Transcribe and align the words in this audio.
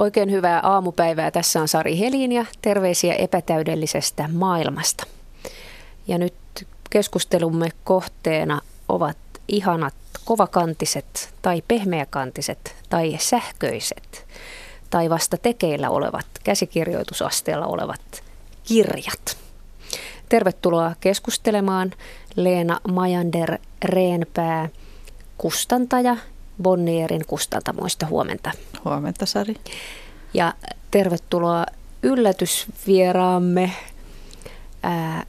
Oikein 0.00 0.30
hyvää 0.30 0.60
aamupäivää. 0.62 1.30
Tässä 1.30 1.60
on 1.60 1.68
Sari 1.68 1.98
Helin 1.98 2.32
ja 2.32 2.44
terveisiä 2.62 3.14
epätäydellisestä 3.14 4.28
maailmasta. 4.32 5.06
Ja 6.06 6.18
nyt 6.18 6.34
keskustelumme 6.90 7.68
kohteena 7.84 8.60
ovat 8.88 9.16
ihanat 9.48 9.94
kovakantiset 10.24 11.34
tai 11.42 11.62
pehmeäkantiset 11.68 12.76
tai 12.88 13.16
sähköiset 13.18 14.26
tai 14.90 15.10
vasta 15.10 15.36
tekeillä 15.36 15.90
olevat, 15.90 16.26
käsikirjoitusasteella 16.44 17.66
olevat 17.66 18.22
kirjat. 18.64 19.36
Tervetuloa 20.28 20.92
keskustelemaan 21.00 21.92
Leena 22.36 22.80
Majander 22.92 23.58
Reenpää, 23.84 24.68
kustantaja 25.38 26.16
Bonnierin 26.62 27.26
kustantamoista. 27.26 28.06
Huomenta. 28.06 28.50
Huomenta 28.84 29.26
Sari. 29.26 29.54
Ja 30.34 30.54
tervetuloa 30.90 31.66
yllätysvieraamme 32.02 33.72
ää, 34.82 35.26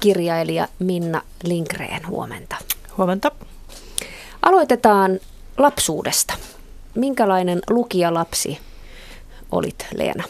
kirjailija 0.00 0.68
Minna 0.78 1.22
Linkreen. 1.44 2.08
Huomenta. 2.08 2.56
Huomenta. 2.96 3.30
Aloitetaan 4.42 5.20
lapsuudesta. 5.58 6.34
Minkälainen 6.94 7.60
lukijalapsi 7.70 8.58
olit, 9.52 9.86
Leena? 9.94 10.24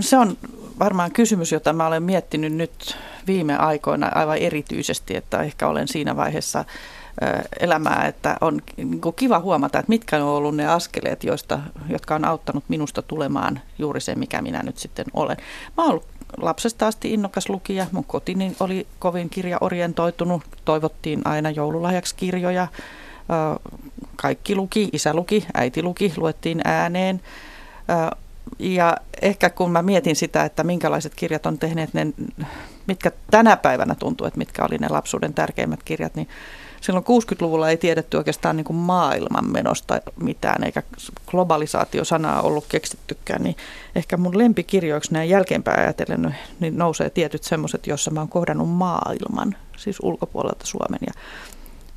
Se 0.00 0.16
on 0.16 0.38
varmaan 0.78 1.12
kysymys, 1.12 1.52
jota 1.52 1.72
mä 1.72 1.86
olen 1.86 2.02
miettinyt 2.02 2.52
nyt 2.52 2.96
viime 3.26 3.56
aikoina 3.56 4.10
aivan 4.14 4.38
erityisesti, 4.38 5.16
että 5.16 5.42
ehkä 5.42 5.68
olen 5.68 5.88
siinä 5.88 6.16
vaiheessa 6.16 6.64
elämää, 7.60 8.06
että 8.06 8.36
on 8.40 8.60
niin 8.76 9.00
kiva 9.16 9.38
huomata, 9.38 9.78
että 9.78 9.90
mitkä 9.90 10.16
on 10.16 10.22
ollut 10.22 10.56
ne 10.56 10.66
askeleet, 10.66 11.24
joista, 11.24 11.60
jotka 11.88 12.14
on 12.14 12.24
auttanut 12.24 12.64
minusta 12.68 13.02
tulemaan 13.02 13.60
juuri 13.78 14.00
se, 14.00 14.14
mikä 14.14 14.42
minä 14.42 14.62
nyt 14.62 14.78
sitten 14.78 15.06
olen. 15.14 15.36
Mä 15.76 15.82
oon 15.82 15.90
ollut 15.90 16.06
lapsesta 16.36 16.86
asti 16.86 17.12
innokas 17.12 17.48
lukija. 17.48 17.86
Mun 17.92 18.04
kotini 18.04 18.56
oli 18.60 18.86
kovin 18.98 19.30
kirjaorientoitunut. 19.30 20.42
Toivottiin 20.64 21.20
aina 21.24 21.50
joululahjaksi 21.50 22.14
kirjoja. 22.14 22.66
Kaikki 24.16 24.54
luki, 24.54 24.88
isä 24.92 25.14
luki, 25.14 25.46
äiti 25.54 25.82
luki, 25.82 26.12
luettiin 26.16 26.60
ääneen. 26.64 27.20
Ja 28.58 28.96
ehkä 29.22 29.50
kun 29.50 29.70
mä 29.70 29.82
mietin 29.82 30.16
sitä, 30.16 30.44
että 30.44 30.64
minkälaiset 30.64 31.14
kirjat 31.14 31.46
on 31.46 31.58
tehneet 31.58 31.94
ne, 31.94 32.06
mitkä 32.86 33.12
tänä 33.30 33.56
päivänä 33.56 33.94
tuntuu, 33.94 34.26
että 34.26 34.38
mitkä 34.38 34.64
oli 34.64 34.78
ne 34.78 34.88
lapsuuden 34.88 35.34
tärkeimmät 35.34 35.82
kirjat, 35.82 36.14
niin 36.14 36.28
silloin 36.80 37.04
60-luvulla 37.04 37.70
ei 37.70 37.76
tiedetty 37.76 38.16
oikeastaan 38.16 38.56
niin 38.56 38.64
kuin 38.64 38.76
maailmanmenosta 38.76 40.00
mitään, 40.20 40.64
eikä 40.64 40.82
globalisaatiosanaa 41.26 42.42
ollut 42.42 42.64
keksittykään, 42.68 43.42
niin 43.42 43.56
ehkä 43.94 44.16
mun 44.16 44.38
lempikirjoiksi 44.38 45.12
näin 45.12 45.28
jälkeenpäin 45.28 45.80
ajatellen 45.80 46.36
niin 46.60 46.78
nousee 46.78 47.10
tietyt 47.10 47.42
semmoiset, 47.42 47.86
joissa 47.86 48.10
mä 48.10 48.20
oon 48.20 48.28
kohdannut 48.28 48.68
maailman, 48.68 49.56
siis 49.76 49.96
ulkopuolelta 50.02 50.66
Suomen. 50.66 51.00
Ja 51.06 51.12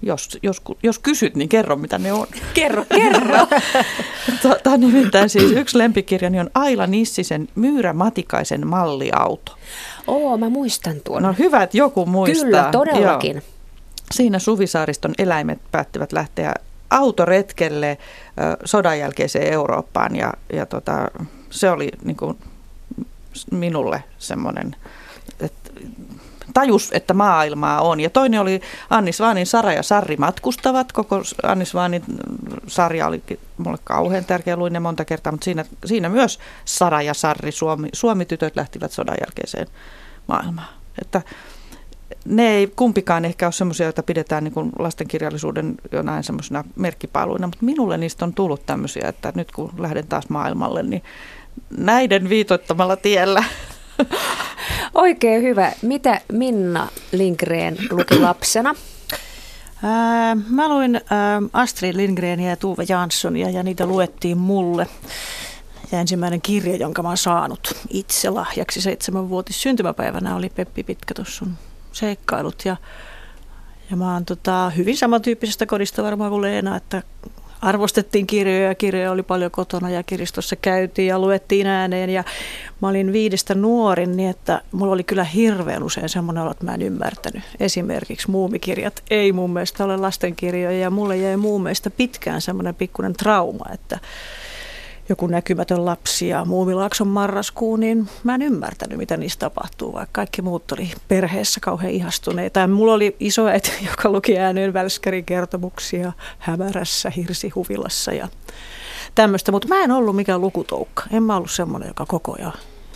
jos, 0.01 0.37
jos, 0.43 0.61
jos 0.83 0.99
kysyt, 0.99 1.35
niin 1.35 1.49
kerro 1.49 1.75
mitä 1.75 1.97
ne 1.97 2.13
on. 2.13 2.27
Kerro, 2.53 2.85
kerro. 2.95 3.47
tota, 4.43 4.77
nimittäin 4.77 5.29
siis 5.29 5.51
yksi 5.51 5.77
lempikirjani 5.77 6.39
on 6.39 6.49
Aila 6.53 6.87
Nissisen 6.87 7.47
Myyrä 7.55 7.93
Matikaisen 7.93 8.67
malliauto. 8.67 9.57
Oo, 10.07 10.37
mä 10.37 10.49
muistan 10.49 10.95
tuon. 11.03 11.23
No 11.23 11.35
hyvä, 11.39 11.63
että 11.63 11.77
joku 11.77 12.05
muistaa. 12.05 12.45
Kyllä, 12.45 12.69
todellakin. 12.71 13.35
Joo. 13.35 13.52
Siinä 14.13 14.39
Suvisaariston 14.39 15.13
eläimet 15.17 15.59
päättivät 15.71 16.11
lähteä 16.11 16.53
autoretkelle 16.89 17.97
sodan 18.65 18.99
jälkeiseen 18.99 19.53
Eurooppaan 19.53 20.15
ja, 20.15 20.33
ja 20.53 20.65
tota, 20.65 21.07
se 21.49 21.69
oli 21.69 21.91
niin 22.03 22.17
kuin 22.17 22.37
minulle 23.51 24.03
semmoinen, 24.17 24.75
että 25.39 25.71
tajus, 26.53 26.89
että 26.93 27.13
maailmaa 27.13 27.81
on. 27.81 27.99
Ja 27.99 28.09
toinen 28.09 28.41
oli 28.41 28.61
Annis 28.89 29.19
Vaanin 29.19 29.47
Sara 29.47 29.73
ja 29.73 29.83
Sarri 29.83 30.17
matkustavat. 30.17 30.91
Koko 30.91 31.21
Annis 31.43 31.73
Vaanin 31.73 32.03
sarja 32.67 33.07
oli 33.07 33.23
mulle 33.57 33.77
kauhean 33.83 34.25
tärkeä, 34.25 34.55
luin 34.55 34.73
ne 34.73 34.79
monta 34.79 35.05
kertaa, 35.05 35.31
mutta 35.31 35.45
siinä, 35.45 35.65
siinä 35.85 36.09
myös 36.09 36.39
Sara 36.65 37.01
ja 37.01 37.13
Sarri, 37.13 37.51
Suomi, 37.51 37.89
Suomi-tytöt 37.93 38.55
lähtivät 38.55 38.91
sodan 38.91 39.17
jälkeiseen 39.21 39.67
maailmaan. 40.27 40.67
Että 41.01 41.21
ne 42.25 42.49
ei 42.49 42.67
kumpikaan 42.75 43.25
ehkä 43.25 43.45
ole 43.45 43.51
semmoisia, 43.51 43.85
joita 43.85 44.03
pidetään 44.03 44.43
niin 44.43 44.71
lastenkirjallisuuden 44.79 45.75
jonain 45.91 46.23
semmoisena 46.23 46.63
merkkipaaluina, 46.75 47.47
mutta 47.47 47.65
minulle 47.65 47.97
niistä 47.97 48.25
on 48.25 48.33
tullut 48.33 48.65
tämmöisiä, 48.65 49.07
että 49.07 49.31
nyt 49.35 49.51
kun 49.51 49.71
lähden 49.77 50.07
taas 50.07 50.29
maailmalle, 50.29 50.83
niin 50.83 51.03
näiden 51.77 52.29
viitoittamalla 52.29 52.95
tiellä. 52.95 53.43
Oikein 54.93 55.41
hyvä. 55.41 55.71
Mitä 55.81 56.21
Minna 56.31 56.87
Lindgren 57.11 57.77
luki 57.91 58.19
lapsena? 58.29 58.75
Ää, 59.83 60.37
mä 60.49 60.69
luin 60.69 61.01
ää, 61.09 61.41
Astrid 61.53 61.95
Lindgrenia 61.95 62.49
ja 62.49 62.55
Tuve 62.55 62.85
Janssonia 62.89 63.49
ja 63.49 63.63
niitä 63.63 63.85
luettiin 63.85 64.37
mulle. 64.37 64.87
Ja 65.91 65.99
ensimmäinen 65.99 66.41
kirja, 66.41 66.75
jonka 66.75 67.03
mä 67.03 67.07
oon 67.07 67.17
saanut 67.17 67.75
itse 67.89 68.29
lahjaksi 68.29 68.81
seitsemänvuotis 68.81 69.61
syntymäpäivänä 69.61 70.35
oli 70.35 70.49
Peppi 70.49 70.83
Pitkä 70.83 71.13
sun 71.23 71.53
seikkailut 71.93 72.65
ja, 72.65 72.75
ja 73.89 73.95
mä 73.95 74.13
oon 74.13 74.25
tota, 74.25 74.69
hyvin 74.69 74.97
samantyyppisestä 74.97 75.65
kodista 75.65 76.03
varmaan 76.03 76.31
kuin 76.31 76.41
Leena, 76.41 76.75
että 76.75 77.03
arvostettiin 77.63 78.27
kirjoja 78.27 78.67
ja 78.67 78.75
kirjoja 78.75 79.11
oli 79.11 79.23
paljon 79.23 79.51
kotona 79.51 79.89
ja 79.89 80.03
kirjastossa 80.03 80.55
käytiin 80.55 81.07
ja 81.07 81.19
luettiin 81.19 81.67
ääneen 81.67 82.09
ja 82.09 82.23
mä 82.81 82.87
olin 82.87 83.13
viidestä 83.13 83.55
nuorin 83.55 84.17
niin, 84.17 84.29
että 84.29 84.61
mulla 84.71 84.93
oli 84.93 85.03
kyllä 85.03 85.23
hirveän 85.23 85.83
usein 85.83 86.09
semmoinen 86.09 86.43
olo, 86.43 86.51
että 86.51 86.65
mä 86.65 86.73
en 86.73 86.81
ymmärtänyt. 86.81 87.43
Esimerkiksi 87.59 88.31
muumikirjat 88.31 89.03
ei 89.09 89.31
mun 89.31 89.49
mielestä 89.49 89.83
ole 89.83 89.97
lastenkirjoja 89.97 90.79
ja 90.79 90.89
mulle 90.89 91.17
jäi 91.17 91.37
muun 91.37 91.63
mielestä 91.63 91.89
pitkään 91.89 92.41
semmoinen 92.41 92.75
pikkuinen 92.75 93.13
trauma, 93.13 93.65
että 93.73 93.99
joku 95.13 95.27
näkymätön 95.27 95.85
lapsi 95.85 96.27
ja 96.27 96.45
Muumilaakson 96.45 97.07
marraskuu, 97.07 97.75
niin 97.75 98.09
mä 98.23 98.35
en 98.35 98.41
ymmärtänyt, 98.41 98.97
mitä 98.97 99.17
niistä 99.17 99.39
tapahtuu, 99.39 99.93
vaikka 99.93 100.09
kaikki 100.11 100.41
muut 100.41 100.71
oli 100.71 100.91
perheessä 101.07 101.59
kauhean 101.59 101.93
ihastuneita. 101.93 102.59
Ja 102.59 102.67
mulla 102.67 102.93
oli 102.93 103.15
isoäiti, 103.19 103.71
joka 103.89 104.09
luki 104.09 104.37
ääneen 104.37 104.73
välskärin 104.73 105.25
kertomuksia 105.25 106.11
hämärässä 106.39 107.09
hirsihuvilassa 107.09 108.13
ja 108.13 108.27
tämmöistä. 109.15 109.51
Mutta 109.51 109.67
mä 109.67 109.83
en 109.83 109.91
ollut 109.91 110.15
mikään 110.15 110.41
lukutoukka. 110.41 111.03
En 111.11 111.23
mä 111.23 111.37
ollut 111.37 111.51
semmoinen, 111.51 111.87
joka 111.87 112.05
koko 112.05 112.35
ajan 112.39 112.53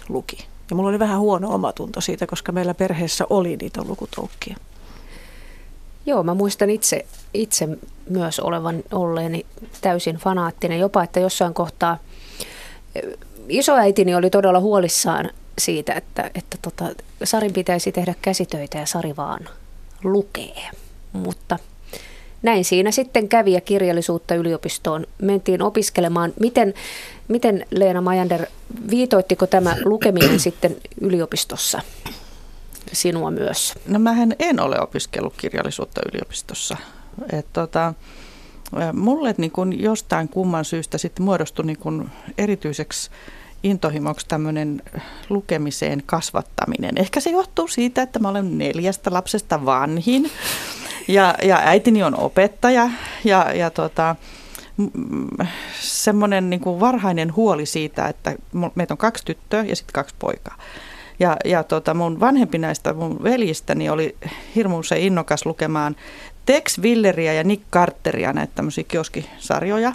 luki. 0.09 0.37
Ja 0.69 0.75
mulla 0.75 0.89
oli 0.89 0.99
vähän 0.99 1.19
huono 1.19 1.53
omatunto 1.53 2.01
siitä, 2.01 2.27
koska 2.27 2.51
meillä 2.51 2.73
perheessä 2.73 3.25
oli 3.29 3.57
niitä 3.57 3.81
lukutoukkia. 3.87 4.57
Joo, 6.05 6.23
mä 6.23 6.33
muistan 6.33 6.69
itse, 6.69 7.05
itse 7.33 7.67
myös 8.09 8.39
olevan 8.39 8.83
olleeni 8.91 9.45
täysin 9.81 10.15
fanaattinen, 10.15 10.79
jopa 10.79 11.03
että 11.03 11.19
jossain 11.19 11.53
kohtaa 11.53 11.97
isoäitini 13.49 14.15
oli 14.15 14.29
todella 14.29 14.59
huolissaan 14.59 15.29
siitä, 15.59 15.93
että, 15.93 16.31
että 16.35 16.57
tota, 16.61 16.85
Sarin 17.23 17.53
pitäisi 17.53 17.91
tehdä 17.91 18.13
käsitöitä 18.21 18.77
ja 18.77 18.85
Sari 18.85 19.15
vaan 19.15 19.49
lukee. 20.03 20.69
Mutta 21.13 21.59
näin 22.41 22.65
siinä 22.65 22.91
sitten 22.91 23.29
kävi 23.29 23.53
ja 23.53 23.61
kirjallisuutta 23.61 24.35
yliopistoon 24.35 25.07
mentiin 25.21 25.61
opiskelemaan. 25.61 26.33
Miten, 26.39 26.73
miten 27.27 27.65
Leena 27.71 28.01
Majander, 28.01 28.45
viitoittiko 28.89 29.47
tämä 29.47 29.75
lukeminen 29.85 30.39
sitten 30.39 30.77
yliopistossa? 31.01 31.81
sinua 32.93 33.31
myös? 33.31 33.73
No 33.87 33.99
mähän 33.99 34.35
en 34.39 34.59
ole 34.59 34.81
opiskellut 34.81 35.33
kirjallisuutta 35.37 36.01
yliopistossa. 36.13 36.77
Et 37.31 37.45
tota, 37.53 37.93
mulle 38.93 39.35
niin 39.37 39.51
kun 39.51 39.79
jostain 39.79 40.29
kumman 40.29 40.65
syystä 40.65 40.97
sitten 40.97 41.25
muodostui 41.25 41.65
niin 41.65 41.77
kun 41.77 42.09
erityiseksi 42.37 43.09
intohimoksi 43.63 44.27
tämmöinen 44.27 44.81
lukemiseen 45.29 46.03
kasvattaminen. 46.05 46.97
Ehkä 46.97 47.19
se 47.19 47.29
johtuu 47.29 47.67
siitä, 47.67 48.01
että 48.01 48.19
mä 48.19 48.29
olen 48.29 48.57
neljästä 48.57 49.13
lapsesta 49.13 49.65
vanhin 49.65 50.29
ja, 51.07 51.35
ja 51.43 51.61
äitini 51.63 52.03
on 52.03 52.19
opettaja 52.19 52.89
ja, 53.23 53.53
ja 53.53 53.69
tota, 53.69 54.15
semmoinen 55.81 56.49
niin 56.49 56.61
varhainen 56.79 57.35
huoli 57.35 57.65
siitä, 57.65 58.07
että 58.07 58.35
meitä 58.75 58.93
on 58.93 58.97
kaksi 58.97 59.25
tyttöä 59.25 59.63
ja 59.63 59.75
sitten 59.75 59.93
kaksi 59.93 60.15
poikaa. 60.19 60.57
Ja, 61.19 61.37
ja 61.45 61.63
tota 61.63 61.93
mun 61.93 62.19
vanhempi 62.19 62.57
näistä 62.57 62.93
mun 62.93 63.23
veljistäni 63.23 63.89
oli 63.89 64.15
hirmu 64.55 64.83
se 64.83 64.99
innokas 64.99 65.45
lukemaan 65.45 65.95
Tex 66.47 66.79
Willeriä 66.79 67.33
ja 67.33 67.43
Nick 67.43 67.63
Carteria, 67.71 68.33
näitä 68.33 68.53
tämmöisiä 68.55 68.83
kioskisarjoja. 68.87 69.93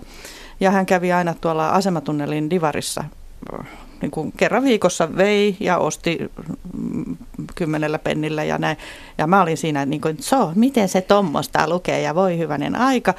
Ja 0.60 0.70
hän 0.70 0.86
kävi 0.86 1.12
aina 1.12 1.34
tuolla 1.40 1.68
asematunnelin 1.68 2.50
divarissa 2.50 3.04
niin 4.02 4.10
kuin 4.10 4.32
kerran 4.36 4.64
viikossa 4.64 5.16
vei 5.16 5.56
ja 5.60 5.78
osti 5.78 6.18
mm, 6.78 7.16
kymmenellä 7.54 7.98
pennillä 7.98 8.44
ja 8.44 8.58
näin. 8.58 8.76
Ja 9.18 9.26
mä 9.26 9.42
olin 9.42 9.56
siinä, 9.56 9.86
niin 9.86 10.00
kuin, 10.00 10.16
so, 10.20 10.52
miten 10.54 10.88
se 10.88 11.00
tuommoista 11.00 11.68
lukee 11.68 12.00
ja 12.00 12.14
voi 12.14 12.38
hyvänen 12.38 12.76
aika. 12.76 13.14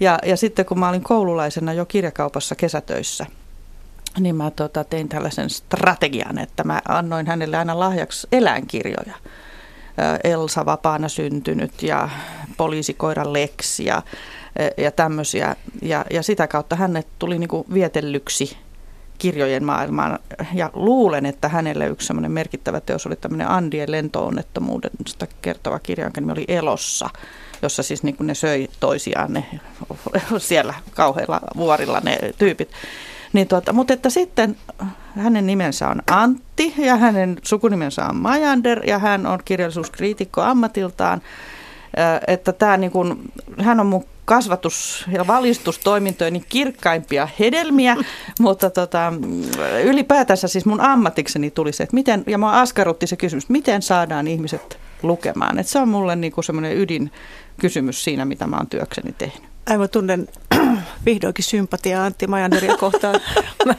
Ja, 0.00 0.18
ja 0.26 0.36
sitten 0.36 0.66
kun 0.66 0.78
mä 0.78 0.88
olin 0.88 1.02
koululaisena 1.02 1.72
jo 1.72 1.86
kirjakaupassa 1.86 2.54
kesätöissä, 2.54 3.26
niin 4.18 4.36
mä 4.36 4.50
tota, 4.50 4.84
tein 4.84 5.08
tällaisen 5.08 5.50
strategian, 5.50 6.38
että 6.38 6.64
mä 6.64 6.82
annoin 6.88 7.26
hänelle 7.26 7.56
aina 7.56 7.78
lahjaksi 7.78 8.26
eläinkirjoja. 8.32 9.14
Elsa 10.24 10.66
vapaana 10.66 11.08
syntynyt 11.08 11.82
ja 11.82 12.08
poliisikoiran 12.56 13.32
Lex 13.32 13.80
ja, 13.80 14.02
ja 14.76 14.90
tämmöisiä. 14.90 15.56
Ja, 15.82 16.04
ja 16.10 16.22
sitä 16.22 16.46
kautta 16.46 16.76
hänet 16.76 17.06
tuli 17.18 17.38
niinku 17.38 17.66
vietellyksi 17.74 18.56
kirjojen 19.18 19.64
maailmaan. 19.64 20.18
Ja 20.54 20.70
luulen, 20.74 21.26
että 21.26 21.48
hänelle 21.48 21.86
yksi 21.86 22.06
semmoinen 22.06 22.32
merkittävä 22.32 22.80
teos 22.80 23.06
oli 23.06 23.16
tämmöinen 23.16 23.48
Andien 23.48 23.90
lentoonnettomuudesta 23.90 25.26
kertova 25.42 25.78
kirja, 25.78 26.04
jonka 26.04 26.20
nimi 26.20 26.32
oli 26.32 26.44
Elossa, 26.48 27.10
jossa 27.62 27.82
siis 27.82 28.02
niin 28.02 28.16
kuin 28.16 28.26
ne 28.26 28.34
söi 28.34 28.68
toisiaan 28.80 29.32
ne, 29.32 29.44
siellä 30.38 30.74
kauheilla 30.94 31.40
vuorilla 31.56 32.00
ne 32.00 32.18
tyypit. 32.38 32.70
Niin 33.32 33.48
tuota, 33.48 33.72
mutta 33.72 33.92
että 33.92 34.10
sitten 34.10 34.56
hänen 35.16 35.46
nimensä 35.46 35.88
on 35.88 36.02
Antti 36.10 36.74
ja 36.78 36.96
hänen 36.96 37.38
sukunimensä 37.42 38.06
on 38.06 38.16
Majander 38.16 38.86
ja 38.86 38.98
hän 38.98 39.26
on 39.26 39.38
kirjallisuuskriitikko 39.44 40.40
ammatiltaan. 40.40 41.22
Että 42.26 42.52
tämä 42.52 42.76
niin 42.76 42.90
kuin, 42.90 43.32
hän 43.58 43.80
on 43.80 43.86
mun 43.86 44.04
kasvatus- 44.24 45.06
ja 45.12 45.26
valistustoimintojeni 45.26 46.44
kirkkaimpia 46.48 47.28
hedelmiä, 47.40 47.96
mutta 48.40 48.70
tota, 48.70 49.12
ylipäätänsä 49.84 50.48
siis 50.48 50.66
mun 50.66 50.80
ammatikseni 50.80 51.50
tuli 51.50 51.72
se, 51.72 51.82
että 51.82 51.94
miten, 51.94 52.24
ja 52.26 52.38
mua 52.38 52.60
askarrutti 52.60 53.06
se 53.06 53.16
kysymys, 53.16 53.48
miten 53.48 53.82
saadaan 53.82 54.28
ihmiset 54.28 54.78
lukemaan. 55.02 55.58
Että 55.58 55.72
se 55.72 55.78
on 55.78 55.88
mulle 55.88 56.16
niin 56.16 56.32
kuin 56.32 56.44
semmoinen 56.44 56.76
ydinkysymys 56.76 58.04
siinä, 58.04 58.24
mitä 58.24 58.46
mä 58.46 58.56
oon 58.56 58.66
työkseni 58.66 59.14
tehnyt. 59.18 59.51
Aivan 59.66 59.90
tunnen 59.90 60.28
vihdoinkin 61.06 61.44
sympatia 61.44 62.04
Antti 62.04 62.26
Majanderia 62.26 62.76
kohtaan. 62.76 63.20
mä, 63.66 63.74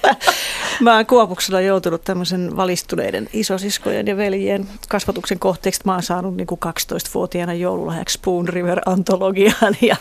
mä 0.79 0.95
oon 0.95 1.05
Kuopuksella 1.05 1.61
joutunut 1.61 2.03
tämmöisen 2.03 2.57
valistuneiden 2.57 3.29
isosiskojen 3.33 4.07
ja 4.07 4.17
veljien 4.17 4.67
kasvatuksen 4.89 5.39
kohteeksi. 5.39 5.81
Mä 5.85 5.93
oon 5.93 6.03
saanut 6.03 6.37
niin 6.37 6.47
kuin 6.47 6.59
12-vuotiaana 6.65 7.53
joululahjaksi 7.53 8.13
Spoon 8.13 8.47
River-antologian 8.47 9.75
ja, 9.81 9.95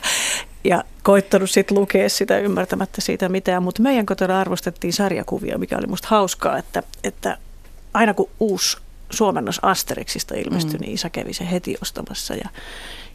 ja 0.64 0.84
koittanut 1.02 1.50
sitten 1.50 1.78
lukea 1.78 2.08
sitä 2.08 2.38
ymmärtämättä 2.38 3.00
siitä 3.00 3.28
mitään. 3.28 3.62
Mutta 3.62 3.82
meidän 3.82 4.06
kotona 4.06 4.40
arvostettiin 4.40 4.92
sarjakuvia, 4.92 5.58
mikä 5.58 5.78
oli 5.78 5.86
musta 5.86 6.08
hauskaa, 6.10 6.58
että, 6.58 6.82
että 7.04 7.38
aina 7.94 8.14
kun 8.14 8.30
uusi 8.40 8.78
suomennos 9.10 9.58
Asterixista 9.62 10.34
ilmestyi, 10.34 10.74
mm. 10.74 10.80
niin 10.80 10.94
isä 10.94 11.10
kävi 11.10 11.32
se 11.32 11.50
heti 11.50 11.76
ostamassa 11.82 12.34
ja 12.34 12.48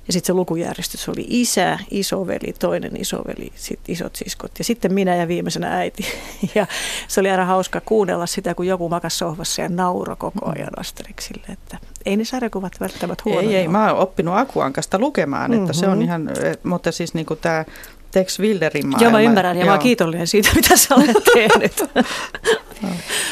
ja 0.07 0.13
sitten 0.13 0.27
se 0.27 0.33
lukujärjestys 0.33 1.09
oli 1.09 1.25
isä, 1.27 1.80
isoveli, 1.92 2.54
toinen 2.59 3.01
isoveli, 3.01 3.51
sitten 3.56 3.94
isot 3.94 4.15
siskot 4.15 4.51
ja 4.59 4.63
sitten 4.63 4.94
minä 4.94 5.15
ja 5.15 5.27
viimeisenä 5.27 5.77
äiti. 5.77 6.06
Ja 6.56 6.68
se 7.07 7.19
oli 7.19 7.31
aina 7.31 7.45
hauska 7.45 7.81
kuunnella 7.81 8.25
sitä, 8.25 8.56
kun 8.56 8.68
joku 8.68 8.89
makas 8.89 9.18
sohvassa 9.18 9.62
ja 9.62 9.69
nauro 9.69 10.15
koko 10.15 10.51
ajan 10.56 10.80
Asterixille. 10.80 11.48
Että 11.50 11.77
ei 12.06 12.18
ne 12.18 12.25
sarjakuvat 12.25 12.74
välttämättä 12.80 13.24
huonoja. 13.25 13.50
Ei, 13.50 13.56
ei. 13.56 13.68
Mä 13.68 13.92
oon 13.92 14.00
oppinut 14.01 14.38
Akuankasta 14.38 15.00
lukemaan, 15.00 15.54
että 15.54 15.57
mm-hmm. 15.57 15.74
se 15.74 15.88
on 15.88 15.98
mhm. 15.98 16.01
ihan, 16.01 16.30
mutta 16.63 16.92
siis 16.92 17.13
niin 17.13 17.25
kuin 17.25 17.39
tämä 17.39 17.65
Tex 18.12 18.39
Wilderin 18.39 18.88
maailma. 18.88 19.03
Joo, 19.03 19.12
mä 19.12 19.21
ymmärrän 19.21 19.57
ja 19.57 19.62
Joo. 19.62 19.65
mä 19.65 19.71
oon 19.71 19.83
kiitollinen 19.83 20.27
siitä, 20.27 20.50
mitä 20.56 20.77
sä 20.77 20.95
olet 20.95 21.18
tehnyt. 21.33 21.86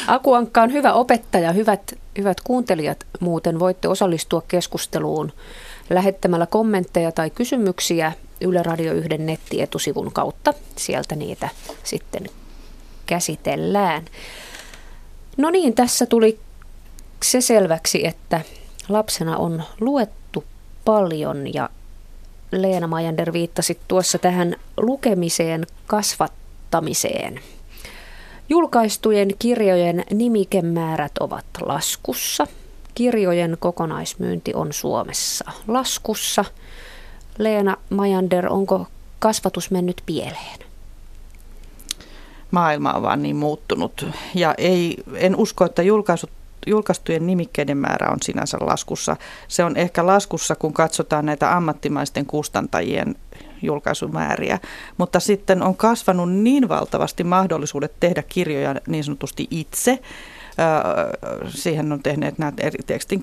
Akuankka 0.06 0.62
on 0.62 0.72
hyvä 0.72 0.92
opettaja. 0.92 1.52
Hyvät, 1.52 1.98
hyvät 2.18 2.40
kuuntelijat 2.40 3.06
muuten 3.20 3.58
voitte 3.58 3.88
osallistua 3.88 4.42
keskusteluun 4.48 5.32
lähettämällä 5.90 6.46
kommentteja 6.46 7.12
tai 7.12 7.30
kysymyksiä 7.30 8.12
Yle 8.40 8.62
Radio 8.62 8.92
1 8.92 9.18
nettietusivun 9.18 10.12
kautta. 10.12 10.54
Sieltä 10.76 11.16
niitä 11.16 11.48
sitten 11.84 12.26
käsitellään. 13.06 14.04
No 15.36 15.50
niin, 15.50 15.74
tässä 15.74 16.06
tuli 16.06 16.38
se 17.22 17.40
selväksi, 17.40 18.06
että 18.06 18.40
lapsena 18.88 19.36
on 19.36 19.62
luettu 19.80 20.44
paljon 20.84 21.54
ja 21.54 21.70
Leena 22.52 22.86
Majander 22.86 23.32
viittasi 23.32 23.78
tuossa 23.88 24.18
tähän 24.18 24.56
lukemiseen 24.76 25.66
kasvattamiseen. 25.86 27.40
Julkaistujen 28.48 29.28
kirjojen 29.38 30.04
nimikemäärät 30.10 31.18
ovat 31.18 31.46
laskussa– 31.60 32.46
kirjojen 32.96 33.56
kokonaismyynti 33.60 34.54
on 34.54 34.72
Suomessa 34.72 35.52
laskussa. 35.68 36.44
Leena 37.38 37.76
Majander, 37.90 38.52
onko 38.52 38.86
kasvatus 39.18 39.70
mennyt 39.70 40.02
pieleen? 40.06 40.58
Maailma 42.50 42.92
on 42.92 43.02
vaan 43.02 43.22
niin 43.22 43.36
muuttunut 43.36 44.06
ja 44.34 44.54
ei, 44.58 44.96
en 45.14 45.36
usko, 45.36 45.64
että 45.64 45.82
julkaisut 45.82 46.30
julkaistujen 46.66 47.26
nimikkeiden 47.26 47.78
määrä 47.78 48.10
on 48.10 48.18
sinänsä 48.22 48.58
laskussa. 48.60 49.16
Se 49.48 49.64
on 49.64 49.76
ehkä 49.76 50.06
laskussa, 50.06 50.54
kun 50.54 50.72
katsotaan 50.72 51.26
näitä 51.26 51.56
ammattimaisten 51.56 52.26
kustantajien 52.26 53.14
julkaisumääriä, 53.62 54.58
mutta 54.98 55.20
sitten 55.20 55.62
on 55.62 55.76
kasvanut 55.76 56.32
niin 56.32 56.68
valtavasti 56.68 57.24
mahdollisuudet 57.24 57.92
tehdä 58.00 58.22
kirjoja 58.22 58.74
niin 58.86 59.04
sanotusti 59.04 59.46
itse, 59.50 59.98
Siihen 61.48 61.92
on 61.92 62.02
tehneet 62.02 62.38
nämä 62.38 62.52
eri 62.60 62.78
tekstin 62.86 63.20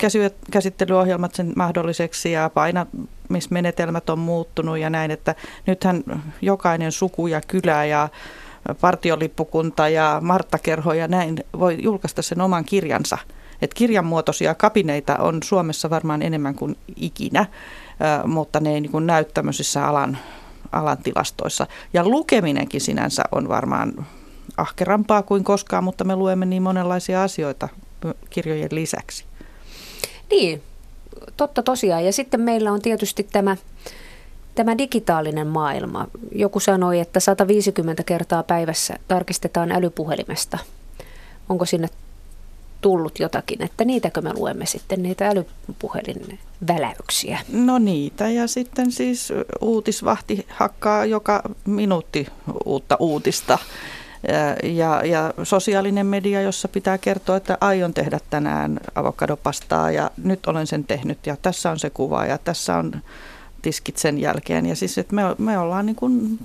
käsittelyohjelmat 0.52 1.36
sen 1.36 1.54
mahdolliseksi 1.56 2.32
ja 2.32 2.50
painamismenetelmät 2.50 4.10
on 4.10 4.20
muuttunut 4.20 4.78
ja 4.78 4.90
näin, 4.90 5.12
että 5.12 5.36
nythän 5.66 6.04
jokainen 6.42 6.92
suku 6.92 7.28
ja 7.28 7.42
kylä 7.48 7.86
ja 7.86 8.10
partiolippukunta 8.82 9.90
ja 9.90 10.20
Marttakerho 10.22 10.94
ja 10.94 11.08
näin 11.08 11.38
voi 11.60 11.78
julkaista 11.82 12.22
sen 12.22 12.42
oman 12.42 12.66
kirjansa. 12.66 13.18
Et 13.62 13.74
kirjanmuotoisia 13.74 14.56
kapineita 14.56 15.16
on 15.16 15.44
Suomessa 15.44 15.90
varmaan 15.90 16.22
enemmän 16.22 16.56
kuin 16.56 16.78
ikinä, 16.96 17.46
mutta 18.26 18.60
ne 18.60 18.74
ei 18.74 18.82
niin 18.82 19.06
näy 19.06 19.26
tämmöisissä 19.26 19.88
alan, 19.88 20.18
alan 20.72 20.98
tilastoissa. 20.98 21.68
Ja 21.94 22.08
lukeminenkin 22.08 22.82
sinänsä 22.82 23.24
on 23.32 23.50
varmaan 23.50 24.06
ahkerampaa 24.58 25.24
kuin 25.24 25.44
koskaan, 25.44 25.84
mutta 25.84 26.04
me 26.04 26.16
luemme 26.16 26.46
niin 26.46 26.64
monenlaisia 26.64 27.24
asioita 27.24 27.70
kirjojen 28.30 28.70
lisäksi. 28.72 29.26
Niin, 30.30 30.62
totta 31.38 31.64
tosiaan. 31.64 32.06
Ja 32.06 32.14
sitten 32.14 32.42
meillä 32.42 32.72
on 32.72 32.82
tietysti 32.82 33.28
tämä, 33.32 33.58
tämä 34.56 34.78
digitaalinen 34.78 35.48
maailma. 35.48 36.08
Joku 36.32 36.60
sanoi, 36.60 37.00
että 37.00 37.20
150 37.20 38.04
kertaa 38.04 38.44
päivässä 38.44 38.94
tarkistetaan 39.08 39.72
älypuhelimesta. 39.72 40.58
Onko 41.50 41.66
sinne 41.66 41.90
tullut 42.82 43.20
jotakin, 43.20 43.62
että 43.62 43.86
niitäkö 43.86 44.22
me 44.22 44.34
luemme 44.34 44.66
sitten, 44.66 45.04
niitä 45.04 45.28
älypuhelin 45.28 46.40
väläyksiä? 46.68 47.40
No 47.52 47.80
niitä 47.80 48.30
ja 48.30 48.48
sitten 48.48 48.92
siis 48.92 49.34
uutisvahti 49.62 50.46
hakkaa 50.50 51.06
joka 51.06 51.42
minuutti 51.66 52.28
uutta 52.66 52.98
uutista 53.00 53.58
ja, 54.64 55.06
ja 55.06 55.34
sosiaalinen 55.44 56.06
media, 56.06 56.42
jossa 56.42 56.68
pitää 56.68 56.98
kertoa, 56.98 57.38
että 57.38 57.58
aion 57.62 57.94
tehdä 57.94 58.20
tänään 58.30 58.80
avokadopastaa 58.96 59.92
ja 59.92 60.12
nyt 60.24 60.46
olen 60.46 60.68
sen 60.68 60.84
tehnyt 60.84 61.28
ja 61.28 61.38
tässä 61.42 61.72
on 61.72 61.80
se 61.80 61.90
kuva 61.90 62.26
ja 62.26 62.38
tässä 62.38 62.78
on 62.78 63.02
tiskit 63.62 63.98
sen 63.98 64.20
jälkeen. 64.20 64.66
Ja 64.66 64.76
siis, 64.76 64.98
että 64.98 65.16
me, 65.16 65.22
me 65.38 65.58
ollaan 65.58 65.86
niin 65.86 65.96
kuin 65.96 66.40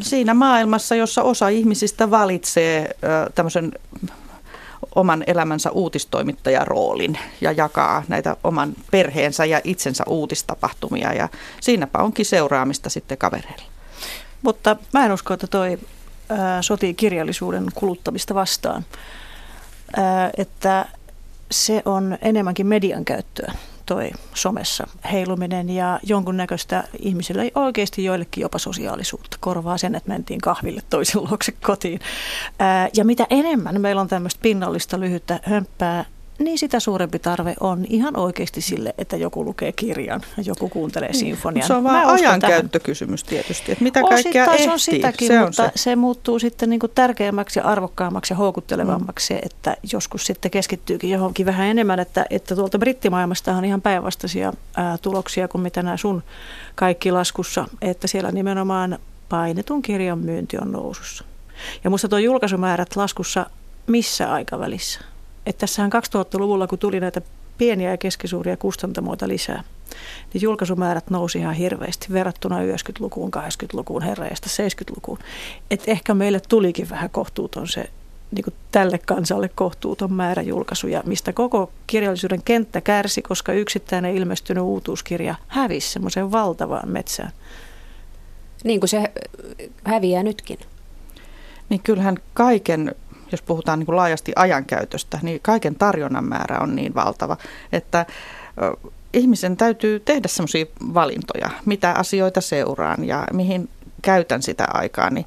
siinä 0.00 0.34
maailmassa, 0.34 0.94
jossa 0.94 1.22
osa 1.22 1.48
ihmisistä 1.48 2.10
valitsee 2.10 2.96
tämmöisen 3.34 3.72
oman 4.94 5.24
elämänsä 5.26 5.70
uutistoimittajan 5.70 6.66
roolin 6.66 7.18
ja 7.40 7.52
jakaa 7.52 8.02
näitä 8.08 8.36
oman 8.44 8.72
perheensä 8.90 9.44
ja 9.44 9.60
itsensä 9.64 10.04
uutistapahtumia 10.06 11.12
ja 11.12 11.28
siinäpä 11.60 11.98
onkin 11.98 12.26
seuraamista 12.26 12.90
sitten 12.90 13.18
kavereilla. 13.18 13.69
Mutta 14.42 14.76
mä 14.92 15.04
en 15.04 15.12
usko, 15.12 15.34
että 15.34 15.46
toi 15.46 15.78
ää, 16.28 16.62
sotii 16.62 16.94
kirjallisuuden 16.94 17.66
kuluttamista 17.74 18.34
vastaan. 18.34 18.84
Että 20.36 20.86
se 21.50 21.82
on 21.84 22.18
enemmänkin 22.22 22.66
median 22.66 23.04
käyttöä 23.04 23.52
toi 23.86 24.10
somessa 24.34 24.86
heiluminen 25.12 25.70
ja 25.70 26.00
jonkunnäköistä 26.02 26.84
ihmisillä 26.98 27.42
ei 27.42 27.52
oikeasti 27.54 28.04
joillekin 28.04 28.42
jopa 28.42 28.58
sosiaalisuutta. 28.58 29.36
Korvaa 29.40 29.78
sen, 29.78 29.94
että 29.94 30.08
mentiin 30.08 30.40
kahville 30.40 30.82
toisen 30.90 31.22
luokse 31.22 31.52
kotiin. 31.52 32.00
Ää, 32.58 32.88
ja 32.96 33.04
mitä 33.04 33.26
enemmän 33.30 33.80
meillä 33.80 34.00
on 34.00 34.08
tämmöistä 34.08 34.40
pinnallista 34.42 35.00
lyhyttä 35.00 35.40
hömppää, 35.42 36.04
niin 36.40 36.58
sitä 36.58 36.80
suurempi 36.80 37.18
tarve 37.18 37.54
on 37.60 37.84
ihan 37.88 38.16
oikeasti 38.16 38.60
sille, 38.60 38.94
että 38.98 39.16
joku 39.16 39.44
lukee 39.44 39.72
kirjan 39.72 40.20
ja 40.36 40.42
joku 40.46 40.68
kuuntelee 40.68 41.12
sinfonian. 41.12 41.66
Se 41.66 41.74
on 41.74 41.84
vaan 41.84 42.08
ajankäyttökysymys 42.08 43.24
tietysti, 43.24 43.72
että 43.72 43.84
mitä 43.84 44.02
kaikkea 44.02 44.44
ehtii. 44.44 44.64
Se 44.64 44.70
on 44.70 44.80
sitäkin, 44.80 45.28
se 45.28 45.40
mutta 45.40 45.62
on 45.62 45.70
se. 45.74 45.82
se 45.82 45.96
muuttuu 45.96 46.38
sitten 46.38 46.70
niin 46.70 46.80
kuin 46.80 46.92
tärkeämmäksi 46.94 47.58
ja 47.58 47.64
arvokkaammaksi 47.64 48.32
ja 48.32 48.36
houkuttelevammaksi, 48.36 49.34
mm. 49.34 49.40
että 49.42 49.76
joskus 49.92 50.26
sitten 50.26 50.50
keskittyykin 50.50 51.10
johonkin 51.10 51.46
vähän 51.46 51.66
enemmän, 51.66 52.00
että, 52.00 52.26
että 52.30 52.56
tuolta 52.56 52.78
brittimaailmasta 52.78 53.52
on 53.52 53.64
ihan 53.64 53.82
päinvastaisia 53.82 54.52
ää, 54.76 54.98
tuloksia 54.98 55.48
kuin 55.48 55.62
mitä 55.62 55.82
nämä 55.82 55.96
sun 55.96 56.22
kaikki 56.74 57.12
laskussa, 57.12 57.68
että 57.82 58.06
siellä 58.06 58.32
nimenomaan 58.32 58.98
painetun 59.28 59.82
kirjan 59.82 60.18
myynti 60.18 60.58
on 60.62 60.72
nousussa. 60.72 61.24
Ja 61.84 61.90
musta 61.90 62.08
tuo 62.08 62.18
julkaisumäärät 62.18 62.96
laskussa 62.96 63.46
missä 63.86 64.32
aikavälissä? 64.32 65.00
Että 65.50 65.60
tässähän 65.60 65.90
2000-luvulla, 65.92 66.66
kun 66.66 66.78
tuli 66.78 67.00
näitä 67.00 67.22
pieniä 67.58 67.90
ja 67.90 67.96
keskisuuria 67.96 68.56
kustantamoita 68.56 69.28
lisää, 69.28 69.64
niin 70.34 70.42
julkaisumäärät 70.42 71.10
nousi 71.10 71.38
ihan 71.38 71.54
hirveästi 71.54 72.06
verrattuna 72.12 72.58
90-lukuun, 72.58 73.30
80-lukuun, 73.36 74.02
herraajasta 74.02 74.48
70-lukuun. 74.48 75.18
Et 75.70 75.82
ehkä 75.86 76.14
meille 76.14 76.40
tulikin 76.48 76.90
vähän 76.90 77.10
kohtuuton 77.10 77.68
se 77.68 77.90
niin 78.30 78.44
kuin 78.44 78.54
tälle 78.72 78.98
kansalle 78.98 79.48
kohtuuton 79.48 80.12
määrä 80.12 80.42
julkaisuja, 80.42 81.02
mistä 81.06 81.32
koko 81.32 81.72
kirjallisuuden 81.86 82.42
kenttä 82.42 82.80
kärsi, 82.80 83.22
koska 83.22 83.52
yksittäinen 83.52 84.16
ilmestynyt 84.16 84.62
uutuuskirja 84.62 85.34
hävisi 85.48 85.92
semmoiseen 85.92 86.32
valtavaan 86.32 86.88
metsään. 86.88 87.32
Niin 88.64 88.80
kuin 88.80 88.88
se 88.88 89.12
häviää 89.84 90.22
nytkin. 90.22 90.58
Niin 91.68 91.82
kyllähän 91.82 92.16
kaiken 92.34 92.94
jos 93.32 93.42
puhutaan 93.42 93.78
niin 93.78 93.86
kuin 93.86 93.96
laajasti 93.96 94.32
ajankäytöstä, 94.36 95.18
niin 95.22 95.40
kaiken 95.42 95.74
tarjonnan 95.74 96.24
määrä 96.24 96.58
on 96.58 96.76
niin 96.76 96.94
valtava, 96.94 97.36
että 97.72 98.06
ihmisen 99.12 99.56
täytyy 99.56 100.00
tehdä 100.00 100.28
sellaisia 100.28 100.66
valintoja, 100.94 101.50
mitä 101.64 101.92
asioita 101.92 102.40
seuraan 102.40 103.04
ja 103.04 103.26
mihin 103.32 103.68
käytän 104.02 104.42
sitä 104.42 104.66
aikaa. 104.74 105.10
Niin, 105.10 105.26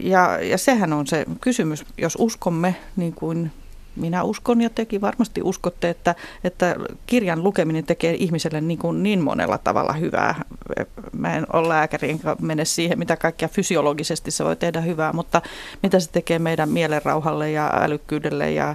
ja, 0.00 0.38
ja 0.42 0.58
sehän 0.58 0.92
on 0.92 1.06
se 1.06 1.26
kysymys, 1.40 1.84
jos 1.98 2.16
uskomme 2.18 2.76
niin 2.96 3.12
kuin 3.12 3.52
minä 3.96 4.22
uskon 4.22 4.60
ja 4.60 4.70
tekin 4.70 5.00
varmasti 5.00 5.40
uskotte, 5.42 5.90
että, 5.90 6.14
että 6.44 6.76
kirjan 7.06 7.44
lukeminen 7.44 7.84
tekee 7.84 8.14
ihmiselle 8.14 8.60
niin, 8.60 8.78
kuin 8.78 9.02
niin 9.02 9.22
monella 9.22 9.58
tavalla 9.58 9.92
hyvää. 9.92 10.44
Mä 11.12 11.36
en 11.36 11.46
ole 11.52 11.68
lääkäri 11.68 12.10
enkä 12.10 12.36
mene 12.40 12.64
siihen, 12.64 12.98
mitä 12.98 13.16
kaikkea 13.16 13.48
fysiologisesti 13.48 14.30
se 14.30 14.44
voi 14.44 14.56
tehdä 14.56 14.80
hyvää, 14.80 15.12
mutta 15.12 15.42
mitä 15.82 16.00
se 16.00 16.10
tekee 16.10 16.38
meidän 16.38 16.68
mielenrauhalle 16.68 17.50
ja 17.50 17.70
älykkyydelle 17.80 18.52
ja, 18.52 18.74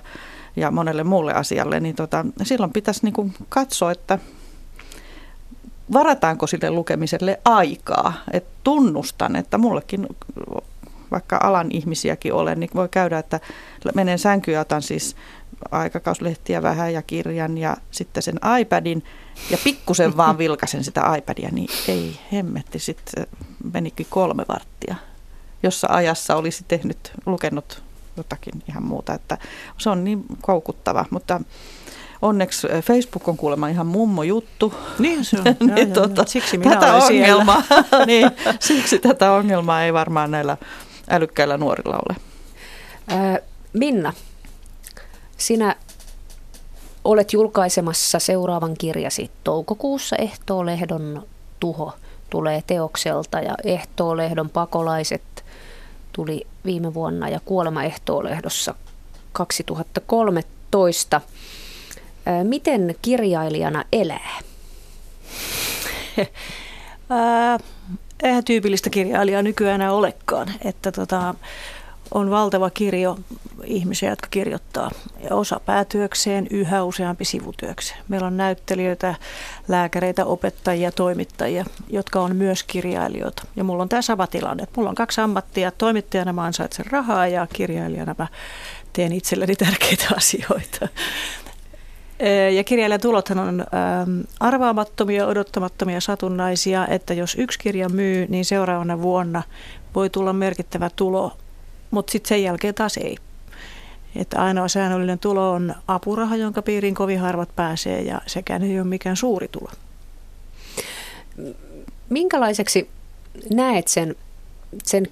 ja 0.55 0.71
monelle 0.71 1.03
muulle 1.03 1.33
asialle, 1.33 1.79
niin 1.79 1.95
tota, 1.95 2.25
silloin 2.43 2.73
pitäisi 2.73 2.99
niin 3.03 3.13
kuin 3.13 3.33
katsoa, 3.49 3.91
että 3.91 4.19
varataanko 5.93 6.47
sille 6.47 6.71
lukemiselle 6.71 7.39
aikaa. 7.45 8.13
Et 8.31 8.45
tunnustan, 8.63 9.35
että 9.35 9.57
mullekin 9.57 10.07
vaikka 11.11 11.39
alan 11.43 11.67
ihmisiäkin 11.71 12.33
olen, 12.33 12.59
niin 12.59 12.69
voi 12.75 12.89
käydä, 12.89 13.19
että 13.19 13.39
menen 13.95 14.19
sänkyyn 14.19 14.55
ja 14.55 14.61
otan 14.61 14.81
siis 14.81 15.15
aikakauslehtiä 15.71 16.61
vähän 16.61 16.93
ja 16.93 17.01
kirjan 17.01 17.57
ja 17.57 17.77
sitten 17.91 18.23
sen 18.23 18.39
iPadin 18.59 19.03
ja 19.49 19.57
pikkusen 19.63 20.17
vaan 20.17 20.37
vilkasen 20.37 20.83
sitä 20.83 21.15
iPadia, 21.17 21.49
niin 21.51 21.69
ei 21.87 22.19
hemmetti, 22.31 22.79
sitten 22.79 23.27
menikin 23.73 24.07
kolme 24.09 24.45
varttia, 24.47 24.95
jossa 25.63 25.87
ajassa 25.91 26.35
olisi 26.35 26.65
tehnyt, 26.67 27.11
lukenut 27.25 27.83
jotakin 28.17 28.63
ihan 28.69 28.83
muuta, 28.83 29.13
että 29.13 29.37
se 29.77 29.89
on 29.89 30.03
niin 30.03 30.25
koukuttava, 30.41 31.05
mutta 31.09 31.41
onneksi 32.21 32.67
Facebook 32.83 33.27
on 33.27 33.37
kuulemma 33.37 33.67
ihan 33.67 33.87
mummo 33.87 34.23
juttu. 34.23 34.73
Niin 34.99 35.25
se 35.25 35.37
on. 35.37 35.43
niin, 35.75 35.89
ja, 35.89 35.93
tuota, 35.93 36.25
siksi 36.25 36.57
minä 36.57 36.75
tätä 36.75 36.93
ongelmaa, 36.93 37.63
niin, 38.07 38.31
siksi 38.59 38.99
tätä 38.99 39.31
ongelmaa 39.31 39.83
ei 39.83 39.93
varmaan 39.93 40.31
näillä 40.31 40.57
älykkäillä 41.11 41.57
nuorilla 41.57 41.99
ole. 42.09 42.15
Minna, 43.73 44.13
sinä 45.37 45.75
olet 47.03 47.33
julkaisemassa 47.33 48.19
seuraavan 48.19 48.73
kirjasi 48.77 49.31
toukokuussa 49.43 50.15
Ehtoo-lehdon 50.15 51.27
Tuho 51.59 51.93
tulee 52.29 52.63
teokselta 52.67 53.39
ja 53.39 53.55
Ehtoo-lehdon 53.63 54.49
pakolaiset 54.49 55.21
tuli 56.13 56.47
viime 56.65 56.93
vuonna 56.93 57.29
ja 57.29 57.39
Kuolema 57.45 57.83
Ehtoo-lehdossa 57.83 58.75
2013. 59.31 61.21
Miten 62.43 62.95
kirjailijana 63.01 63.83
elää? 63.91 64.39
Eihän 68.23 68.43
tyypillistä 68.43 68.89
kirjailijaa 68.89 69.41
nykyään 69.41 69.75
enää 69.75 69.93
olekaan. 69.93 70.47
Että 70.65 70.91
tota, 70.91 71.35
on 72.13 72.29
valtava 72.29 72.69
kirjo 72.69 73.17
ihmisiä, 73.63 74.09
jotka 74.09 74.27
kirjoittaa. 74.31 74.91
Ja 75.29 75.35
osa 75.35 75.59
päätyökseen, 75.65 76.47
yhä 76.49 76.83
useampi 76.83 77.25
sivutyökseen. 77.25 77.99
Meillä 78.07 78.27
on 78.27 78.37
näyttelijöitä, 78.37 79.15
lääkäreitä, 79.67 80.25
opettajia, 80.25 80.91
toimittajia, 80.91 81.65
jotka 81.89 82.21
on 82.21 82.35
myös 82.35 82.63
kirjailijoita. 82.63 83.43
Ja 83.55 83.63
mulla 83.63 83.83
on 83.83 83.89
tämä 83.89 84.01
sama 84.01 84.27
tilanne, 84.27 84.67
mulla 84.75 84.89
on 84.89 84.95
kaksi 84.95 85.21
ammattia. 85.21 85.71
Toimittajana 85.71 86.33
mä 86.33 86.43
ansaitsen 86.43 86.85
rahaa 86.85 87.27
ja 87.27 87.47
kirjailijana 87.53 88.15
mä 88.17 88.27
teen 88.93 89.13
itselleni 89.13 89.55
tärkeitä 89.55 90.05
asioita. 90.17 90.87
Ja 92.55 92.63
kirjailijan 92.63 93.01
tulothan 93.01 93.39
on 93.39 93.65
arvaamattomia, 94.39 95.27
odottamattomia, 95.27 96.01
satunnaisia, 96.01 96.87
että 96.87 97.13
jos 97.13 97.35
yksi 97.35 97.59
kirja 97.59 97.89
myy, 97.89 98.25
niin 98.29 98.45
seuraavana 98.45 99.01
vuonna 99.01 99.43
voi 99.95 100.09
tulla 100.09 100.33
merkittävä 100.33 100.89
tulo, 100.95 101.37
mutta 101.91 102.11
sitten 102.11 102.29
sen 102.29 102.43
jälkeen 102.43 102.75
taas 102.75 102.97
ei. 102.97 103.17
Että 104.15 104.41
ainoa 104.41 104.67
säännöllinen 104.67 105.19
tulo 105.19 105.51
on 105.51 105.75
apuraha, 105.87 106.35
jonka 106.35 106.61
piiriin 106.61 106.95
kovin 106.95 107.19
harvat 107.19 107.55
pääsee 107.55 108.01
ja 108.01 108.21
sekään 108.27 108.63
ei 108.63 108.79
ole 108.79 108.87
mikään 108.87 109.15
suuri 109.15 109.47
tulo. 109.47 109.71
Minkälaiseksi 112.09 112.89
näet 113.53 113.87
sen, 113.87 114.15
sen 114.83 115.07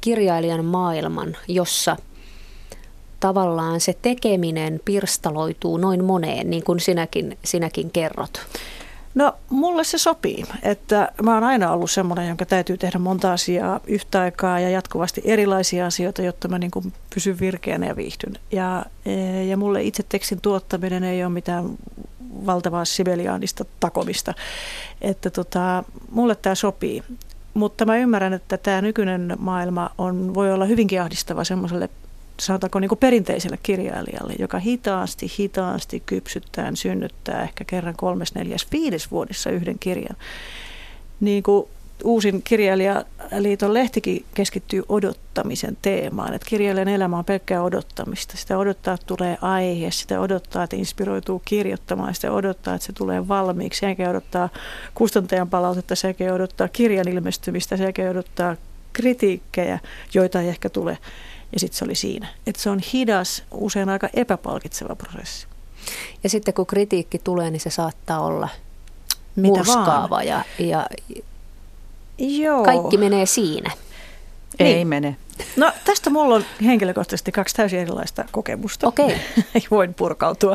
kirjailijan 0.00 0.64
maailman, 0.64 1.36
jossa– 1.48 1.96
tavallaan 3.22 3.80
se 3.80 3.96
tekeminen 4.02 4.80
pirstaloituu 4.84 5.76
noin 5.76 6.04
moneen, 6.04 6.50
niin 6.50 6.64
kuin 6.64 6.80
sinäkin, 6.80 7.38
sinäkin 7.44 7.90
kerrot? 7.90 8.40
No 9.14 9.32
mulle 9.50 9.84
se 9.84 9.98
sopii, 9.98 10.44
että 10.62 11.12
mä 11.22 11.34
oon 11.34 11.44
aina 11.44 11.72
ollut 11.72 11.90
semmoinen, 11.90 12.28
jonka 12.28 12.46
täytyy 12.46 12.78
tehdä 12.78 12.98
monta 12.98 13.32
asiaa 13.32 13.80
yhtä 13.86 14.20
aikaa 14.20 14.60
ja 14.60 14.70
jatkuvasti 14.70 15.22
erilaisia 15.24 15.86
asioita, 15.86 16.22
jotta 16.22 16.48
mä 16.48 16.58
niin 16.58 16.70
kuin 16.70 16.92
pysyn 17.14 17.40
virkeänä 17.40 17.86
ja 17.86 17.96
viihdyn. 17.96 18.38
Ja, 18.52 18.84
e, 19.06 19.44
ja 19.44 19.56
mulle 19.56 19.82
itse 19.82 20.02
tekstin 20.08 20.40
tuottaminen 20.40 21.04
ei 21.04 21.24
ole 21.24 21.32
mitään 21.32 21.70
valtavaa 22.46 22.84
sibeliaanista 22.84 23.64
takomista, 23.80 24.34
että 25.00 25.30
tota, 25.30 25.84
mulle 26.10 26.34
tämä 26.34 26.54
sopii. 26.54 27.02
Mutta 27.54 27.84
mä 27.84 27.96
ymmärrän, 27.96 28.32
että 28.32 28.56
tämä 28.56 28.82
nykyinen 28.82 29.36
maailma 29.38 29.90
on, 29.98 30.34
voi 30.34 30.52
olla 30.52 30.64
hyvinkin 30.64 31.00
ahdistava 31.00 31.44
semmoiselle 31.44 31.88
sanotaanko 32.40 32.80
niin 32.80 32.88
kuin 32.88 32.98
perinteiselle 32.98 33.58
kirjailijalle, 33.62 34.34
joka 34.38 34.58
hitaasti, 34.58 35.32
hitaasti 35.38 36.02
kypsyttää, 36.06 36.70
synnyttää 36.74 37.42
ehkä 37.42 37.64
kerran 37.64 37.96
kolmes, 37.96 38.34
neljäs, 38.34 38.66
viides 38.72 39.10
vuodessa 39.10 39.50
yhden 39.50 39.78
kirjan. 39.78 40.16
Niin 41.20 41.42
kuin 41.42 41.68
uusin 42.04 42.42
kirjailijaliiton 42.42 43.74
lehtikin 43.74 44.24
keskittyy 44.34 44.82
odottamisen 44.88 45.76
teemaan. 45.82 46.34
Että 46.34 46.46
kirjailijan 46.48 46.88
elämä 46.88 47.18
on 47.18 47.24
pelkkää 47.24 47.62
odottamista. 47.62 48.36
Sitä 48.36 48.58
odottaa, 48.58 48.94
että 48.94 49.06
tulee 49.06 49.38
aihe, 49.40 49.90
sitä 49.90 50.20
odottaa, 50.20 50.64
että 50.64 50.76
inspiroituu 50.76 51.42
kirjoittamaan, 51.44 52.14
sitä 52.14 52.32
odottaa, 52.32 52.74
että 52.74 52.86
se 52.86 52.92
tulee 52.92 53.28
valmiiksi. 53.28 53.80
Sekä 53.80 54.10
odottaa 54.10 54.48
kustantajan 54.94 55.50
palautetta, 55.50 55.94
sekä 55.94 56.34
odottaa 56.34 56.68
kirjan 56.68 57.08
ilmestymistä, 57.08 57.76
sekä 57.76 58.10
odottaa 58.10 58.56
kritiikkejä, 58.92 59.78
joita 60.14 60.40
ei 60.40 60.48
ehkä 60.48 60.70
tule 60.70 60.98
ja 61.52 61.60
sitten 61.60 61.78
se 61.78 61.84
oli 61.84 61.94
siinä. 61.94 62.28
Että 62.46 62.62
se 62.62 62.70
on 62.70 62.80
hidas, 62.92 63.42
usein 63.50 63.88
aika 63.88 64.08
epäpalkitseva 64.14 64.96
prosessi. 64.96 65.46
Ja 66.22 66.30
sitten 66.30 66.54
kun 66.54 66.66
kritiikki 66.66 67.18
tulee, 67.18 67.50
niin 67.50 67.60
se 67.60 67.70
saattaa 67.70 68.20
olla 68.20 68.48
Mitä 69.36 69.48
murskaava 69.48 70.10
vaan. 70.10 70.26
ja, 70.26 70.44
ja 70.58 70.86
Joo. 72.18 72.64
kaikki 72.64 72.96
menee 72.96 73.26
siinä. 73.26 73.70
Ei 74.58 74.74
niin. 74.74 74.88
mene. 74.88 75.16
No 75.56 75.72
tästä 75.84 76.10
mulla 76.10 76.34
on 76.34 76.44
henkilökohtaisesti 76.64 77.32
kaksi 77.32 77.54
täysin 77.54 77.78
erilaista 77.78 78.24
kokemusta. 78.32 78.88
Okei. 78.88 79.06
Okay. 79.38 79.68
Voin 79.70 79.94
purkautua. 79.94 80.52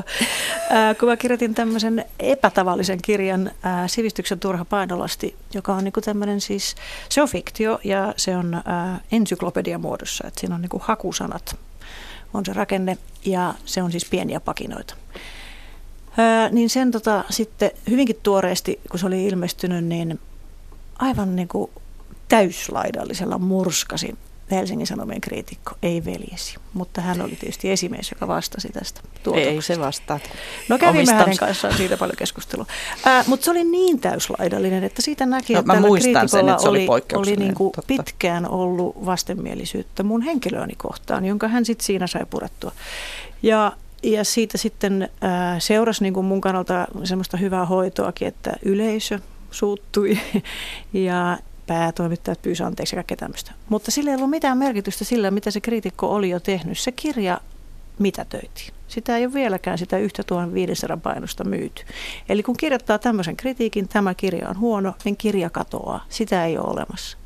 Äh, 0.71 0.97
kun 0.99 1.09
mä 1.09 1.17
kirjoitin 1.17 1.55
tämmöisen 1.55 2.05
epätavallisen 2.19 2.99
kirjan 3.01 3.51
äh, 3.65 3.83
Sivistyksen 3.87 4.39
turha 4.39 4.65
painolasti, 4.65 5.35
joka 5.53 5.73
on 5.73 5.83
niinku 5.83 6.01
tämmöinen 6.01 6.41
siis, 6.41 6.75
se 7.09 7.21
on 7.21 7.27
fiktio 7.27 7.79
ja 7.83 8.13
se 8.17 8.37
on 8.37 8.53
äh, 8.53 9.01
ensyklopedian 9.11 9.81
muodossa, 9.81 10.27
että 10.27 10.39
siinä 10.39 10.55
on 10.55 10.61
niinku 10.61 10.81
hakusanat 10.83 11.57
on 12.33 12.45
se 12.45 12.53
rakenne 12.53 12.97
ja 13.25 13.53
se 13.65 13.83
on 13.83 13.91
siis 13.91 14.05
pieniä 14.05 14.39
pakinoita. 14.39 14.95
Öö, 16.19 16.49
niin 16.49 16.69
sen 16.69 16.91
tota, 16.91 17.23
sitten 17.29 17.71
hyvinkin 17.89 18.19
tuoreesti, 18.23 18.79
kun 18.91 18.99
se 18.99 19.05
oli 19.05 19.25
ilmestynyt, 19.25 19.85
niin 19.85 20.19
aivan 20.99 21.35
niin 21.35 21.47
kuin 21.47 21.71
täyslaidallisella 22.29 23.37
murskasi 23.37 24.15
Helsingin 24.51 24.87
Sanomien 24.87 25.21
kriitikko, 25.21 25.71
ei 25.83 26.05
veljesi, 26.05 26.55
mutta 26.73 27.01
hän 27.01 27.21
oli 27.21 27.35
tietysti 27.35 27.71
esimies, 27.71 28.11
joka 28.11 28.27
vastasi 28.27 28.69
tästä 28.69 29.01
tuotoksesta. 29.23 29.53
Ei 29.53 29.61
se 29.61 29.79
vastaa. 29.79 30.19
No 30.69 30.77
kävimme 30.77 31.13
hänen 31.13 31.37
kanssaan 31.37 31.77
siitä 31.77 31.97
paljon 31.97 32.17
keskustelua. 32.17 32.65
Ää, 33.05 33.23
mutta 33.27 33.43
se 33.43 33.51
oli 33.51 33.63
niin 33.63 33.99
täyslaidallinen, 33.99 34.83
että 34.83 35.01
siitä 35.01 35.25
näki, 35.25 35.53
no, 35.53 35.59
että 35.59 35.73
tällä 35.73 35.87
kriitikolla 35.87 36.27
sen, 36.27 36.49
että 36.49 36.69
oli, 36.69 36.87
oli, 36.89 37.01
oli 37.13 37.35
niin 37.35 37.55
kuin 37.55 37.71
pitkään 37.87 38.49
ollut 38.49 39.05
vastenmielisyyttä 39.05 40.03
mun 40.03 40.21
henkilöäni 40.21 40.75
kohtaan, 40.75 41.25
jonka 41.25 41.47
hän 41.47 41.65
sitten 41.65 41.85
siinä 41.85 42.07
sai 42.07 42.25
purettua. 42.29 42.71
Ja 43.43 43.71
ja 44.03 44.23
siitä 44.23 44.57
sitten 44.57 45.09
ää, 45.21 45.59
seurasi 45.59 46.03
niin 46.03 46.13
kuin 46.13 46.25
mun 46.25 46.41
kannalta 46.41 46.87
semmoista 47.03 47.37
hyvää 47.37 47.65
hoitoakin, 47.65 48.27
että 48.27 48.53
yleisö 48.65 49.19
suuttui 49.51 50.17
ja 50.93 51.37
päätoimittajat 51.67 52.41
pyysi 52.41 52.63
anteeksi 52.63 52.95
ja 52.95 52.97
kaikkea 52.97 53.17
tämmöistä. 53.17 53.51
Mutta 53.69 53.91
sillä 53.91 54.11
ei 54.11 54.15
ollut 54.15 54.29
mitään 54.29 54.57
merkitystä 54.57 55.05
sillä, 55.05 55.31
mitä 55.31 55.51
se 55.51 55.61
kriitikko 55.61 56.15
oli 56.15 56.29
jo 56.29 56.39
tehnyt. 56.39 56.79
Se 56.79 56.91
kirja 56.91 57.41
mitä 57.99 58.25
töitiin. 58.25 58.73
Sitä 58.87 59.17
ei 59.17 59.25
ole 59.25 59.33
vieläkään 59.33 59.77
sitä 59.77 59.97
yhtä 59.97 60.23
1500 60.23 60.97
painosta 60.97 61.43
myyty. 61.43 61.83
Eli 62.29 62.43
kun 62.43 62.57
kirjoittaa 62.57 62.99
tämmöisen 62.99 63.37
kritiikin, 63.37 63.87
tämä 63.87 64.13
kirja 64.13 64.49
on 64.49 64.59
huono, 64.59 64.93
niin 65.03 65.17
kirja 65.17 65.49
katoaa. 65.49 66.05
Sitä 66.09 66.45
ei 66.45 66.57
ole 66.57 66.69
olemassa. 66.69 67.17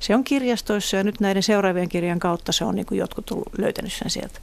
Se 0.00 0.14
on 0.14 0.24
kirjastoissa 0.24 0.96
ja 0.96 1.04
nyt 1.04 1.20
näiden 1.20 1.42
seuraavien 1.42 1.88
kirjan 1.88 2.18
kautta 2.18 2.52
se 2.52 2.64
on 2.64 2.74
niin 2.74 2.86
kuin 2.86 2.98
jotkut 2.98 3.26
tullut, 3.26 3.58
löytänyt 3.58 3.92
sen 3.92 4.10
sieltä. 4.10 4.40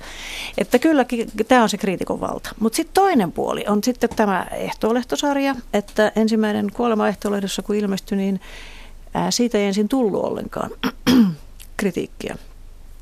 Että 0.58 0.80
kyllä 0.80 1.06
tämä 1.48 1.64
on 1.64 1.70
se 1.70 1.78
kriitikon 1.78 2.20
valta. 2.20 2.50
Mutta 2.60 2.76
sitten 2.76 2.94
toinen 2.94 3.32
puoli 3.32 3.66
on 3.68 3.84
sitten 3.84 4.10
tämä 4.16 4.48
ehtoolehtosarja, 4.52 5.56
että 5.74 6.12
ensimmäinen 6.16 6.72
kuolema 6.74 7.08
ehtoolehdossa 7.08 7.62
kun 7.62 7.76
ilmestyi, 7.76 8.18
niin 8.18 8.42
ää, 9.14 9.32
siitä 9.32 9.58
ei 9.58 9.66
ensin 9.66 9.90
tullut 9.90 10.24
ollenkaan 10.24 10.70
kritiikkiä. 11.78 12.38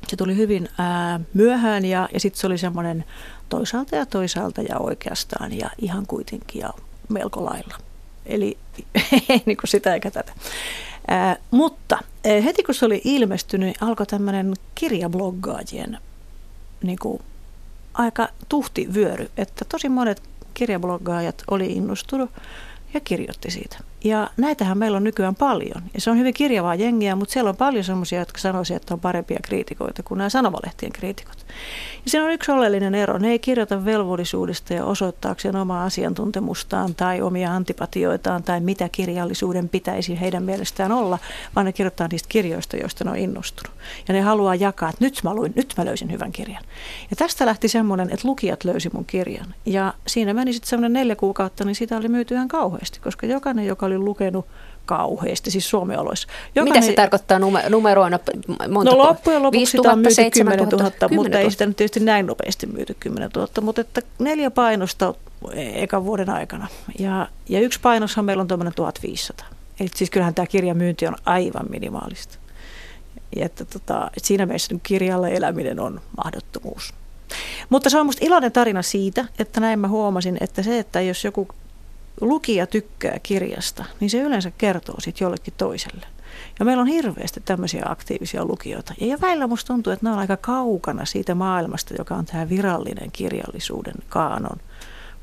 Se 0.08 0.16
tuli 0.16 0.36
hyvin 0.36 0.68
ää, 0.78 1.20
myöhään 1.34 1.84
ja, 1.84 2.08
ja 2.12 2.20
sitten 2.20 2.40
se 2.40 2.46
oli 2.46 2.58
semmoinen 2.58 3.04
toisaalta 3.48 3.96
ja 3.96 4.06
toisaalta 4.06 4.62
ja 4.62 4.78
oikeastaan 4.78 5.52
ja 5.52 5.70
ihan 5.78 6.06
kuitenkin 6.06 6.60
ja 6.60 6.70
melko 7.08 7.44
lailla. 7.44 7.76
Eli 8.26 8.58
ei 9.28 9.42
niin 9.46 9.56
kuin 9.56 9.68
sitä 9.68 9.94
eikä 9.94 10.10
tätä. 10.10 10.32
Ää, 11.08 11.36
mutta 11.50 11.98
heti 12.44 12.62
kun 12.62 12.74
se 12.74 12.86
oli 12.86 13.00
ilmestynyt, 13.04 13.82
alkoi 13.82 14.06
tämmöinen 14.06 14.54
kirjabloggaajien 14.74 15.98
niin 16.82 16.98
kuin, 16.98 17.22
aika 17.94 18.28
tuhti 18.48 18.94
vyöry, 18.94 19.30
että 19.36 19.64
tosi 19.64 19.88
monet 19.88 20.22
kirjabloggaajat 20.54 21.42
oli 21.50 21.72
innostunut 21.72 22.30
ja 22.94 23.00
kirjoitti 23.00 23.50
siitä. 23.50 23.78
Ja 24.04 24.30
näitähän 24.36 24.78
meillä 24.78 24.96
on 24.96 25.04
nykyään 25.04 25.34
paljon. 25.34 25.82
Ja 25.94 26.00
se 26.00 26.10
on 26.10 26.18
hyvin 26.18 26.34
kirjavaa 26.34 26.74
jengiä, 26.74 27.16
mutta 27.16 27.32
siellä 27.32 27.50
on 27.50 27.56
paljon 27.56 27.84
sellaisia, 27.84 28.18
jotka 28.18 28.38
sanoisivat, 28.38 28.82
että 28.82 28.94
on 28.94 29.00
parempia 29.00 29.38
kriitikoita 29.42 30.02
kuin 30.02 30.18
nämä 30.18 30.28
sanomalehtien 30.28 30.92
kriitikot. 30.92 31.46
Ja 32.04 32.10
siinä 32.10 32.24
on 32.24 32.32
yksi 32.32 32.52
oleellinen 32.52 32.94
ero. 32.94 33.18
Ne 33.18 33.30
ei 33.30 33.38
kirjoita 33.38 33.84
velvollisuudesta 33.84 34.74
ja 34.74 34.84
osoittaakseen 34.84 35.56
omaa 35.56 35.84
asiantuntemustaan 35.84 36.94
tai 36.94 37.22
omia 37.22 37.54
antipatioitaan 37.54 38.42
tai 38.42 38.60
mitä 38.60 38.88
kirjallisuuden 38.88 39.68
pitäisi 39.68 40.20
heidän 40.20 40.42
mielestään 40.42 40.92
olla, 40.92 41.18
vaan 41.56 41.66
ne 41.66 41.72
kirjoittaa 41.72 42.08
niistä 42.10 42.28
kirjoista, 42.28 42.76
joista 42.76 43.04
ne 43.04 43.10
on 43.10 43.16
innostunut. 43.16 43.76
Ja 44.08 44.14
ne 44.14 44.20
haluaa 44.20 44.54
jakaa, 44.54 44.88
että 44.88 45.04
nyt 45.04 45.20
mä, 45.24 45.34
luin, 45.34 45.52
nyt 45.56 45.74
mä 45.76 45.84
löysin 45.84 46.12
hyvän 46.12 46.32
kirjan. 46.32 46.62
Ja 47.10 47.16
tästä 47.16 47.46
lähti 47.46 47.68
semmoinen, 47.68 48.10
että 48.10 48.28
lukijat 48.28 48.64
löysi 48.64 48.90
mun 48.92 49.04
kirjan. 49.04 49.54
Ja 49.66 49.94
siinä 50.06 50.34
meni 50.34 50.52
sitten 50.52 50.68
semmoinen 50.68 50.92
neljä 50.92 51.16
kuukautta, 51.16 51.64
niin 51.64 51.74
sitä 51.74 51.96
oli 51.96 52.08
myyty 52.08 52.34
ihan 52.34 52.48
kauheasti, 52.48 53.00
koska 53.00 53.26
jokainen, 53.26 53.66
joka 53.66 53.88
oli 53.90 53.98
lukenut 53.98 54.46
kauheasti, 54.90 55.50
siis 55.50 55.70
Suomen 55.70 55.98
oloissa. 55.98 56.28
Jokainen, 56.54 56.82
Mitä 56.82 56.86
se 56.86 56.92
tarkoittaa 56.92 57.38
numeroina? 57.68 58.18
Monta 58.68 58.90
no 58.90 58.98
loppujen 58.98 59.42
lopuksi 59.42 59.66
sitä 59.66 59.92
on 59.92 59.98
myyty 59.98 60.30
10 60.32 60.58
000, 60.58 60.90
000 61.00 61.14
mutta 61.14 61.38
ei 61.38 61.50
sitä 61.50 61.66
nyt 61.66 61.76
tietysti 61.76 62.00
näin 62.00 62.26
nopeasti 62.26 62.66
myyty 62.66 62.96
10 63.00 63.30
000, 63.36 63.48
mutta 63.60 63.80
että 63.80 64.02
neljä 64.18 64.50
painosta 64.50 65.14
ekan 65.54 66.04
vuoden 66.04 66.30
aikana. 66.30 66.68
Ja, 66.98 67.28
ja 67.48 67.60
yksi 67.60 67.80
painoshan 67.80 68.24
meillä 68.24 68.40
on 68.40 68.48
tuommoinen 68.48 68.74
1500. 68.74 69.46
Eli 69.80 69.88
siis 69.94 70.10
kyllähän 70.10 70.34
tämä 70.34 70.46
kirjan 70.46 70.76
myynti 70.76 71.06
on 71.06 71.16
aivan 71.24 71.66
minimaalista. 71.70 72.38
Ja 73.36 73.44
että 73.44 73.64
tota, 73.64 74.10
että 74.16 74.26
siinä 74.26 74.46
mielessä 74.46 74.74
kirjalle 74.82 75.34
eläminen 75.34 75.80
on 75.80 76.00
mahdottomuus. 76.24 76.94
Mutta 77.68 77.90
se 77.90 77.98
on 77.98 78.06
minusta 78.06 78.26
iloinen 78.26 78.52
tarina 78.52 78.82
siitä, 78.82 79.24
että 79.38 79.60
näin 79.60 79.78
mä 79.78 79.88
huomasin, 79.88 80.36
että 80.40 80.62
se, 80.62 80.78
että 80.78 81.00
jos 81.00 81.24
joku 81.24 81.48
lukija 82.20 82.66
tykkää 82.66 83.18
kirjasta, 83.22 83.84
niin 84.00 84.10
se 84.10 84.18
yleensä 84.18 84.52
kertoo 84.58 84.94
sitten 84.98 85.24
jollekin 85.24 85.54
toiselle. 85.56 86.06
Ja 86.58 86.64
meillä 86.64 86.80
on 86.80 86.86
hirveästi 86.86 87.40
tämmöisiä 87.44 87.82
aktiivisia 87.88 88.44
lukijoita. 88.44 88.94
Ja 89.00 89.20
välillä 89.20 89.46
musta 89.46 89.66
tuntuu, 89.66 89.92
että 89.92 90.06
ne 90.06 90.12
on 90.12 90.18
aika 90.18 90.36
kaukana 90.36 91.04
siitä 91.04 91.34
maailmasta, 91.34 91.94
joka 91.98 92.14
on 92.14 92.26
tämä 92.26 92.48
virallinen 92.48 93.12
kirjallisuuden 93.12 93.94
kaanon. 94.08 94.60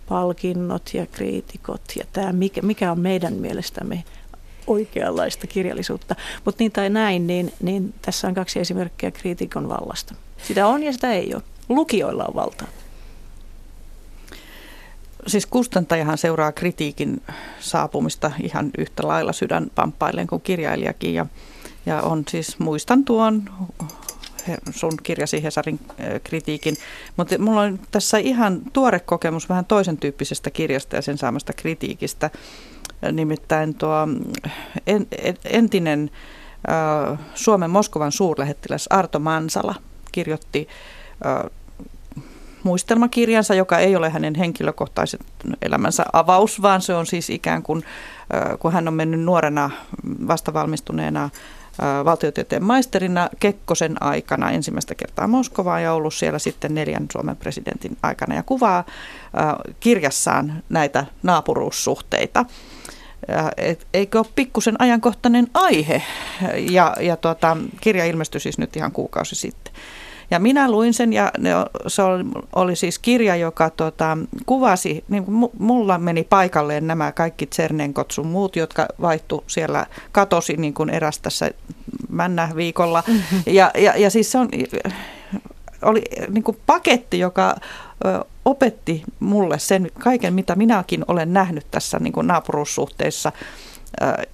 Palkinnot 0.09 0.93
ja 0.93 1.05
kriitikot 1.05 1.81
ja 1.95 2.05
tämä, 2.13 2.31
mikä, 2.31 2.61
mikä 2.61 2.91
on 2.91 2.99
meidän 2.99 3.33
mielestämme 3.33 4.03
oikeanlaista 4.67 5.47
kirjallisuutta. 5.47 6.15
Mutta 6.45 6.63
niin 6.63 6.71
tai 6.71 6.89
näin, 6.89 7.27
niin, 7.27 7.53
niin 7.61 7.93
tässä 8.01 8.27
on 8.27 8.33
kaksi 8.33 8.59
esimerkkiä 8.59 9.11
kriitikon 9.11 9.69
vallasta. 9.69 10.15
Sitä 10.47 10.67
on 10.67 10.83
ja 10.83 10.93
sitä 10.93 11.13
ei 11.13 11.33
ole. 11.33 11.43
Lukijoilla 11.69 12.25
on 12.25 12.35
valtaa 12.35 12.67
siis 15.27 15.45
kustantajahan 15.45 16.17
seuraa 16.17 16.51
kritiikin 16.51 17.21
saapumista 17.59 18.31
ihan 18.43 18.71
yhtä 18.77 19.07
lailla 19.07 19.33
sydänpamppailleen 19.33 20.27
kuin 20.27 20.41
kirjailijakin. 20.41 21.13
Ja, 21.13 21.25
ja 21.85 22.01
on 22.01 22.23
siis, 22.29 22.59
muistan 22.59 23.05
tuon 23.05 23.43
sun 24.71 24.93
kirjasi 25.03 25.43
Hesarin 25.43 25.79
kritiikin, 26.23 26.75
mutta 27.17 27.37
mulla 27.39 27.61
on 27.61 27.79
tässä 27.91 28.17
ihan 28.17 28.61
tuore 28.73 28.99
kokemus 28.99 29.49
vähän 29.49 29.65
toisen 29.65 29.97
tyyppisestä 29.97 30.49
kirjasta 30.49 30.95
ja 30.95 31.01
sen 31.01 31.17
saamasta 31.17 31.53
kritiikistä. 31.53 32.29
Nimittäin 33.11 33.75
tuo 33.75 34.07
en, 34.87 35.07
entinen 35.45 36.11
Suomen 37.35 37.69
Moskovan 37.69 38.11
suurlähettiläs 38.11 38.87
Arto 38.89 39.19
Mansala 39.19 39.75
kirjoitti 40.11 40.67
muistelmakirjansa, 42.67 43.55
joka 43.55 43.77
ei 43.79 43.95
ole 43.95 44.09
hänen 44.09 44.35
henkilökohtaisen 44.35 45.19
elämänsä 45.61 46.05
avaus, 46.13 46.61
vaan 46.61 46.81
se 46.81 46.93
on 46.93 47.05
siis 47.05 47.29
ikään 47.29 47.63
kuin, 47.63 47.83
kun 48.59 48.73
hän 48.73 48.87
on 48.87 48.93
mennyt 48.93 49.21
nuorena 49.21 49.69
vastavalmistuneena 50.27 51.29
valtiotieteen 52.05 52.63
maisterina 52.63 53.29
Kekkosen 53.39 54.03
aikana 54.03 54.51
ensimmäistä 54.51 54.95
kertaa 54.95 55.27
Moskovaan 55.27 55.83
ja 55.83 55.93
ollut 55.93 56.13
siellä 56.13 56.39
sitten 56.39 56.75
neljän 56.75 57.05
Suomen 57.11 57.35
presidentin 57.35 57.97
aikana 58.03 58.35
ja 58.35 58.43
kuvaa 58.43 58.85
kirjassaan 59.79 60.63
näitä 60.69 61.05
naapuruussuhteita. 61.23 62.45
Eikö 63.93 64.17
ole 64.19 64.25
pikkusen 64.35 64.81
ajankohtainen 64.81 65.47
aihe? 65.53 66.01
Ja, 66.71 66.95
ja 66.99 67.17
tuota, 67.17 67.57
kirja 67.81 68.05
ilmestyi 68.05 68.41
siis 68.41 68.57
nyt 68.57 68.75
ihan 68.75 68.91
kuukausi 68.91 69.35
sitten. 69.35 69.73
Ja 70.31 70.39
minä 70.39 70.71
luin 70.71 70.93
sen 70.93 71.13
ja 71.13 71.31
ne, 71.37 71.49
se 71.87 72.01
oli, 72.01 72.23
oli 72.55 72.75
siis 72.75 72.99
kirja, 72.99 73.35
joka 73.35 73.69
tota, 73.69 74.17
kuvasi, 74.45 75.03
niin 75.09 75.23
mulla 75.59 75.97
meni 75.97 76.23
paikalleen 76.23 76.87
nämä 76.87 77.11
kaikki 77.11 77.45
Tsernenkot 77.45 78.11
sun 78.11 78.27
muut, 78.27 78.55
jotka 78.55 78.85
vaihtu 79.01 79.43
siellä, 79.47 79.85
katosi 80.11 80.57
niin 80.57 80.73
kuin 80.73 80.89
eräs 80.89 81.19
tässä 81.19 81.51
männä 82.09 82.49
viikolla. 82.55 83.03
Mm-hmm. 83.07 83.43
Ja, 83.45 83.71
ja, 83.77 83.97
ja 83.97 84.09
siis 84.09 84.31
se 84.31 84.37
on, 84.37 84.49
oli 85.81 86.01
niin 86.29 86.43
kuin 86.43 86.57
paketti, 86.65 87.19
joka 87.19 87.55
opetti 88.45 89.03
mulle 89.19 89.59
sen 89.59 89.89
kaiken, 89.99 90.33
mitä 90.33 90.55
minäkin 90.55 91.05
olen 91.07 91.33
nähnyt 91.33 91.65
tässä 91.71 91.99
niin 91.99 92.13
kuin 92.13 92.27
naapuruussuhteissa 92.27 93.31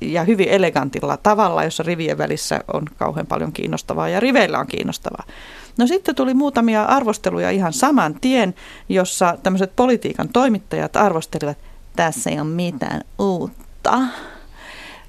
ja 0.01 0.23
hyvin 0.23 0.49
elegantilla 0.49 1.17
tavalla, 1.17 1.63
jossa 1.63 1.83
rivien 1.83 2.17
välissä 2.17 2.59
on 2.73 2.85
kauhean 2.97 3.27
paljon 3.27 3.51
kiinnostavaa 3.51 4.09
ja 4.09 4.19
riveillä 4.19 4.59
on 4.59 4.67
kiinnostavaa. 4.67 5.23
No 5.77 5.87
sitten 5.87 6.15
tuli 6.15 6.33
muutamia 6.33 6.83
arvosteluja 6.83 7.49
ihan 7.49 7.73
saman 7.73 8.15
tien, 8.21 8.55
jossa 8.89 9.37
tämmöiset 9.43 9.75
politiikan 9.75 10.29
toimittajat 10.29 10.95
arvostelivat, 10.95 11.57
tässä 11.95 12.29
ei 12.29 12.39
ole 12.39 12.47
mitään 12.47 13.01
uutta. 13.19 13.99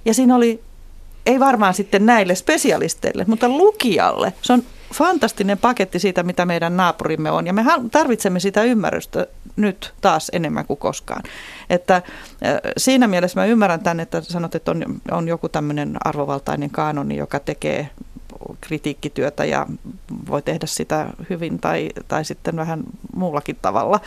Ja 0.04 0.14
siinä 0.14 0.36
oli, 0.36 0.62
ei 1.26 1.40
varmaan 1.40 1.74
sitten 1.74 2.06
näille 2.06 2.34
spesialisteille, 2.34 3.24
mutta 3.28 3.48
lukijalle. 3.48 4.32
Se 4.42 4.52
on 4.52 4.62
fantastinen 4.94 5.58
paketti 5.58 5.98
siitä, 5.98 6.22
mitä 6.22 6.46
meidän 6.46 6.76
naapurimme 6.76 7.30
on. 7.30 7.46
Ja 7.46 7.52
me 7.52 7.64
tarvitsemme 7.90 8.40
sitä 8.40 8.62
ymmärrystä 8.62 9.26
nyt 9.56 9.94
taas 10.00 10.30
enemmän 10.32 10.66
kuin 10.66 10.78
koskaan. 10.78 11.22
Että 11.70 12.02
siinä 12.76 13.06
mielessä 13.06 13.40
mä 13.40 13.46
ymmärrän 13.46 13.80
tämän, 13.80 14.00
että 14.00 14.20
sanot, 14.20 14.54
että 14.54 14.70
on, 14.70 14.84
on 15.10 15.28
joku 15.28 15.48
tämmöinen 15.48 15.96
arvovaltainen 16.04 16.70
kaanoni, 16.70 17.16
joka 17.16 17.40
tekee 17.40 17.90
kritiikkityötä 18.60 19.44
ja 19.44 19.66
voi 20.28 20.42
tehdä 20.42 20.66
sitä 20.66 21.10
hyvin 21.30 21.58
tai, 21.58 21.90
tai 22.08 22.24
sitten 22.24 22.56
vähän 22.56 22.84
muullakin 23.16 23.56
tavalla. 23.62 24.00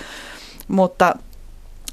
Mutta 0.67 1.15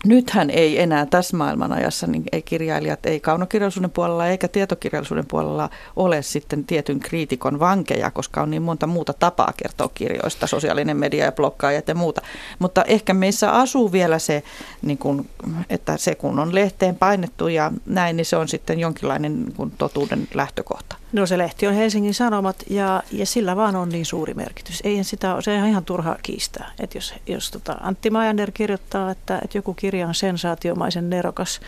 nythän 0.04 0.50
ei 0.50 0.80
enää 0.80 1.06
tässä 1.06 1.36
maailmanajassa, 1.36 2.06
niin 2.06 2.24
ei 2.32 2.42
kirjailijat, 2.42 3.06
ei 3.06 3.20
kaunokirjallisuuden 3.20 3.90
puolella 3.90 4.26
eikä 4.26 4.48
tietokirjallisuuden 4.48 5.26
puolella 5.26 5.70
ole 5.96 6.22
sitten 6.22 6.64
tietyn 6.64 7.00
kriitikon 7.00 7.60
vankeja, 7.60 8.10
koska 8.10 8.42
on 8.42 8.50
niin 8.50 8.62
monta 8.62 8.86
muuta 8.86 9.12
tapaa 9.12 9.52
kertoa 9.56 9.90
kirjoista, 9.94 10.46
sosiaalinen 10.46 10.96
media 10.96 11.24
ja 11.24 11.32
blokkaajat 11.32 11.88
ja 11.88 11.94
muuta. 11.94 12.22
Mutta 12.58 12.84
ehkä 12.84 13.14
meissä 13.14 13.52
asuu 13.52 13.92
vielä 13.92 14.18
se, 14.18 14.42
niin 14.82 14.98
kun, 14.98 15.26
että 15.70 15.96
se 15.96 16.14
kun 16.14 16.38
on 16.38 16.54
lehteen 16.54 16.96
painettu 16.96 17.48
ja 17.48 17.72
näin, 17.86 18.16
niin 18.16 18.26
se 18.26 18.36
on 18.36 18.48
sitten 18.48 18.78
jonkinlainen 18.78 19.42
niin 19.42 19.54
kun, 19.54 19.70
totuuden 19.70 20.28
lähtökohta. 20.34 21.03
No 21.14 21.26
se 21.26 21.38
lehti 21.38 21.66
on 21.66 21.74
Helsingin 21.74 22.14
Sanomat 22.14 22.56
ja, 22.70 23.02
ja 23.12 23.26
sillä 23.26 23.56
vaan 23.56 23.76
on 23.76 23.88
niin 23.88 24.06
suuri 24.06 24.34
merkitys. 24.34 24.80
Eihän 24.84 25.04
sitä, 25.04 25.36
se 25.40 25.58
on 25.62 25.68
ihan 25.68 25.84
turha 25.84 26.16
kiistää. 26.22 26.72
Että 26.80 26.98
jos 26.98 27.14
jos 27.26 27.50
tota 27.50 27.76
Antti 27.80 28.10
Majander 28.10 28.50
kirjoittaa, 28.50 29.10
että, 29.10 29.40
että 29.44 29.58
joku 29.58 29.74
kirja 29.74 30.08
on 30.08 30.14
sensaatiomaisen 30.14 31.10
nerokas, 31.10 31.60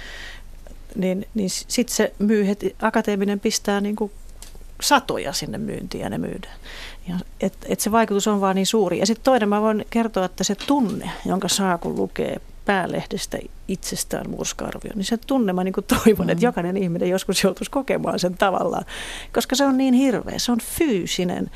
niin, 0.94 1.26
niin 1.34 1.50
sitten 1.50 1.96
se 1.96 2.12
myy 2.18 2.46
heti, 2.46 2.76
akateeminen 2.82 3.40
pistää 3.40 3.80
niin 3.80 3.96
kuin 3.96 4.10
satoja 4.80 5.32
sinne 5.32 5.58
myyntiin 5.58 6.02
ja 6.02 6.10
ne 6.10 6.18
myydään. 6.18 6.56
Ja 7.08 7.14
et, 7.40 7.54
et 7.68 7.80
se 7.80 7.92
vaikutus 7.92 8.28
on 8.28 8.40
vaan 8.40 8.56
niin 8.56 8.66
suuri. 8.66 8.98
Ja 8.98 9.06
sitten 9.06 9.24
toinen 9.24 9.48
mä 9.48 9.62
voin 9.62 9.86
kertoa, 9.90 10.24
että 10.24 10.44
se 10.44 10.54
tunne, 10.54 11.10
jonka 11.26 11.48
saa 11.48 11.78
kun 11.78 11.96
lukee 11.96 12.40
päälehdestä 12.66 13.38
itsestään 13.68 14.30
murska-arvio, 14.30 14.92
niin 14.94 15.04
se 15.04 15.16
tunne 15.16 15.52
mä 15.52 15.64
niin 15.64 15.74
toivon, 16.04 16.26
mm. 16.26 16.30
että 16.30 16.44
jokainen 16.44 16.76
ihminen 16.76 17.08
joskus 17.08 17.44
joutuisi 17.44 17.70
kokemaan 17.70 18.18
sen 18.18 18.36
tavallaan, 18.36 18.84
koska 19.34 19.56
se 19.56 19.64
on 19.64 19.76
niin 19.76 19.94
hirveä, 19.94 20.38
se 20.38 20.52
on 20.52 20.58
fyysinen. 20.60 21.50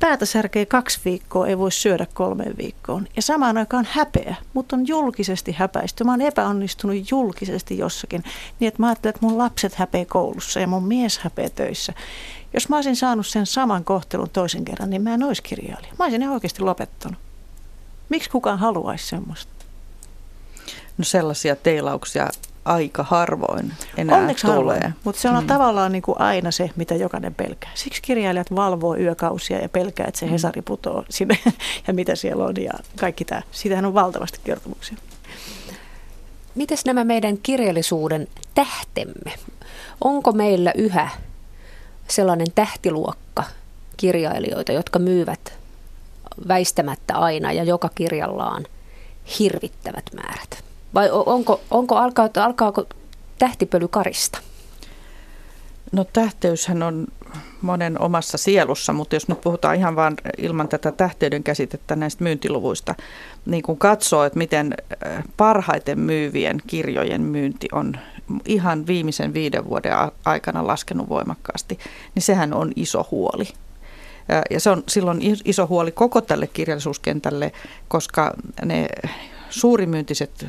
Päätä 0.00 0.26
särkee 0.26 0.66
kaksi 0.66 1.00
viikkoa, 1.04 1.46
ei 1.46 1.58
voi 1.58 1.72
syödä 1.72 2.06
kolmeen 2.14 2.56
viikkoon. 2.58 3.06
Ja 3.16 3.22
samaan 3.22 3.58
aikaan 3.58 3.88
häpeä, 3.90 4.34
mutta 4.54 4.76
on 4.76 4.86
julkisesti 4.86 5.52
häpäisty. 5.52 6.04
Mä 6.04 6.12
oon 6.12 6.20
epäonnistunut 6.20 7.10
julkisesti 7.10 7.78
jossakin, 7.78 8.24
niin 8.60 8.68
että 8.68 8.82
mä 8.82 8.86
ajattelen, 8.86 9.14
että 9.14 9.26
mun 9.26 9.38
lapset 9.38 9.74
häpeä 9.74 10.04
koulussa 10.04 10.60
ja 10.60 10.66
mun 10.66 10.84
mies 10.84 11.18
häpeä 11.18 11.50
töissä. 11.50 11.92
Jos 12.54 12.68
mä 12.68 12.76
olisin 12.76 12.96
saanut 12.96 13.26
sen 13.26 13.46
saman 13.46 13.84
kohtelun 13.84 14.30
toisen 14.30 14.64
kerran, 14.64 14.90
niin 14.90 15.02
mä 15.02 15.14
en 15.14 15.22
olisi 15.22 15.42
kirjailija. 15.42 15.92
Mä 15.98 16.04
olisin 16.04 16.28
oikeasti 16.28 16.62
lopettanut. 16.62 17.18
Miksi 18.08 18.30
kukaan 18.30 18.58
haluaisi 18.58 19.06
semmoista? 19.06 19.57
No 20.98 21.04
sellaisia 21.04 21.56
teilauksia 21.56 22.28
aika 22.64 23.02
harvoin 23.02 23.72
enää 23.96 24.18
Onneksi 24.18 24.46
tulee. 24.46 24.74
Harvoin, 24.74 24.94
mutta 25.04 25.20
se 25.20 25.28
on 25.28 25.42
mm. 25.42 25.46
tavallaan 25.46 25.92
niin 25.92 26.02
kuin 26.02 26.20
aina 26.20 26.50
se, 26.50 26.70
mitä 26.76 26.94
jokainen 26.94 27.34
pelkää. 27.34 27.70
Siksi 27.74 28.02
kirjailijat 28.02 28.54
valvoo 28.54 28.96
yökausia 28.96 29.58
ja 29.58 29.68
pelkää, 29.68 30.06
että 30.06 30.20
se 30.20 30.26
mm. 30.26 30.32
Hesari 30.32 30.62
putoo 30.62 31.04
sinne 31.10 31.38
ja 31.86 31.94
mitä 31.94 32.14
siellä 32.14 32.44
on 32.44 32.54
ja 32.62 32.72
kaikki 32.96 33.24
tämä. 33.24 33.42
Siitähän 33.52 33.84
on 33.84 33.94
valtavasti 33.94 34.40
kertomuksia. 34.44 34.96
Mites 36.54 36.84
nämä 36.84 37.04
meidän 37.04 37.38
kirjallisuuden 37.38 38.28
tähtemme? 38.54 39.32
Onko 40.00 40.32
meillä 40.32 40.72
yhä 40.74 41.08
sellainen 42.08 42.46
tähtiluokka 42.54 43.44
kirjailijoita, 43.96 44.72
jotka 44.72 44.98
myyvät 44.98 45.52
väistämättä 46.48 47.14
aina 47.14 47.52
ja 47.52 47.64
joka 47.64 47.90
kirjallaan 47.94 48.66
hirvittävät 49.38 50.04
määrät? 50.14 50.67
Vai 50.94 51.10
onko, 51.10 51.60
onko 51.70 51.96
alkaa, 51.96 52.28
alkaako 52.36 52.86
tähtipöly 53.38 53.88
karista? 53.88 54.38
No 55.92 56.04
tähteyshän 56.04 56.82
on 56.82 57.06
monen 57.62 58.00
omassa 58.00 58.38
sielussa, 58.38 58.92
mutta 58.92 59.16
jos 59.16 59.28
nyt 59.28 59.40
puhutaan 59.40 59.76
ihan 59.76 59.96
vain 59.96 60.16
ilman 60.38 60.68
tätä 60.68 60.92
tähteyden 60.92 61.42
käsitettä 61.42 61.96
näistä 61.96 62.24
myyntiluvuista, 62.24 62.94
niin 63.46 63.62
kun 63.62 63.78
katsoo, 63.78 64.24
että 64.24 64.38
miten 64.38 64.74
äh, 65.06 65.24
parhaiten 65.36 65.98
myyvien 65.98 66.58
kirjojen 66.66 67.22
myynti 67.22 67.68
on 67.72 67.96
ihan 68.44 68.86
viimeisen 68.86 69.34
viiden 69.34 69.68
vuoden 69.68 69.92
aikana 70.24 70.66
laskenut 70.66 71.08
voimakkaasti, 71.08 71.78
niin 72.14 72.22
sehän 72.22 72.54
on 72.54 72.72
iso 72.76 73.08
huoli. 73.10 73.48
Äh, 74.32 74.42
ja 74.50 74.60
se 74.60 74.70
on 74.70 74.82
silloin 74.88 75.20
iso 75.44 75.66
huoli 75.66 75.92
koko 75.92 76.20
tälle 76.20 76.46
kirjallisuuskentälle, 76.46 77.52
koska 77.88 78.34
ne 78.64 78.88
suurimyyntiset 79.50 80.46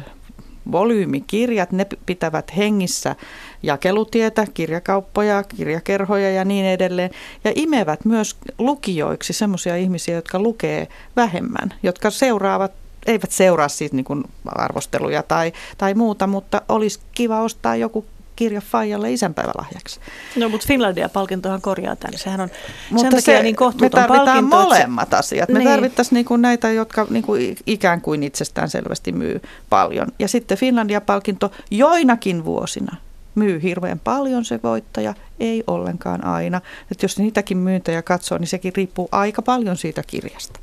volyymikirjat, 0.72 1.72
ne 1.72 1.88
pitävät 2.06 2.58
hengissä 2.58 3.16
jakelutietä, 3.64 4.46
kirjakauppoja, 4.54 5.44
kirjakerhoja 5.44 6.32
ja 6.32 6.46
niin 6.46 6.66
edelleen. 6.66 7.10
Ja 7.44 7.52
imevät 7.56 8.06
myös 8.06 8.38
lukijoiksi 8.58 9.34
sellaisia 9.34 9.76
ihmisiä, 9.76 10.16
jotka 10.16 10.40
lukee 10.40 10.88
vähemmän, 11.16 11.74
jotka 11.84 12.10
seuraavat 12.10 12.72
eivät 13.06 13.32
seuraa 13.32 13.68
siitä 13.68 13.96
niin 13.96 14.24
arvosteluja 14.46 15.24
tai, 15.24 15.54
tai 15.78 15.94
muuta, 15.94 16.28
mutta 16.28 16.62
olisi 16.70 17.00
kiva 17.12 17.42
ostaa 17.42 17.76
joku 17.76 18.06
kirja 18.40 18.62
Fajalle 18.62 19.14
isänpäivälahjaksi. 19.14 20.00
No 20.36 20.50
mutta 20.50 20.68
Finlandia-palkintohan 20.68 21.62
korjaa 21.62 21.96
tämän. 21.96 22.18
Sehän 22.18 22.42
on 22.42 22.50
mutta 22.90 23.02
sen 23.02 23.10
takia 23.10 23.38
se, 23.38 23.44
niin 23.44 23.56
kohtuuton 23.56 24.02
Me 24.02 24.08
tarvitaan 24.08 24.28
palkinto, 24.28 24.58
molemmat 24.58 25.10
se... 25.10 25.16
asiat. 25.16 25.50
Me 25.50 25.60
niin. 25.60 25.70
tarvittaisiin 25.70 26.16
niin 26.16 26.26
kuin 26.26 26.42
näitä, 26.42 26.72
jotka 26.72 27.08
niin 27.10 27.24
kuin 27.24 27.58
ikään 27.66 28.02
kuin 28.02 28.24
itsestään 28.24 28.70
selvästi 28.70 29.12
myy 29.12 29.42
paljon. 29.70 30.08
Ja 30.20 30.28
sitten 30.28 30.58
Finlandia-palkinto 30.58 31.52
joinakin 31.72 32.46
vuosina 32.46 32.96
myy 33.36 33.62
hirveän 33.64 34.00
paljon 34.00 34.46
se 34.46 34.60
voittaja, 34.64 35.14
ei 35.40 35.64
ollenkaan 35.68 36.26
aina. 36.26 36.62
Että 36.92 37.04
jos 37.04 37.20
niitäkin 37.20 37.58
myyntäjä 37.58 38.02
katsoo, 38.02 38.38
niin 38.38 38.48
sekin 38.48 38.74
riippuu 38.76 39.10
aika 39.12 39.42
paljon 39.42 39.78
siitä 39.78 40.04
kirjasta. 40.08 40.60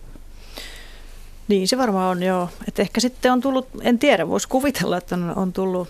Niin 1.49 1.69
se 1.69 1.79
varmaan 1.79 2.11
on 2.11 2.23
joo. 2.23 2.49
Että 2.69 2.83
ehkä 2.83 3.01
sitten 3.01 3.33
on 3.33 3.41
tullut, 3.41 3.69
en 3.81 3.99
tiedä, 3.99 4.29
voisi 4.29 4.49
kuvitella, 4.49 4.97
että 4.97 5.15
on, 5.15 5.33
on 5.37 5.53
tullut 5.53 5.89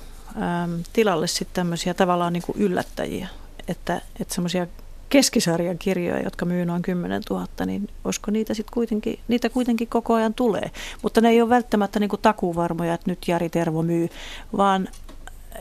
tilalle 0.93 1.27
sitten 1.27 1.55
tämmöisiä 1.55 1.95
tavallaan 1.95 2.33
niin 2.33 2.43
kuin 2.43 2.59
yllättäjiä, 2.59 3.29
että, 3.69 4.01
että 4.21 4.35
semmoisia 4.35 4.67
keskisarjan 5.09 5.79
kirjoja, 5.79 6.23
jotka 6.23 6.45
myy 6.45 6.65
noin 6.65 6.83
10 6.83 7.23
000, 7.31 7.47
niin 7.67 7.89
olisiko 8.05 8.31
niitä 8.31 8.55
sitten 8.55 8.75
kuitenkin, 8.75 9.19
niitä 9.29 9.49
kuitenkin 9.49 9.89
koko 9.89 10.15
ajan 10.15 10.35
tulee. 10.35 10.71
Mutta 11.03 11.21
ne 11.21 11.29
ei 11.29 11.43
ole 11.43 11.51
välttämättä 11.51 12.01
niin 12.01 12.11
kuin 12.11 12.23
takuvarmoja, 12.23 12.95
että 12.95 13.11
nyt 13.11 13.29
Jari 13.29 13.49
Tervo 13.49 13.83
myy, 13.83 14.09
vaan 14.57 14.89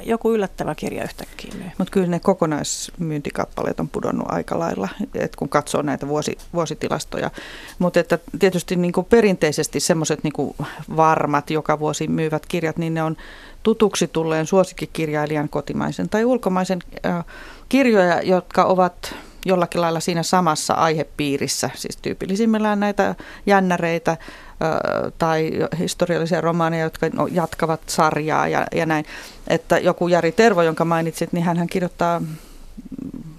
joku 0.03 0.31
yllättävä 0.31 0.75
kirja 0.75 1.03
yhtäkkiä 1.03 1.51
myy. 1.57 1.71
Mutta 1.77 1.91
kyllä 1.91 2.07
ne 2.07 2.19
kokonaismyyntikappaleet 2.19 3.79
on 3.79 3.89
pudonnut 3.89 4.27
aika 4.29 4.59
lailla, 4.59 4.89
että 5.13 5.37
kun 5.37 5.49
katsoo 5.49 5.81
näitä 5.81 6.07
vuosi, 6.07 6.37
vuositilastoja. 6.53 7.31
Mutta 7.79 7.99
että 7.99 8.19
tietysti 8.39 8.75
niin 8.75 8.93
kuin 8.93 9.05
perinteisesti 9.05 9.79
semmoiset 9.79 10.23
niin 10.23 10.55
varmat 10.95 11.49
joka 11.49 11.79
vuosi 11.79 12.07
myyvät 12.07 12.45
kirjat, 12.45 12.77
niin 12.77 12.93
ne 12.93 13.03
on 13.03 13.17
tutuksi 13.65 14.07
tulleen 14.07 14.45
suosikkikirjailijan 14.45 15.49
kotimaisen 15.49 16.09
tai 16.09 16.25
ulkomaisen 16.25 16.79
kirjoja, 17.69 18.21
jotka 18.21 18.63
ovat 18.63 19.15
jollakin 19.45 19.81
lailla 19.81 19.99
siinä 19.99 20.23
samassa 20.23 20.73
aihepiirissä, 20.73 21.69
siis 21.75 21.97
tyypillisimmillään 21.97 22.79
näitä 22.79 23.15
jännäreitä 23.45 24.17
tai 25.17 25.51
historiallisia 25.79 26.41
romaaneja, 26.41 26.83
jotka 26.83 27.09
no, 27.13 27.27
jatkavat 27.27 27.81
sarjaa 27.87 28.47
ja, 28.47 28.67
ja 28.75 28.85
näin. 28.85 29.05
Että 29.47 29.77
joku 29.77 30.07
Jari 30.07 30.31
Tervo, 30.31 30.61
jonka 30.61 30.85
mainitsit, 30.85 31.33
niin 31.33 31.43
hän 31.43 31.67
kirjoittaa 31.67 32.21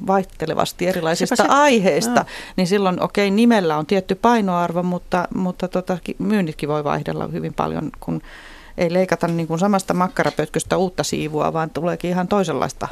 vaihtelevasti 0.06 0.86
erilaisista 0.86 1.36
se, 1.36 1.44
aiheista, 1.48 2.20
no. 2.20 2.26
niin 2.56 2.66
silloin 2.66 3.02
okei, 3.02 3.28
okay, 3.28 3.36
nimellä 3.36 3.76
on 3.76 3.86
tietty 3.86 4.14
painoarvo, 4.14 4.82
mutta, 4.82 5.28
mutta 5.34 5.68
tota, 5.68 5.98
myynnitkin 6.18 6.68
voi 6.68 6.84
vaihdella 6.84 7.26
hyvin 7.26 7.54
paljon, 7.54 7.90
kun 8.00 8.22
ei 8.78 8.92
leikata 8.92 9.28
niin 9.28 9.46
kuin 9.46 9.58
samasta 9.58 9.94
makkarapötköstä 9.94 10.76
uutta 10.76 11.04
siivua, 11.04 11.52
vaan 11.52 11.70
tuleekin 11.70 12.10
ihan 12.10 12.28
toisenlaista 12.28 12.88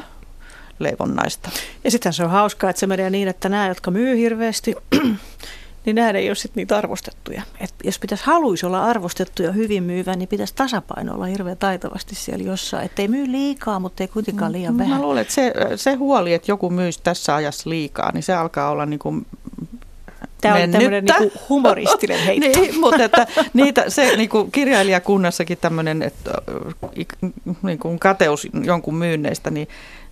leivonnaista. 0.79 1.49
Ja 1.83 1.91
sitten 1.91 2.13
se 2.13 2.23
on 2.23 2.29
hauskaa, 2.29 2.69
että 2.69 2.79
se 2.79 2.87
menee 2.87 3.09
niin, 3.09 3.27
että 3.27 3.49
nämä, 3.49 3.67
jotka 3.67 3.91
myy 3.91 4.17
hirveästi, 4.17 4.75
niin 5.85 5.95
nämä 5.95 6.09
ei 6.09 6.29
ole 6.29 6.35
sitten 6.35 6.61
niitä 6.61 6.77
arvostettuja. 6.77 7.41
Et 7.59 7.73
jos 7.83 7.99
pitäisi 7.99 8.25
haluaisi 8.25 8.65
olla 8.65 8.83
arvostettuja 8.83 9.51
hyvin 9.51 9.83
myyvä, 9.83 10.15
niin 10.15 10.27
pitäisi 10.27 10.55
tasapaino 10.55 11.13
olla 11.13 11.25
hirveän 11.25 11.57
taitavasti 11.57 12.15
siellä 12.15 12.45
jossain. 12.45 12.85
Että 12.85 13.01
ei 13.01 13.07
myy 13.07 13.31
liikaa, 13.31 13.79
mutta 13.79 14.03
ei 14.03 14.07
kuitenkaan 14.07 14.51
liian 14.51 14.73
mm, 14.73 14.77
vähän. 14.77 14.97
Mä 14.97 15.03
luulen, 15.03 15.21
että 15.21 15.33
se, 15.33 15.53
se 15.75 15.93
huoli, 15.93 16.33
että 16.33 16.51
joku 16.51 16.69
myisi 16.69 16.99
tässä 17.03 17.35
ajassa 17.35 17.69
liikaa, 17.69 18.11
niin 18.11 18.23
se 18.23 18.33
alkaa 18.33 18.69
olla 18.69 18.85
niin 18.85 18.99
kuin 18.99 19.25
Tämä 20.53 20.63
on 20.63 20.71
tämmöinen 20.71 21.05
niin 21.05 21.31
humoristinen 21.49 22.19
heitto. 22.25 22.61
niin, 22.61 22.79
mutta 22.79 23.03
että 23.03 23.27
niitä, 23.53 23.89
se 23.89 24.15
niin 24.15 24.29
kuin 24.29 24.51
kirjailijakunnassakin 24.51 25.57
tämmöinen 25.57 26.01
että, 26.01 26.31
niin 27.61 27.79
kuin 27.79 27.99
kateus 27.99 28.47
jonkun 28.63 28.95
myynneistä, 28.95 29.51
niin 29.51 29.67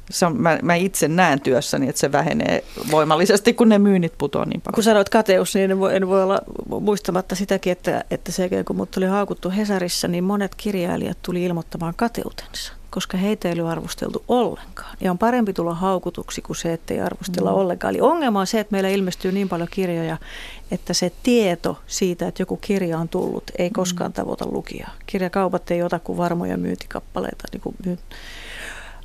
se 0.10 0.26
on, 0.26 0.42
mä, 0.42 0.60
mä 0.62 0.76
itse 0.76 1.08
näen 1.08 1.42
työssäni, 1.42 1.90
että 1.90 2.00
se 2.00 2.12
vähenee 2.12 2.64
voimallisesti, 2.92 3.54
kun 3.54 3.70
ne 3.70 3.80
myynnit 3.80 4.14
putoaa 4.18 4.46
niin 4.46 4.62
paljon. 4.62 4.76
Kun 4.76 4.84
sanoit 4.84 5.10
kateus, 5.10 5.56
niin 5.56 5.72
en 5.72 5.80
voi, 5.80 5.96
en 5.96 6.08
voi 6.08 6.24
olla 6.24 6.40
muistamatta 6.80 7.36
sitäkin, 7.36 7.72
että, 7.72 8.04
että 8.12 8.32
se 8.32 8.50
kun 8.68 8.76
mut 8.76 8.92
tuli 8.92 9.06
haukuttu 9.06 9.52
Hesarissa, 9.58 10.08
niin 10.08 10.24
monet 10.24 10.56
kirjailijat 10.56 11.18
tuli 11.22 11.44
ilmoittamaan 11.44 11.94
kateutensa 11.98 12.74
koska 12.94 13.18
heitä 13.18 13.50
ei 13.50 13.62
ole 13.62 13.72
arvosteltu 13.72 14.24
ollenkaan. 14.28 14.98
Ja 15.02 15.12
on 15.12 15.18
parempi 15.18 15.54
tulla 15.54 15.74
haukutuksi 15.74 16.42
kuin 16.42 16.58
se, 16.58 16.74
että 16.74 16.94
ei 16.94 17.02
arvostella 17.02 17.52
mm. 17.52 17.58
ollenkaan. 17.58 17.94
Eli 17.94 18.02
ongelma 18.02 18.40
on 18.40 18.48
se, 18.48 18.60
että 18.60 18.72
meillä 18.72 18.90
ilmestyy 18.90 19.32
niin 19.32 19.50
paljon 19.50 19.68
kirjoja, 19.72 20.18
että 20.72 20.94
se 20.94 21.12
tieto 21.24 21.80
siitä, 21.88 22.28
että 22.28 22.42
joku 22.42 22.58
kirja 22.58 23.00
on 23.00 23.10
tullut, 23.10 23.44
ei 23.58 23.70
mm. 23.70 23.74
koskaan 23.74 24.14
tavoita 24.14 24.46
lukijaa. 24.46 24.92
Kirjakaupat 25.06 25.72
ei 25.72 25.84
ota 25.84 26.00
kuin 26.00 26.18
varmoja 26.18 26.58
myyntikappaleita, 26.58 27.44
niin 27.52 27.62
kuin 27.62 27.76
myy, 27.86 27.98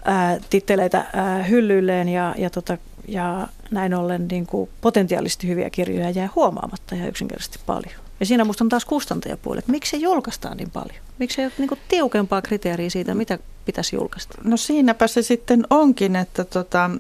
ää, 0.05 0.39
titteleitä 0.51 1.07
ää, 1.13 1.43
hyllyilleen 1.43 2.09
ja, 2.09 2.35
ja, 2.39 2.51
tota, 2.51 2.79
ja 3.09 3.49
näin 3.71 3.95
ollen 3.95 4.29
niin 4.29 4.47
kuin 4.47 4.71
potentiaalisesti 4.81 5.49
hyviä 5.49 5.71
kirjoja 5.71 6.11
jää 6.11 6.29
huomaamatta 6.37 6.95
ja 6.95 7.07
yksinkertaisesti 7.07 7.59
paljon. 7.67 8.08
Ja 8.21 8.27
siinä 8.27 8.45
minusta 8.45 8.65
on 8.65 8.69
taas 8.69 8.85
kustantajapuoli, 8.85 9.59
että 9.59 9.71
miksi 9.71 9.91
se 9.91 9.97
julkaistaan 9.97 10.57
niin 10.57 10.71
paljon? 10.71 10.99
Miksi 11.19 11.41
ei 11.41 11.47
ole 11.47 11.53
niin 11.59 11.79
tiukempaa 11.89 12.43
kriteeriä 12.43 12.91
siitä, 12.91 13.15
mitä 13.15 13.39
pitäisi 13.65 13.97
julkaista? 13.97 14.39
No 14.45 14.57
siinäpä 14.57 15.07
se 15.07 15.23
sitten 15.23 15.67
onkin, 15.71 16.17
että 16.17 16.45
tota, 16.45 16.91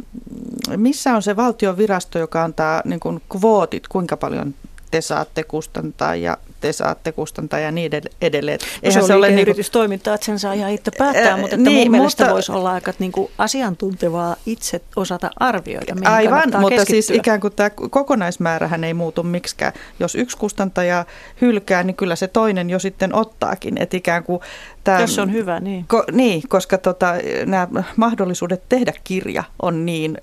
missä 0.77 1.15
on 1.15 1.23
se 1.23 1.37
valtion 1.37 1.77
virasto, 1.77 2.19
joka 2.19 2.45
antaa 2.45 2.83
niin 2.85 3.01
kuin 3.01 3.23
kvootit, 3.29 3.89
kuinka 3.89 4.17
paljon 4.17 4.55
te 4.91 5.01
saatte 5.01 5.43
kustantaa 5.43 6.15
ja 6.15 6.39
te 6.61 6.73
saatte 6.73 7.13
kustantaa 7.13 7.61
ja 7.61 7.71
niin 7.71 7.93
edelleen. 8.21 8.59
Eihän 8.83 9.03
se, 9.03 9.07
se 9.07 9.15
ole 9.15 9.29
niin 9.29 9.39
yritystoimintaa, 9.39 10.15
että 10.15 10.25
sen 10.25 10.39
saa 10.39 10.53
ihan 10.53 10.71
itse 10.71 10.91
päättää, 10.99 11.37
mutta 11.37 11.57
että 11.57 11.71
niin, 11.71 11.87
mun 11.87 11.91
mielestä 11.91 12.25
mutta, 12.25 12.35
voisi 12.35 12.53
olla 12.53 12.73
aika 12.73 12.93
niin 12.99 13.13
kuin 13.13 13.31
asiantuntevaa 13.39 14.37
itse 14.47 14.81
osata 14.97 15.31
arvioida, 15.37 15.95
Aivan, 16.05 16.43
mutta 16.45 16.69
siis 16.69 16.71
keskittyä. 16.71 16.87
siis 16.87 17.11
ikään 17.11 17.41
kuin 17.41 17.53
tämä 17.53 17.71
kokonaismäärähän 17.71 18.85
ei 18.85 18.95
muutu 18.95 19.23
miksikään. 19.23 19.73
Jos 20.01 20.15
yksi 20.15 20.37
kustantaja 20.37 21.05
hylkää, 21.41 21.83
niin 21.83 21.97
kyllä 21.97 22.17
se 22.17 22.29
toinen 22.29 22.71
jo 22.71 22.79
sitten 22.79 23.15
ottaakin. 23.15 23.83
Että 23.83 23.97
ikään 23.97 24.25
kuin 24.25 24.41
tämä, 24.85 25.01
Jos 25.01 25.19
on 25.19 25.33
hyvä, 25.33 25.61
niin. 25.61 25.85
Ko, 25.89 26.05
niin, 26.13 26.43
koska 26.49 26.79
tota, 26.79 27.15
nämä 27.47 27.69
mahdollisuudet 27.97 28.63
tehdä 28.69 28.93
kirja 29.05 29.45
on 29.63 29.87
niin 29.87 30.19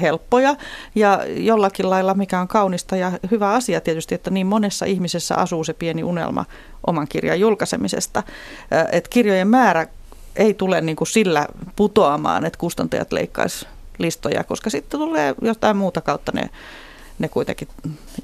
helppoja 0.00 0.56
ja 0.94 1.20
jollakin 1.36 1.90
lailla 1.90 2.14
mikä 2.14 2.40
on 2.40 2.48
kaunista 2.48 2.96
ja 2.96 3.12
hyvä 3.30 3.52
asia 3.52 3.80
tietysti, 3.80 4.14
että 4.14 4.30
niin 4.30 4.46
monessa 4.46 4.84
ihmisessä 4.84 5.34
asuu 5.34 5.64
se 5.64 5.72
pieni 5.72 6.02
unelma 6.02 6.44
oman 6.86 7.08
kirjan 7.08 7.40
julkaisemisesta. 7.40 8.22
Että 8.92 9.10
kirjojen 9.10 9.48
määrä 9.48 9.86
ei 10.36 10.54
tule 10.54 10.80
niin 10.80 10.96
kuin 10.96 11.08
sillä 11.08 11.46
putoamaan, 11.76 12.44
että 12.44 12.58
kustantajat 12.58 13.12
leikkaisi 13.12 13.66
listoja, 13.98 14.44
koska 14.44 14.70
sitten 14.70 15.00
tulee 15.00 15.34
jotain 15.42 15.76
muuta 15.76 16.00
kautta 16.00 16.32
ne 16.34 16.50
ne 17.18 17.28
kuitenkin 17.28 17.68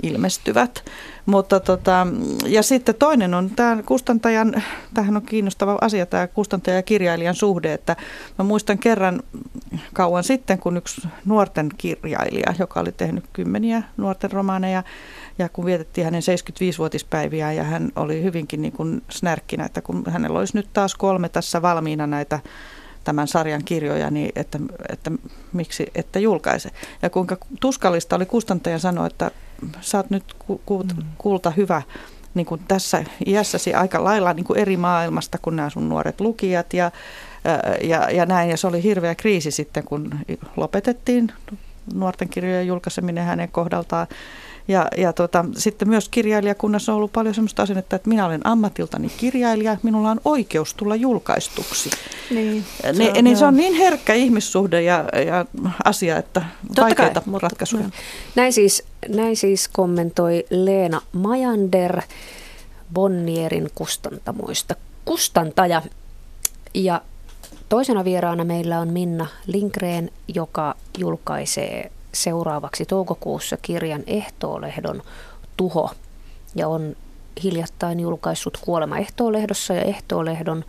ilmestyvät. 0.03 0.85
Mutta 1.27 1.61
tota, 1.61 2.07
ja 2.47 2.63
sitten 2.63 2.95
toinen 2.95 3.35
on 3.35 3.51
tämä 3.51 3.83
kustantajan, 3.87 4.63
tähän 4.95 5.17
on 5.17 5.23
kiinnostava 5.23 5.79
asia 5.81 6.07
tämä 6.07 6.27
kustantaja 6.27 6.77
ja 6.77 6.83
kirjailijan 6.83 7.35
suhde, 7.35 7.73
että 7.73 7.97
mä 8.39 8.45
muistan 8.45 8.79
kerran 8.79 9.23
kauan 9.93 10.25
sitten, 10.25 10.59
kun 10.59 10.77
yksi 10.77 11.09
nuorten 11.25 11.69
kirjailija, 11.79 12.55
joka 12.59 12.81
oli 12.81 12.93
tehnyt 12.93 13.25
kymmeniä 13.33 13.83
nuorten 13.97 14.33
romaaneja, 14.33 14.83
ja 15.39 15.49
kun 15.49 15.65
vietettiin 15.65 16.05
hänen 16.05 16.23
75-vuotispäiviä 16.23 17.53
ja 17.53 17.65
hän 17.65 17.93
oli 17.97 18.23
hyvinkin 18.23 18.63
niin 18.63 18.73
kuin 18.73 19.03
snärkkinä, 19.11 19.65
että 19.65 19.83
kun 19.83 20.05
hänellä 20.09 20.39
olisi 20.39 20.57
nyt 20.57 20.69
taas 20.73 20.95
kolme 20.95 21.29
tässä 21.29 21.63
valmiina 21.63 22.07
näitä 22.07 22.41
tämän 23.05 23.29
sarjan 23.29 23.65
kirjoja, 23.65 24.11
niin 24.11 24.33
että, 24.37 24.59
että 24.89 25.11
miksi 25.53 25.87
että 25.95 26.19
julkaise. 26.19 26.71
Ja 27.03 27.11
kuinka 27.11 27.37
tuskallista 27.61 28.17
oli 28.17 28.27
kustantaja 28.27 28.79
sanoa, 28.79 29.07
että 29.07 29.31
sä 29.81 29.99
oot 29.99 30.11
nyt 30.11 30.25
ku, 30.39 30.61
ku, 30.67 30.83
mm. 30.83 31.03
kulta 31.19 31.51
hyvä 31.51 31.83
niin 32.35 32.47
kuin 32.47 32.61
tässä 32.69 33.05
iässäsi 33.27 33.75
aika 33.75 34.05
lailla 34.05 34.33
niin 34.33 34.45
kuin 34.45 34.59
eri 34.59 34.77
maailmasta 34.77 35.39
kuin 35.43 35.57
nämä 35.57 35.71
sun 35.71 35.89
nuoret 35.89 36.21
lukijat 36.21 36.75
ja, 36.75 36.91
ja, 37.83 38.11
ja 38.11 38.27
näin. 38.27 38.51
Ja 38.51 38.57
se 38.57 38.67
oli 38.67 38.83
hirveä 38.83 39.15
kriisi 39.15 39.51
sitten, 39.51 39.85
kun 39.85 40.11
lopetettiin 40.57 41.33
nuorten 41.95 42.29
kirjojen 42.29 42.67
julkaiseminen 42.67 43.25
hänen 43.25 43.49
kohdaltaan. 43.49 44.07
Ja, 44.69 44.89
ja 44.97 45.13
tota, 45.13 45.45
sitten 45.57 45.89
myös 45.89 46.09
kirjailijakunnassa 46.09 46.93
on 46.93 46.97
ollut 46.97 47.13
paljon 47.13 47.35
sellaista 47.35 47.63
asennetta, 47.63 47.97
että 47.97 48.09
minä 48.09 48.27
olen 48.27 48.47
ammatiltani 48.47 49.09
kirjailija, 49.17 49.77
minulla 49.83 50.11
on 50.11 50.21
oikeus 50.25 50.75
tulla 50.75 50.97
julkaistuksi. 50.97 51.91
Niin, 52.31 52.65
se, 52.83 52.93
niin, 52.93 53.19
on, 53.19 53.25
niin 53.25 53.37
se 53.37 53.45
on 53.45 53.57
niin 53.57 53.75
herkkä 53.75 54.15
ihmissuhde 54.15 54.83
ja, 54.83 55.05
ja 55.27 55.47
asia, 55.85 56.17
että 56.17 56.43
Totta 56.67 56.83
vaikeita 56.83 57.21
kai, 57.21 57.41
ratkaisuja. 57.43 57.85
Näin 58.35 58.53
siis, 58.53 58.83
näin 59.09 59.37
siis 59.37 59.69
kommentoi 59.69 60.45
Leena 60.51 61.01
Majander 61.13 62.03
Bonnierin 62.95 63.71
kustantamoista. 63.75 64.75
Kustantaja 65.05 65.83
ja 66.75 67.01
toisena 67.69 68.05
vieraana 68.05 68.45
meillä 68.45 68.81
on 68.81 68.89
Minna 68.93 69.27
Linkreen, 69.47 70.11
joka 70.35 70.75
julkaisee 70.99 71.91
seuraavaksi 72.15 72.85
toukokuussa 72.87 73.57
kirjan 73.63 74.03
Ehtoolehdon 74.07 75.03
Tuho 75.57 75.91
ja 76.55 76.69
on 76.69 76.97
hiljattain 77.43 78.01
julkaissut 78.01 78.59
Kuolema 78.61 78.99
Ehtoolehdossa 78.99 79.75
ja 79.75 79.83
Ehtoolehdon 79.83 80.65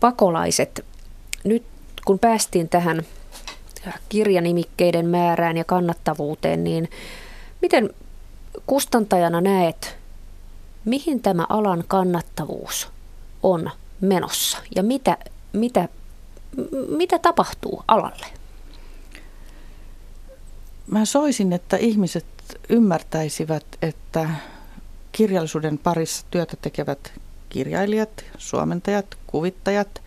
Pakolaiset. 0.00 0.84
Nyt 1.44 1.62
kun 2.04 2.18
päästiin 2.18 2.68
tähän 2.68 3.02
kirjanimikkeiden 4.08 5.06
määrään 5.06 5.56
ja 5.56 5.64
kannattavuuteen, 5.64 6.64
niin 6.64 6.90
miten 7.62 7.90
kustantajana 8.66 9.40
näet, 9.40 9.96
mihin 10.84 11.22
tämä 11.22 11.46
alan 11.48 11.84
kannattavuus 11.88 12.88
on 13.42 13.70
menossa 14.00 14.58
ja 14.76 14.82
mitä, 14.82 15.16
mitä, 15.52 15.88
mitä 16.88 17.18
tapahtuu 17.18 17.82
alalle? 17.88 18.26
Mä 20.86 21.04
soisin, 21.04 21.52
että 21.52 21.76
ihmiset 21.76 22.26
ymmärtäisivät, 22.68 23.64
että 23.82 24.28
kirjallisuuden 25.12 25.78
parissa 25.78 26.26
työtä 26.30 26.56
tekevät 26.62 27.12
kirjailijat, 27.48 28.24
suomentajat, 28.38 29.06
kuvittajat, 29.26 30.02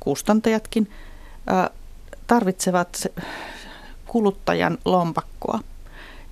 kustantajatkin 0.00 0.90
tarvitsevat 2.26 3.06
kuluttajan 4.06 4.78
lompakkoa. 4.84 5.60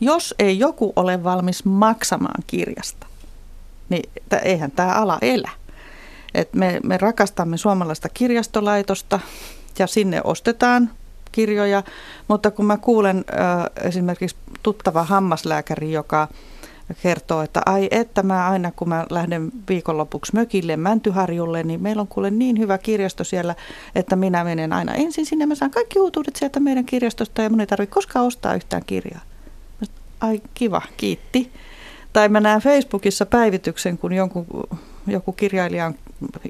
Jos 0.01 0.35
ei 0.39 0.59
joku 0.59 0.93
ole 0.97 1.25
valmis 1.25 1.65
maksamaan 1.65 2.43
kirjasta, 2.47 3.07
niin 3.89 4.11
eihän 4.43 4.71
tämä 4.71 4.93
ala 4.93 5.19
elä. 5.23 5.51
Et 6.35 6.55
me, 6.55 6.81
me 6.83 6.97
rakastamme 6.97 7.57
suomalaista 7.57 8.09
kirjastolaitosta 8.09 9.21
ja 9.79 9.87
sinne 9.87 10.21
ostetaan 10.25 10.91
kirjoja, 11.35 11.83
mutta 12.29 12.51
kun 12.51 12.65
mä 12.67 12.77
kuulen 12.77 13.25
äh, 13.33 13.87
esimerkiksi 13.87 14.37
tuttava 14.63 15.03
hammaslääkäri, 15.03 15.93
joka 15.93 16.29
kertoo, 17.03 17.43
että 17.43 17.63
ai 17.67 17.89
että 17.91 18.23
mä 18.23 18.51
aina 18.51 18.73
kun 18.77 18.89
mä 18.89 19.07
lähden 19.11 19.53
viikonlopuksi 19.69 20.35
mökille 20.35 20.77
Mäntyharjulle, 20.77 21.63
niin 21.63 21.83
meillä 21.83 22.01
on 22.01 22.09
kuule 22.09 22.31
niin 22.31 22.59
hyvä 22.59 22.79
kirjasto 22.79 23.25
siellä, 23.25 23.55
että 23.95 24.17
minä 24.17 24.45
menen 24.45 24.73
aina 24.73 24.95
ensin 24.95 25.27
sinne, 25.27 25.47
mä 25.47 25.55
saan 25.55 25.71
kaikki 25.71 26.01
uutuudet 26.01 26.37
sieltä 26.37 26.61
meidän 26.61 26.85
kirjastosta 26.85 27.43
ja 27.43 27.51
mun 27.51 27.61
ei 27.61 27.67
tarvitse 27.67 27.95
koskaan 27.95 28.27
ostaa 28.27 28.55
yhtään 28.55 28.83
kirjaa. 28.87 29.21
Ai 30.21 30.43
kiva, 30.55 30.83
kiitti. 30.97 31.53
Tai 32.13 32.29
mä 32.29 32.41
näen 32.41 32.61
Facebookissa 32.61 33.27
päivityksen, 33.27 33.99
kun 33.99 34.13
jonkun, 34.13 34.47
joku 35.07 35.33
kirjailija 35.33 35.93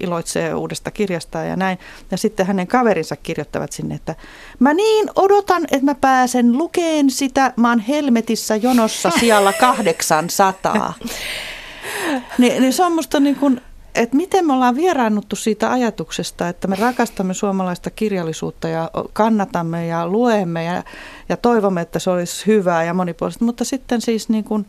iloitsee 0.00 0.54
uudesta 0.54 0.90
kirjasta 0.90 1.38
ja 1.38 1.56
näin. 1.56 1.78
Ja 2.10 2.16
sitten 2.18 2.46
hänen 2.46 2.66
kaverinsa 2.66 3.16
kirjoittavat 3.16 3.72
sinne, 3.72 3.94
että 3.94 4.14
mä 4.58 4.74
niin 4.74 5.10
odotan, 5.16 5.64
että 5.64 5.84
mä 5.84 5.94
pääsen 5.94 6.58
lukeen 6.58 7.10
sitä. 7.10 7.52
Mä 7.56 7.68
oon 7.68 7.80
helmetissä 7.80 8.56
jonossa 8.56 9.10
siellä 9.20 9.52
800. 9.52 10.94
Ni, 12.38 12.60
niin 12.60 12.72
se 12.72 12.84
on 12.84 12.92
musta 12.92 13.20
niin 13.20 13.36
kuin, 13.36 13.60
että 13.94 14.16
miten 14.16 14.46
me 14.46 14.52
ollaan 14.52 14.76
vieraannuttu 14.76 15.36
siitä 15.36 15.72
ajatuksesta, 15.72 16.48
että 16.48 16.68
me 16.68 16.76
rakastamme 16.76 17.34
suomalaista 17.34 17.90
kirjallisuutta 17.90 18.68
ja 18.68 18.90
kannatamme 19.12 19.86
ja 19.86 20.08
luemme 20.08 20.64
ja, 20.64 20.82
ja 21.28 21.36
toivomme, 21.36 21.80
että 21.80 21.98
se 21.98 22.10
olisi 22.10 22.46
hyvää 22.46 22.84
ja 22.84 22.94
monipuolista, 22.94 23.44
mutta 23.44 23.64
sitten 23.64 24.00
siis 24.00 24.28
niin 24.28 24.44
kuin, 24.44 24.66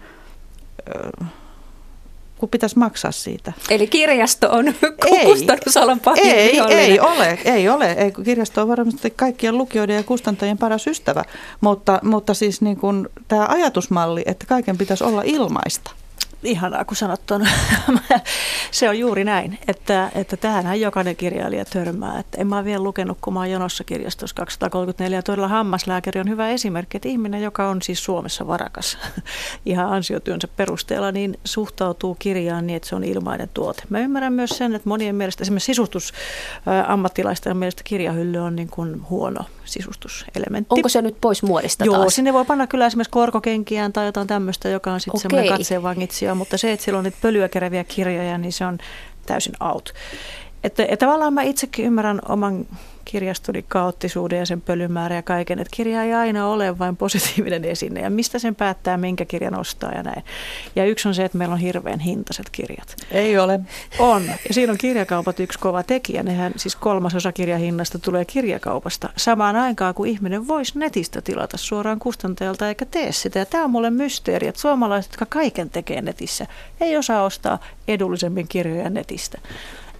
kun 2.45 2.49
pitäisi 2.49 2.79
maksaa 2.79 3.11
siitä. 3.11 3.53
Eli 3.69 3.87
kirjasto 3.87 4.51
on 4.51 4.73
kustannusalan 5.25 5.99
pahin 5.99 6.25
ei, 6.25 6.59
ei 6.69 6.99
ole, 6.99 7.39
ei 7.45 7.69
ole. 7.69 7.91
Ei, 7.91 8.11
kirjasto 8.23 8.61
on 8.61 8.67
varmasti 8.67 9.09
kaikkien 9.09 9.57
lukijoiden 9.57 9.95
ja 9.95 10.03
kustantajien 10.03 10.57
paras 10.57 10.87
ystävä, 10.87 11.23
mutta, 11.61 11.99
mutta 12.03 12.33
siis 12.33 12.61
niin 12.61 12.77
kuin 12.77 13.07
tämä 13.27 13.45
ajatusmalli, 13.49 14.23
että 14.25 14.45
kaiken 14.45 14.77
pitäisi 14.77 15.03
olla 15.03 15.21
ilmaista. 15.25 15.91
Ihanaa, 16.45 16.85
kun 16.85 16.97
sanot 16.97 17.21
ton. 17.25 17.47
se 18.71 18.89
on 18.89 18.99
juuri 18.99 19.23
näin, 19.23 19.59
että, 19.67 20.11
että 20.15 20.37
tähänhän 20.37 20.81
jokainen 20.81 21.15
kirjailija 21.15 21.65
törmää. 21.65 22.19
Että 22.19 22.41
en 22.41 22.47
mä 22.47 22.65
vielä 22.65 22.83
lukenut, 22.83 23.17
kun 23.21 23.33
mä 23.33 23.39
oon 23.39 23.51
jonossa 23.51 23.83
kirjastossa 23.83 24.35
234. 24.35 25.17
Ja 25.17 25.23
todella 25.23 25.47
hammaslääkäri 25.47 26.19
on 26.19 26.29
hyvä 26.29 26.49
esimerkki, 26.49 26.97
että 26.97 27.09
ihminen, 27.09 27.41
joka 27.41 27.69
on 27.69 27.81
siis 27.81 28.03
Suomessa 28.03 28.47
varakas 28.47 28.97
ihan 29.65 29.89
ansiotyönsä 29.89 30.47
perusteella, 30.47 31.11
niin 31.11 31.39
suhtautuu 31.43 32.15
kirjaan 32.19 32.67
niin, 32.67 32.77
että 32.77 32.89
se 32.89 32.95
on 32.95 33.03
ilmainen 33.03 33.49
tuote. 33.53 33.83
Mä 33.89 33.99
ymmärrän 33.99 34.33
myös 34.33 34.49
sen, 34.49 34.75
että 34.75 34.89
monien 34.89 35.15
mielestä, 35.15 35.43
esimerkiksi 35.43 35.65
sisustusammattilaisten 35.65 37.57
mielestä 37.57 37.81
kirjahylly 37.83 38.37
on 38.37 38.55
niin 38.55 38.69
kuin 38.69 39.09
huono 39.09 39.45
sisustuselementti. 39.65 40.75
Onko 40.75 40.89
se 40.89 41.01
nyt 41.01 41.21
pois 41.21 41.43
muodista 41.43 41.85
Joo, 41.85 41.95
taas? 41.95 42.15
sinne 42.15 42.33
voi 42.33 42.45
panna 42.45 42.67
kyllä 42.67 42.85
esimerkiksi 42.85 43.11
korkokenkiään 43.11 43.93
tai 43.93 44.05
jotain 44.05 44.27
tämmöistä, 44.27 44.69
joka 44.69 44.93
on 44.93 44.99
sitten 44.99 45.21
semmoinen 45.21 45.57
katseenvangitsija, 45.57 46.35
mutta 46.35 46.57
se, 46.57 46.71
että 46.71 46.85
sillä 46.85 46.97
on 46.97 47.03
niitä 47.03 47.17
pölyä 47.21 47.49
keräviä 47.49 47.83
kirjoja, 47.83 48.37
niin 48.37 48.53
se 48.53 48.65
on 48.65 48.77
täysin 49.25 49.53
out. 49.63 49.93
Että, 50.63 50.83
että 50.83 51.05
tavallaan 51.05 51.33
mä 51.33 51.41
itsekin 51.41 51.85
ymmärrän 51.85 52.21
oman 52.29 52.65
kirjastoni 53.05 53.65
kaoottisuuden 53.67 54.39
ja 54.39 54.45
sen 54.45 54.61
pölymäärä 54.61 55.15
ja 55.15 55.21
kaiken, 55.21 55.59
että 55.59 55.75
kirja 55.75 56.03
ei 56.03 56.13
aina 56.13 56.47
ole 56.47 56.79
vain 56.79 56.97
positiivinen 56.97 57.65
esine 57.65 58.01
ja 58.01 58.09
mistä 58.09 58.39
sen 58.39 58.55
päättää, 58.55 58.97
minkä 58.97 59.25
kirjan 59.25 59.59
ostaa 59.59 59.91
ja 59.91 60.03
näin. 60.03 60.23
Ja 60.75 60.85
yksi 60.85 61.07
on 61.07 61.15
se, 61.15 61.25
että 61.25 61.37
meillä 61.37 61.53
on 61.53 61.59
hirveän 61.59 61.99
hintaiset 61.99 62.49
kirjat. 62.51 62.95
Ei 63.11 63.37
ole. 63.37 63.59
On. 63.99 64.23
Ja 64.47 64.53
siinä 64.53 64.71
on 64.71 64.77
kirjakaupat 64.77 65.39
yksi 65.39 65.59
kova 65.59 65.83
tekijä. 65.83 66.23
Nehän 66.23 66.53
siis 66.55 66.75
kolmasosa 66.75 67.31
kirjahinnasta 67.31 67.99
tulee 67.99 68.25
kirjakaupasta 68.25 69.09
samaan 69.17 69.55
aikaan, 69.55 69.93
kun 69.93 70.07
ihminen 70.07 70.47
voisi 70.47 70.79
netistä 70.79 71.21
tilata 71.21 71.57
suoraan 71.57 71.99
kustantajalta 71.99 72.67
eikä 72.67 72.85
tee 72.85 73.11
sitä. 73.11 73.39
Ja 73.39 73.45
tämä 73.45 73.63
on 73.63 73.71
mulle 73.71 73.89
mysteeri, 73.89 74.47
että 74.47 74.61
suomalaiset, 74.61 75.11
jotka 75.11 75.25
kaiken 75.25 75.69
tekee 75.69 76.01
netissä, 76.01 76.47
ei 76.81 76.97
osaa 76.97 77.23
ostaa 77.23 77.59
edullisemmin 77.87 78.47
kirjoja 78.47 78.89
netistä. 78.89 79.37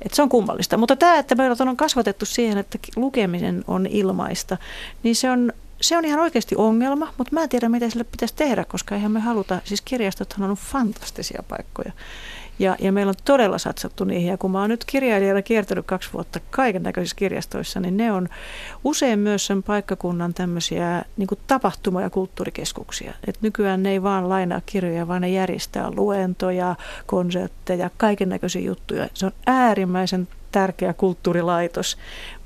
Et 0.06 0.14
se 0.14 0.22
on 0.22 0.30
kummallista. 0.30 0.78
Mutta 0.78 0.96
tämä, 0.96 1.20
että 1.20 1.36
meidät 1.36 1.62
on 1.62 1.78
kasvatettu 1.78 2.26
siihen, 2.26 2.58
että 2.58 2.80
lukeminen 2.96 3.64
on 3.68 3.86
ilmaista, 3.86 4.58
niin 5.04 5.16
se 5.16 5.32
on, 5.32 5.54
se 5.82 5.98
on 5.98 6.06
ihan 6.06 6.20
oikeasti 6.20 6.56
ongelma, 6.56 7.14
mutta 7.18 7.34
mä 7.34 7.44
en 7.44 7.50
tiedä, 7.50 7.70
mitä 7.70 7.90
sille 7.90 8.04
pitäisi 8.04 8.36
tehdä, 8.36 8.66
koska 8.66 8.96
eihän 8.96 9.12
me 9.12 9.20
haluta, 9.20 9.60
siis 9.64 9.82
kirjastothan 9.82 10.50
on 10.50 10.58
fantastisia 10.58 11.44
paikkoja. 11.48 11.92
Ja, 12.60 12.76
ja 12.80 12.92
meillä 12.92 13.10
on 13.10 13.16
todella 13.26 13.58
satsattu 13.58 14.04
niihin. 14.04 14.28
Ja 14.28 14.38
kun 14.38 14.52
mä 14.52 14.62
oon 14.62 14.70
nyt 14.70 14.86
kirjailijana 14.86 15.42
kiertänyt 15.42 15.86
kaksi 15.86 16.10
vuotta 16.14 16.40
kaiken 16.52 16.84
näköisissä 16.84 17.16
kirjastoissa, 17.16 17.80
niin 17.80 17.98
ne 17.98 18.12
on 18.12 18.30
usein 18.84 19.20
myös 19.20 19.46
sen 19.46 19.64
paikkakunnan 19.64 20.34
tämmöisiä 20.34 21.06
niin 21.18 21.28
tapahtuma- 21.48 22.02
ja 22.02 22.10
kulttuurikeskuksia. 22.10 23.14
Et 23.28 23.38
nykyään 23.42 23.84
ne 23.84 23.92
ei 23.92 24.04
vaan 24.04 24.30
lainaa 24.30 24.62
kirjoja, 24.66 25.08
vaan 25.08 25.22
ne 25.22 25.30
järjestää 25.30 25.92
luentoja, 25.96 26.76
konsertteja, 27.06 27.90
kaiken 27.98 28.30
näköisiä 28.30 28.62
juttuja. 28.62 29.10
Se 29.14 29.26
on 29.26 29.32
äärimmäisen 29.46 30.28
tärkeä 30.52 30.94
kulttuurilaitos, 30.94 31.98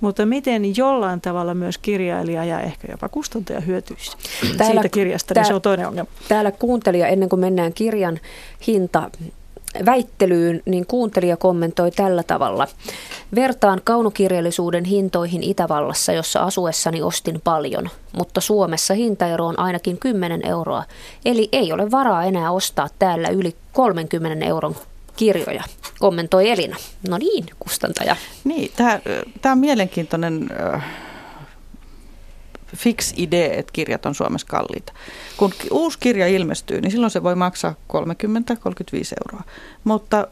mutta 0.02 0.26
miten 0.26 0.78
jollain 0.78 1.22
tavalla 1.22 1.54
myös 1.54 1.78
kirjailija 1.78 2.46
ja 2.46 2.62
ehkä 2.62 2.88
jopa 2.92 3.10
kustantaja 3.10 3.60
hyötyisi 3.60 4.18
täällä, 4.58 4.82
siitä 4.82 4.90
kirjasta, 4.90 5.34
niin 5.34 5.46
se 5.46 5.54
on 5.54 5.62
toinen 5.62 5.88
ongelma. 5.88 6.10
Täällä 6.28 6.52
kuuntelija, 6.52 7.08
ennen 7.08 7.30
kuin 7.30 7.40
mennään 7.40 7.74
kirjan 7.74 8.20
hinta 8.68 9.10
väittelyyn, 9.86 10.62
niin 10.66 10.86
kuuntelija 10.86 11.38
kommentoi 11.38 11.92
tällä 11.92 12.24
tavalla. 12.24 12.68
Vertaan 13.36 13.82
kaunokirjallisuuden 13.84 14.86
hintoihin 14.86 15.44
Itävallassa, 15.44 16.14
jossa 16.14 16.40
asuessani 16.40 17.02
ostin 17.02 17.42
paljon, 17.44 17.90
mutta 18.18 18.42
Suomessa 18.42 18.94
hintaero 18.94 19.46
on 19.46 19.60
ainakin 19.60 19.98
10 19.98 20.48
euroa. 20.48 20.84
Eli 21.26 21.50
ei 21.52 21.74
ole 21.74 21.92
varaa 21.92 22.24
enää 22.24 22.52
ostaa 22.52 22.88
täällä 23.00 23.28
yli 23.28 23.56
30 23.74 24.46
euron 24.46 24.76
kirjoja, 25.16 25.64
kommentoi 26.00 26.50
Elina. 26.50 26.76
No 27.10 27.18
niin, 27.18 27.46
kustantaja. 27.60 28.16
Niin, 28.44 28.72
tämä 29.42 29.52
on 29.52 29.58
mielenkiintoinen 29.58 30.50
äh, 30.74 30.84
fix 32.76 33.14
idea, 33.18 33.54
että 33.54 33.74
kirjat 33.74 34.06
on 34.06 34.16
Suomessa 34.16 34.48
kalliita. 34.48 34.94
Kun 35.38 35.54
uusi 35.72 36.00
kirja 36.00 36.28
ilmestyy, 36.28 36.82
niin 36.82 36.92
silloin 36.92 37.12
se 37.12 37.24
voi 37.24 37.36
maksaa 37.36 37.76
30-35 37.94 37.96
euroa. 39.26 39.44
Mutta 39.84 40.28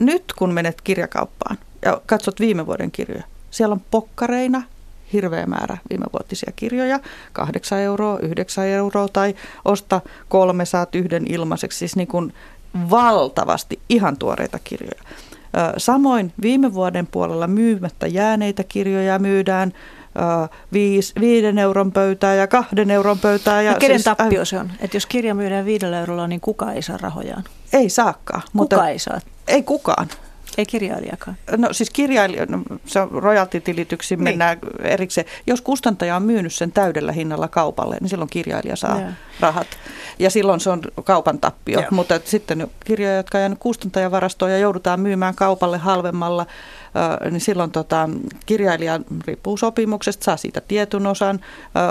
nyt 0.00 0.24
kun 0.38 0.54
menet 0.54 0.80
kirjakauppaan 0.80 1.58
ja 1.82 2.00
katsot 2.06 2.40
viime 2.40 2.66
vuoden 2.66 2.90
kirjoja, 2.90 3.24
siellä 3.50 3.72
on 3.72 3.82
pokkareina 3.90 4.62
hirveä 5.12 5.46
määrä 5.46 5.78
viimevuotisia 5.90 6.52
kirjoja, 6.56 7.00
8 7.32 7.78
euroa, 7.78 8.18
9 8.18 8.66
euroa 8.66 9.08
tai 9.08 9.34
osta 9.64 10.00
kolme, 10.28 10.64
saat 10.64 10.94
yhden 10.94 11.26
ilmaiseksi, 11.26 11.78
siis 11.78 11.96
niin 11.96 12.08
kuin 12.08 12.34
valtavasti 12.90 13.78
ihan 13.88 14.16
tuoreita 14.16 14.58
kirjoja. 14.64 15.02
Samoin 15.76 16.32
viime 16.42 16.74
vuoden 16.74 17.06
puolella 17.06 17.46
myymättä 17.46 18.06
jääneitä 18.06 18.64
kirjoja 18.64 19.18
myydään 19.18 19.72
viis, 20.72 21.12
viiden 21.20 21.58
euron 21.58 21.92
pöytää 21.92 22.34
ja 22.34 22.46
kahden 22.46 22.90
euron 22.90 23.18
pöytää. 23.18 23.62
Ja 23.62 23.72
no 23.72 23.78
kenen 23.78 23.98
siis, 23.98 24.16
tappio 24.16 24.44
se 24.44 24.58
on? 24.58 24.72
Että 24.80 24.96
jos 24.96 25.06
kirja 25.06 25.34
myydään 25.34 25.64
viidellä 25.64 26.00
eurolla, 26.00 26.26
niin 26.26 26.40
kuka 26.40 26.72
ei 26.72 26.82
saa 26.82 26.96
rahojaan? 26.96 27.44
Ei 27.72 27.88
saakaan. 27.88 28.42
Kuka 28.42 28.50
mutta 28.52 28.88
ei 28.88 28.98
saa? 28.98 29.20
Ei 29.48 29.62
kukaan. 29.62 30.08
Ei 30.58 30.66
kirjailijakaan. 30.66 31.36
No 31.56 31.72
siis 31.72 31.90
kirjailija, 31.90 32.46
no, 32.48 32.62
se 32.86 33.00
on 33.00 33.10
royalty-tilityksiin 33.10 34.18
niin. 34.18 34.24
mennään 34.24 34.58
erikseen. 34.82 35.26
Jos 35.46 35.60
kustantaja 35.60 36.16
on 36.16 36.22
myynyt 36.22 36.54
sen 36.54 36.72
täydellä 36.72 37.12
hinnalla 37.12 37.48
kaupalle, 37.48 37.96
niin 38.00 38.08
silloin 38.08 38.30
kirjailija 38.30 38.76
saa 38.76 39.00
ja. 39.00 39.06
rahat. 39.40 39.66
Ja 40.18 40.30
silloin 40.30 40.60
se 40.60 40.70
on 40.70 40.82
kaupan 41.04 41.38
tappio. 41.38 41.80
Ja. 41.80 41.86
Mutta 41.90 42.20
sitten 42.24 42.68
kirjoja, 42.84 43.16
jotka 43.16 43.38
on 43.38 43.42
jäänyt 43.42 43.58
kustantajan 43.58 44.10
varastoon 44.10 44.50
ja 44.50 44.58
joudutaan 44.58 45.00
myymään 45.00 45.34
kaupalle 45.34 45.78
halvemmalla, 45.78 46.46
niin 47.30 47.40
silloin 47.40 47.70
tota, 47.70 48.08
kirjailija 48.46 49.00
riippuu 49.26 49.56
sopimuksesta, 49.56 50.24
saa 50.24 50.36
siitä 50.36 50.60
tietyn 50.60 51.06
osan, 51.06 51.40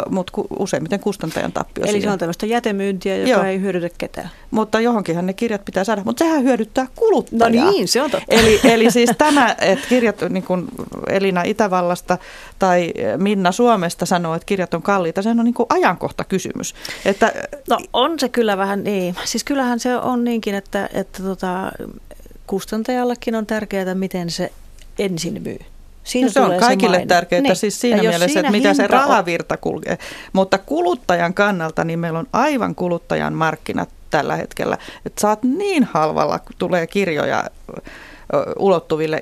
mutta 0.09 0.31
useimmiten 0.59 0.99
kustantajan 0.99 1.51
tappio. 1.51 1.83
Eli 1.83 1.91
siihen. 1.91 2.01
se 2.09 2.11
on 2.11 2.19
tämmöistä 2.19 2.45
jätemyyntiä, 2.45 3.17
joka 3.17 3.29
Joo. 3.29 3.43
ei 3.43 3.61
hyödytä 3.61 3.89
ketään. 3.97 4.29
Mutta 4.51 4.79
johonkinhan 4.79 5.25
ne 5.25 5.33
kirjat 5.33 5.65
pitää 5.65 5.83
saada, 5.83 6.01
mutta 6.05 6.25
sehän 6.25 6.43
hyödyttää 6.43 6.87
kuluttajaa. 6.95 7.65
No 7.65 7.71
niin, 7.71 7.87
se 7.87 8.01
on 8.01 8.11
totta. 8.11 8.25
Eli, 8.29 8.59
eli 8.63 8.91
siis 8.91 9.09
tämä, 9.17 9.55
että 9.61 9.87
kirjat, 9.89 10.21
niin 10.29 10.43
kuin 10.43 10.65
Elina 11.09 11.43
Itävallasta 11.43 12.17
tai 12.59 12.93
Minna 13.17 13.51
Suomesta 13.51 14.05
sanoo, 14.05 14.35
että 14.35 14.45
kirjat 14.45 14.73
on 14.73 14.81
kalliita, 14.81 15.21
se 15.21 15.29
on 15.29 15.37
niin 15.37 15.53
kuin 15.53 15.67
ajankohta 15.69 16.23
kysymys. 16.23 16.75
Että, 17.05 17.33
no 17.69 17.77
on 17.93 18.19
se 18.19 18.29
kyllä 18.29 18.57
vähän 18.57 18.83
niin. 18.83 19.15
Siis 19.23 19.43
kyllähän 19.43 19.79
se 19.79 19.97
on 19.97 20.23
niinkin, 20.23 20.55
että, 20.55 20.89
että 20.93 21.23
tota, 21.23 21.71
kustantajallekin 22.47 23.35
on 23.35 23.45
tärkeää, 23.45 23.95
miten 23.95 24.29
se 24.29 24.51
ensin 24.99 25.41
myy. 25.41 25.59
Siinä 26.03 26.27
no 26.27 26.31
se 26.31 26.41
on 26.41 26.59
kaikille 26.59 26.99
se 26.99 27.05
tärkeää 27.05 27.41
niin. 27.41 27.55
siis 27.55 27.81
siinä 27.81 28.01
mielessä, 28.01 28.39
että 28.39 28.51
mitä 28.51 28.73
se 28.73 28.87
rahavirta 28.87 29.57
kulkee. 29.57 29.97
Mutta 30.33 30.57
kuluttajan 30.57 31.33
kannalta 31.33 31.83
niin 31.83 31.99
meillä 31.99 32.19
on 32.19 32.27
aivan 32.33 32.75
kuluttajan 32.75 33.33
markkinat 33.33 33.89
tällä 34.09 34.35
hetkellä. 34.35 34.77
Että 35.05 35.21
saat 35.21 35.43
niin 35.43 35.83
halvalla, 35.83 36.39
kun 36.39 36.55
tulee 36.57 36.87
kirjoja 36.87 37.43
ulottuville 38.59 39.21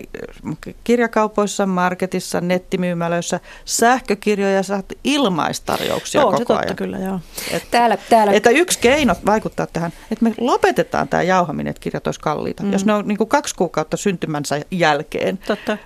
kirjakaupoissa, 0.83 1.65
marketissa, 1.65 2.41
nettimyymälöissä. 2.41 3.39
Sähkökirjoja 3.65 4.63
saat 4.63 4.85
ilmaistarjouksia 5.03 6.21
no, 6.21 6.25
koko 6.25 6.37
se 6.37 6.45
totta 6.45 6.63
ajan. 6.63 6.75
kyllä, 6.75 6.97
joo. 6.97 7.19
Et, 7.51 7.63
täällä, 7.71 7.97
täällä. 8.09 8.33
Että 8.33 8.49
yksi 8.49 8.79
keino 8.79 9.15
vaikuttaa 9.25 9.67
tähän, 9.73 9.93
että 10.11 10.25
me 10.25 10.33
lopetetaan 10.37 11.07
tämä 11.07 11.23
jauhaminen, 11.23 11.71
että 11.71 11.79
kirjat 11.79 12.07
olisi 12.07 12.19
kalliita. 12.19 12.63
Mm. 12.63 12.71
Jos 12.71 12.85
ne 12.85 12.93
on 12.93 13.07
niin 13.07 13.17
kuin 13.17 13.27
kaksi 13.27 13.55
kuukautta 13.55 13.97
syntymänsä 13.97 14.61
jälkeen, 14.71 15.37
totta. 15.37 15.77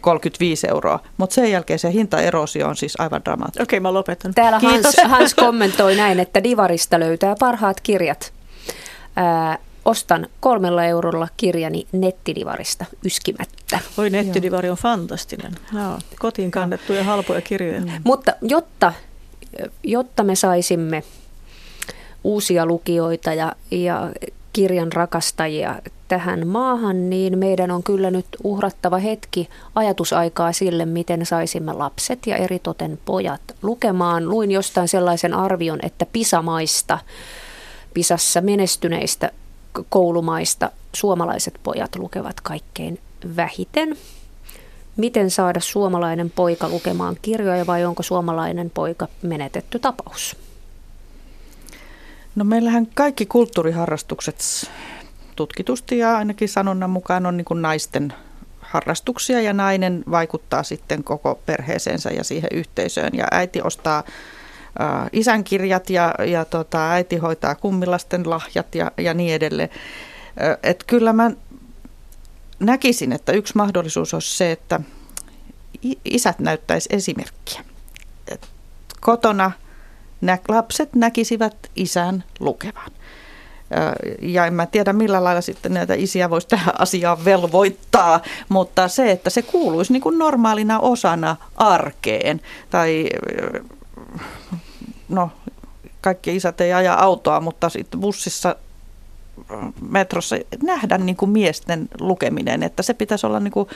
35 0.00 0.68
euroa, 0.70 1.00
mutta 1.16 1.34
sen 1.34 1.50
jälkeen 1.50 1.78
se 1.78 1.92
hintaerosio 1.92 2.68
on 2.68 2.76
siis 2.76 2.94
aivan 2.98 3.24
dramaattinen. 3.24 3.62
Okei, 3.62 3.76
okay, 3.76 3.82
mä 3.82 3.92
lopetan. 3.92 4.34
Täällä 4.34 4.58
Hans, 4.58 4.96
Hans 5.04 5.34
kommentoi 5.34 5.96
näin, 5.96 6.20
että 6.20 6.44
Divarista 6.44 7.00
löytää 7.00 7.34
parhaat 7.38 7.80
kirjat. 7.80 8.32
Ää, 9.16 9.58
ostan 9.84 10.26
kolmella 10.40 10.84
eurolla 10.84 11.28
kirjani 11.36 11.86
nettidivarista 11.92 12.84
yskimättä. 13.04 13.78
Oi 13.98 14.10
nettidivari 14.10 14.70
on 14.70 14.76
fantastinen. 14.76 15.52
No, 15.72 15.98
kotiin 16.18 16.50
kannettuja 16.50 17.04
halpoja 17.04 17.40
kirjoja. 17.40 17.80
Mm. 17.80 17.90
Mutta 18.04 18.32
jotta, 18.42 18.92
jotta 19.82 20.24
me 20.24 20.34
saisimme 20.34 21.02
uusia 22.24 22.66
lukijoita 22.66 23.34
ja, 23.34 23.52
ja 23.70 24.12
kirjan 24.52 24.92
rakastajia 24.92 25.74
tähän 26.08 26.46
maahan, 26.46 27.10
niin 27.10 27.38
meidän 27.38 27.70
on 27.70 27.82
kyllä 27.82 28.10
nyt 28.10 28.26
uhrattava 28.44 28.98
hetki 28.98 29.48
ajatusaikaa 29.74 30.52
sille, 30.52 30.84
miten 30.84 31.26
saisimme 31.26 31.72
lapset 31.72 32.26
ja 32.26 32.36
eritoten 32.36 32.98
pojat 33.04 33.40
lukemaan. 33.62 34.28
Luin 34.28 34.50
jostain 34.50 34.88
sellaisen 34.88 35.34
arvion, 35.34 35.78
että 35.82 36.06
pisamaista, 36.06 36.98
pisassa 37.94 38.40
menestyneistä 38.40 39.30
koulumaista 39.88 40.70
suomalaiset 40.92 41.54
pojat 41.62 41.96
lukevat 41.96 42.40
kaikkein 42.40 42.98
vähiten. 43.36 43.96
Miten 44.96 45.30
saada 45.30 45.60
suomalainen 45.60 46.30
poika 46.30 46.68
lukemaan 46.68 47.16
kirjoja 47.22 47.66
vai 47.66 47.84
onko 47.84 48.02
suomalainen 48.02 48.70
poika 48.70 49.08
menetetty 49.22 49.78
tapaus? 49.78 50.36
No 52.34 52.44
meillähän 52.44 52.86
kaikki 52.94 53.26
kulttuuriharrastukset 53.26 54.70
tutkitusti 55.36 55.98
ja 55.98 56.16
ainakin 56.16 56.48
sanonnan 56.48 56.90
mukaan 56.90 57.26
on 57.26 57.36
niin 57.36 57.44
kuin 57.44 57.62
naisten 57.62 58.12
harrastuksia 58.60 59.40
ja 59.40 59.52
nainen 59.52 60.04
vaikuttaa 60.10 60.62
sitten 60.62 61.04
koko 61.04 61.40
perheeseensä 61.46 62.10
ja 62.10 62.24
siihen 62.24 62.50
yhteisöön. 62.52 63.10
Ja 63.14 63.28
äiti 63.30 63.62
ostaa 63.62 64.02
isän 65.12 65.44
kirjat 65.44 65.90
ja, 65.90 66.14
ja 66.26 66.44
tota, 66.44 66.90
äiti 66.90 67.16
hoitaa 67.16 67.54
kummilasten 67.54 68.30
lahjat 68.30 68.74
ja, 68.74 68.92
ja 68.98 69.14
niin 69.14 69.34
edelleen. 69.34 69.68
Et 70.62 70.84
kyllä 70.86 71.12
mä 71.12 71.30
näkisin, 72.58 73.12
että 73.12 73.32
yksi 73.32 73.56
mahdollisuus 73.56 74.14
olisi 74.14 74.36
se, 74.36 74.52
että 74.52 74.80
isät 76.04 76.38
näyttäisi 76.38 76.88
esimerkkiä. 76.92 77.64
Et 78.28 78.48
kotona 79.00 79.52
nä- 80.20 80.38
lapset 80.48 80.94
näkisivät 80.94 81.56
isän 81.76 82.24
lukevan. 82.40 82.90
Ja 84.22 84.46
en 84.46 84.54
mä 84.54 84.66
tiedä 84.66 84.92
millä 84.92 85.24
lailla 85.24 85.40
sitten 85.40 85.74
näitä 85.74 85.94
isiä 85.94 86.30
voisi 86.30 86.48
tähän 86.48 86.80
asiaan 86.80 87.24
velvoittaa, 87.24 88.20
mutta 88.48 88.88
se, 88.88 89.10
että 89.10 89.30
se 89.30 89.42
kuuluisi 89.42 89.92
niin 89.92 90.02
kuin 90.02 90.18
normaalina 90.18 90.78
osana 90.80 91.36
arkeen. 91.56 92.40
Tai 92.70 93.06
no, 95.08 95.30
kaikki 96.00 96.36
isät 96.36 96.60
ei 96.60 96.72
aja 96.72 96.94
autoa, 96.94 97.40
mutta 97.40 97.68
sitten 97.68 98.00
bussissa 98.00 98.56
metrossa 99.90 100.36
nähdä 100.62 100.98
niin 100.98 101.16
kuin 101.16 101.30
miesten 101.30 101.88
lukeminen, 102.00 102.62
että 102.62 102.82
se 102.82 102.94
pitäisi 102.94 103.26
olla 103.26 103.40
niin 103.40 103.52
kuin 103.52 103.68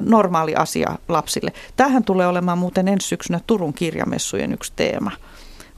normaali 0.00 0.54
asia 0.54 0.98
lapsille. 1.08 1.52
Tähän 1.76 2.04
tulee 2.04 2.26
olemaan 2.26 2.58
muuten 2.58 2.88
ensi 2.88 3.08
syksynä 3.08 3.40
Turun 3.46 3.74
kirjamessujen 3.74 4.52
yksi 4.52 4.72
teema 4.76 5.10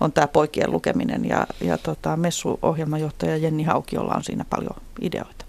on 0.01 0.13
tämä 0.13 0.27
poikien 0.27 0.73
lukeminen 0.73 1.25
ja, 1.25 1.47
ja 1.61 1.79
tota, 1.79 2.17
messuohjelmajohtaja 2.17 3.37
Jenni 3.37 3.63
Haukiolla 3.63 4.15
on 4.15 4.25
siinä 4.25 4.45
paljon 4.51 4.77
ideoita. 5.01 5.45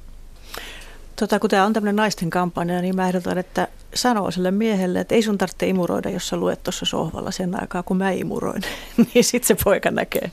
Tota, 1.15 1.39
kun 1.39 1.49
tämä 1.49 1.65
on 1.65 1.73
tämmöinen 1.73 1.95
naisten 1.95 2.29
kampanja, 2.29 2.81
niin 2.81 2.95
mä 2.95 3.07
ehdotan, 3.07 3.37
että 3.37 3.67
sanoo 3.97 4.31
sille 4.31 4.51
miehelle, 4.51 4.99
että 4.99 5.15
ei 5.15 5.23
sun 5.23 5.37
tarvitse 5.37 5.67
imuroida, 5.67 6.09
jos 6.09 6.27
sä 6.27 6.37
luet 6.37 6.63
tuossa 6.63 6.85
sohvalla 6.85 7.31
sen 7.31 7.61
aikaa, 7.61 7.83
kun 7.83 7.97
mä 7.97 8.11
imuroin. 8.11 8.61
niin 9.13 9.23
sitten 9.23 9.47
se 9.47 9.63
poika 9.63 9.91
näkee. 9.91 10.31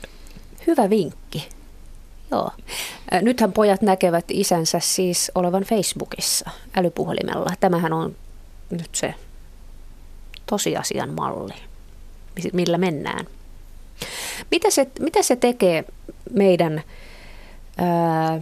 Hyvä 0.67 0.89
vinkki. 0.89 1.49
Joo. 2.31 2.51
Nythän 3.21 3.53
pojat 3.53 3.81
näkevät 3.81 4.25
isänsä 4.29 4.79
siis 4.79 5.31
olevan 5.35 5.63
Facebookissa 5.63 6.49
älypuhelimella. 6.75 7.51
Tämähän 7.59 7.93
on 7.93 8.15
nyt 8.69 8.89
se 8.95 9.13
tosiasian 10.45 11.13
malli, 11.13 11.53
millä 12.53 12.77
mennään. 12.77 13.25
Mitä 14.51 14.69
se, 14.69 14.87
mitä 14.99 15.23
se 15.23 15.35
tekee 15.35 15.83
meidän 16.31 16.83
ää, 17.77 18.41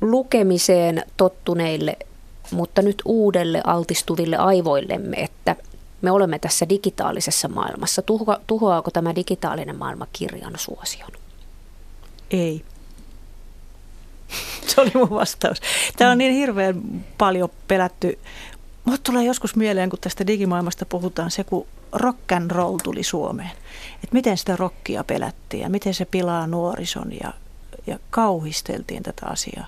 lukemiseen 0.00 1.02
tottuneille, 1.16 1.96
mutta 2.50 2.82
nyt 2.82 3.02
uudelle 3.04 3.60
altistuville 3.64 4.36
aivoillemme, 4.36 5.16
että 5.16 5.56
me 6.02 6.10
olemme 6.10 6.38
tässä 6.38 6.68
digitaalisessa 6.68 7.48
maailmassa. 7.48 8.02
Tuho, 8.02 8.36
tuhoaako 8.46 8.90
tämä 8.90 9.14
digitaalinen 9.14 9.76
maailma 9.76 10.06
kirjan 10.12 10.54
suosion? 10.56 11.10
Ei. 12.30 12.64
Se 14.68 14.80
oli 14.80 14.90
mun 14.94 15.10
vastaus. 15.10 15.58
Tämä 15.96 16.10
on 16.10 16.18
niin 16.18 16.34
hirveän 16.34 16.82
paljon 17.18 17.50
pelätty. 17.68 18.18
Mutta 18.84 19.00
tulee 19.12 19.24
joskus 19.24 19.56
mieleen, 19.56 19.90
kun 19.90 19.98
tästä 20.00 20.26
digimaailmasta 20.26 20.86
puhutaan, 20.86 21.30
se 21.30 21.44
kun 21.44 21.66
rock 21.92 22.32
and 22.32 22.50
roll 22.50 22.78
tuli 22.82 23.02
Suomeen. 23.02 23.50
Että 23.94 24.12
miten 24.12 24.38
sitä 24.38 24.56
rockia 24.56 25.04
pelättiin 25.04 25.62
ja 25.62 25.70
miten 25.70 25.94
se 25.94 26.04
pilaa 26.04 26.46
nuorison 26.46 27.12
ja, 27.22 27.32
ja 27.86 27.98
kauhisteltiin 28.10 29.02
tätä 29.02 29.26
asiaa. 29.26 29.66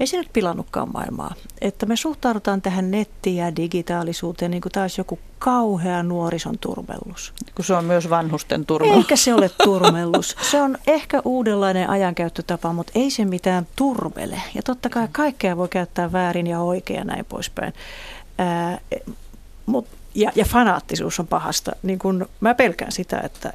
Ei 0.00 0.06
se 0.06 0.16
nyt 0.16 0.32
pilannutkaan 0.32 0.92
maailmaa. 0.92 1.34
Että 1.60 1.86
me 1.86 1.96
suhtaudutaan 1.96 2.62
tähän 2.62 2.90
nettiin 2.90 3.36
ja 3.36 3.56
digitaalisuuteen 3.56 4.50
niin 4.50 4.60
kuin 4.60 4.72
taas 4.72 4.98
joku 4.98 5.18
kauhea 5.38 6.02
nuorison 6.02 6.58
turmellus. 6.58 7.32
Kun 7.54 7.64
se 7.64 7.74
on 7.74 7.84
myös 7.84 8.10
vanhusten 8.10 8.66
turmellus. 8.66 8.96
Eikä 8.96 9.16
se 9.16 9.34
ole 9.34 9.50
turmellus. 9.64 10.36
Se 10.50 10.62
on 10.62 10.78
ehkä 10.86 11.22
uudenlainen 11.24 11.90
ajankäyttötapa, 11.90 12.72
mutta 12.72 12.92
ei 12.94 13.10
se 13.10 13.24
mitään 13.24 13.66
turmele. 13.76 14.42
Ja 14.54 14.62
totta 14.62 14.88
kai 14.88 15.08
kaikkea 15.12 15.56
voi 15.56 15.68
käyttää 15.68 16.12
väärin 16.12 16.46
ja 16.46 16.60
oikein 16.60 16.98
ja 16.98 17.04
näin 17.04 17.24
poispäin. 17.24 17.72
Ää, 18.38 18.78
mut, 19.66 19.86
ja, 20.14 20.32
ja 20.34 20.44
fanaattisuus 20.44 21.20
on 21.20 21.26
pahasta. 21.26 21.72
Niin 21.82 21.98
kun 21.98 22.28
mä 22.40 22.54
pelkään 22.54 22.92
sitä, 22.92 23.20
että 23.20 23.52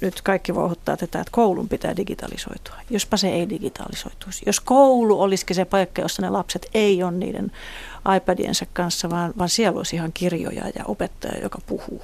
nyt 0.00 0.22
kaikki 0.22 0.54
vouhottaa 0.54 0.96
tätä, 0.96 1.20
että 1.20 1.30
koulun 1.30 1.68
pitää 1.68 1.96
digitalisoitua. 1.96 2.74
Jospa 2.90 3.16
se 3.16 3.28
ei 3.28 3.48
digitalisoituisi. 3.48 4.42
Jos 4.46 4.60
koulu 4.60 5.20
olisikin 5.20 5.56
se 5.56 5.64
paikka, 5.64 6.02
jossa 6.02 6.22
ne 6.22 6.30
lapset 6.30 6.66
ei 6.74 7.02
ole 7.02 7.12
niiden 7.12 7.52
iPadiensa 8.16 8.66
kanssa, 8.72 9.10
vaan, 9.10 9.32
vaan 9.38 9.48
siellä 9.48 9.76
olisi 9.76 9.96
ihan 9.96 10.12
kirjoja 10.12 10.68
ja 10.68 10.84
opettaja, 10.84 11.42
joka 11.42 11.58
puhuu. 11.66 12.02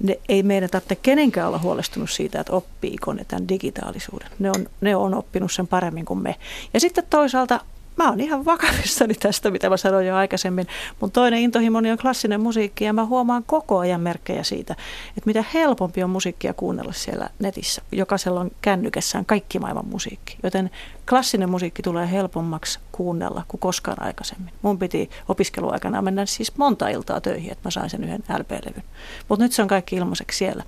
Ne, 0.00 0.18
ei 0.28 0.42
meidän 0.42 0.70
tarvitse 0.70 0.96
kenenkään 0.96 1.48
olla 1.48 1.58
huolestunut 1.58 2.10
siitä, 2.10 2.40
että 2.40 2.52
oppiiko 2.52 3.12
ne 3.12 3.24
tämän 3.24 3.48
digitaalisuuden. 3.48 4.28
Ne 4.38 4.50
on, 4.50 4.66
ne 4.80 4.96
on 4.96 5.14
oppinut 5.14 5.52
sen 5.52 5.66
paremmin 5.66 6.04
kuin 6.04 6.22
me. 6.22 6.36
Ja 6.74 6.80
sitten 6.80 7.04
toisaalta 7.10 7.60
mä 7.96 8.08
oon 8.08 8.20
ihan 8.20 8.44
vakavissani 8.44 9.14
tästä, 9.14 9.50
mitä 9.50 9.70
mä 9.70 9.76
sanoin 9.76 10.06
jo 10.06 10.16
aikaisemmin. 10.16 10.66
Mun 11.00 11.10
toinen 11.10 11.40
intohimoni 11.40 11.90
on 11.90 11.98
klassinen 11.98 12.40
musiikki 12.40 12.84
ja 12.84 12.92
mä 12.92 13.04
huomaan 13.04 13.44
koko 13.46 13.78
ajan 13.78 14.00
merkkejä 14.00 14.42
siitä, 14.42 14.72
että 15.08 15.26
mitä 15.26 15.44
helpompi 15.54 16.02
on 16.02 16.10
musiikkia 16.10 16.54
kuunnella 16.54 16.92
siellä 16.92 17.28
netissä. 17.38 17.82
Jokaisella 17.92 18.40
on 18.40 18.50
kännykässään 18.62 19.24
kaikki 19.24 19.58
maailman 19.58 19.88
musiikki, 19.88 20.36
joten 20.42 20.70
klassinen 21.08 21.50
musiikki 21.50 21.82
tulee 21.82 22.10
helpommaksi 22.10 22.78
kuunnella 22.92 23.44
kuin 23.48 23.60
koskaan 23.60 24.02
aikaisemmin. 24.02 24.54
Mun 24.62 24.78
piti 24.78 25.10
opiskeluaikana 25.28 26.02
mennä 26.02 26.26
siis 26.26 26.56
monta 26.56 26.88
iltaa 26.88 27.20
töihin, 27.20 27.52
että 27.52 27.66
mä 27.66 27.70
sain 27.70 27.90
sen 27.90 28.04
yhden 28.04 28.24
LP-levyn. 28.38 28.84
Mutta 29.28 29.44
nyt 29.44 29.52
se 29.52 29.62
on 29.62 29.68
kaikki 29.68 29.96
ilmaiseksi 29.96 30.38
siellä. 30.38 30.64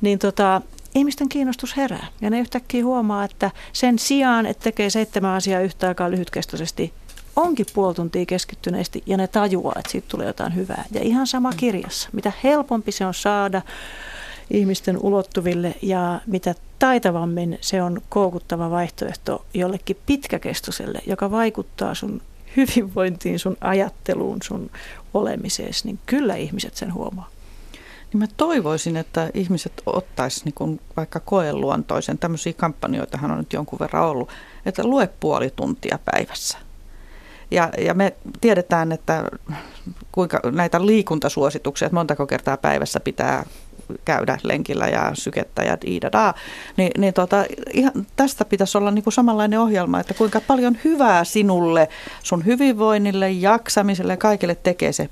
Niin 0.00 0.18
tota, 0.18 0.62
ihmisten 0.94 1.28
kiinnostus 1.28 1.76
herää. 1.76 2.06
Ja 2.20 2.30
ne 2.30 2.40
yhtäkkiä 2.40 2.84
huomaa, 2.84 3.24
että 3.24 3.50
sen 3.72 3.98
sijaan, 3.98 4.46
että 4.46 4.64
tekee 4.64 4.90
seitsemän 4.90 5.34
asiaa 5.34 5.60
yhtä 5.60 5.88
aikaa 5.88 6.10
lyhytkestoisesti, 6.10 6.92
onkin 7.36 7.66
puoli 7.74 7.94
tuntia 7.94 8.26
keskittyneesti 8.26 9.02
ja 9.06 9.16
ne 9.16 9.26
tajuaa, 9.26 9.74
että 9.78 9.92
siitä 9.92 10.08
tulee 10.10 10.26
jotain 10.26 10.54
hyvää. 10.54 10.84
Ja 10.90 11.00
ihan 11.02 11.26
sama 11.26 11.52
kirjassa. 11.52 12.08
Mitä 12.12 12.32
helpompi 12.44 12.92
se 12.92 13.06
on 13.06 13.14
saada 13.14 13.62
ihmisten 14.50 14.98
ulottuville 14.98 15.74
ja 15.82 16.20
mitä 16.26 16.54
taitavammin 16.78 17.58
se 17.60 17.82
on 17.82 18.00
koukuttava 18.08 18.70
vaihtoehto 18.70 19.44
jollekin 19.54 19.96
pitkäkestoiselle, 20.06 20.98
joka 21.06 21.30
vaikuttaa 21.30 21.94
sun 21.94 22.22
hyvinvointiin, 22.56 23.38
sun 23.38 23.56
ajatteluun, 23.60 24.38
sun 24.42 24.70
olemiseesi, 25.14 25.86
niin 25.86 25.98
kyllä 26.06 26.36
ihmiset 26.36 26.76
sen 26.76 26.94
huomaa. 26.94 27.31
Niin 28.12 28.18
mä 28.18 28.26
toivoisin, 28.36 28.96
että 28.96 29.30
ihmiset 29.34 29.72
ottaisi 29.86 30.44
niin 30.44 30.80
vaikka 30.96 31.20
koeluontoisen, 31.20 32.18
tämmöisiä 32.18 32.52
kampanjoitahan 32.52 33.30
on 33.30 33.38
nyt 33.38 33.52
jonkun 33.52 33.78
verran 33.78 34.04
ollut, 34.04 34.28
että 34.66 34.84
lue 34.84 35.08
puoli 35.20 35.52
tuntia 35.56 35.98
päivässä. 36.04 36.58
Ja, 37.50 37.70
ja 37.78 37.94
me 37.94 38.16
tiedetään, 38.40 38.92
että 38.92 39.24
kuinka 40.12 40.40
näitä 40.50 40.86
liikuntasuosituksia, 40.86 41.86
että 41.86 41.96
montako 41.96 42.26
kertaa 42.26 42.56
päivässä 42.56 43.00
pitää 43.00 43.44
käydä 44.04 44.38
lenkillä 44.42 44.86
ja 44.86 45.10
sykettä 45.14 45.62
ja 45.62 45.76
iidadaa, 45.86 46.34
niin, 46.76 46.90
niin 46.98 47.14
tota, 47.14 47.44
ihan 47.72 48.06
tästä 48.16 48.44
pitäisi 48.44 48.78
olla 48.78 48.90
niin 48.90 49.04
kuin 49.04 49.14
samanlainen 49.14 49.60
ohjelma, 49.60 50.00
että 50.00 50.14
kuinka 50.14 50.40
paljon 50.40 50.76
hyvää 50.84 51.24
sinulle, 51.24 51.88
sun 52.22 52.46
hyvinvoinnille, 52.46 53.30
jaksamiselle 53.30 54.12
ja 54.12 54.16
kaikille 54.16 54.54
tekee 54.54 54.92
se 54.92 55.08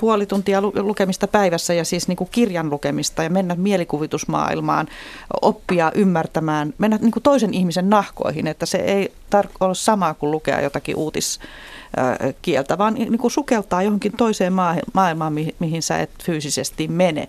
puoli 0.00 0.26
tuntia 0.26 0.62
lukemista 0.62 1.28
päivässä 1.28 1.74
ja 1.74 1.84
siis 1.84 2.08
niin 2.08 2.16
kuin 2.16 2.30
kirjan 2.30 2.70
lukemista 2.70 3.22
ja 3.22 3.30
mennä 3.30 3.54
mielikuvitusmaailmaan, 3.54 4.88
oppia 5.42 5.92
ymmärtämään, 5.94 6.74
mennä 6.78 6.98
niin 7.00 7.10
kuin 7.10 7.22
toisen 7.22 7.54
ihmisen 7.54 7.90
nahkoihin, 7.90 8.46
että 8.46 8.66
se 8.66 8.78
ei 8.78 9.12
tar- 9.36 9.50
ole 9.60 9.74
sama 9.74 10.14
kuin 10.14 10.30
lukea 10.30 10.60
jotakin 10.60 10.96
uutiskieltä, 10.96 12.78
vaan 12.78 12.94
niin 12.94 13.18
kuin 13.18 13.30
sukeltaa 13.30 13.82
johonkin 13.82 14.12
toiseen 14.16 14.52
maailmaan, 14.94 15.32
mihin 15.58 15.82
sä 15.82 15.98
et 15.98 16.10
fyysisesti 16.24 16.88
mene. 16.88 17.28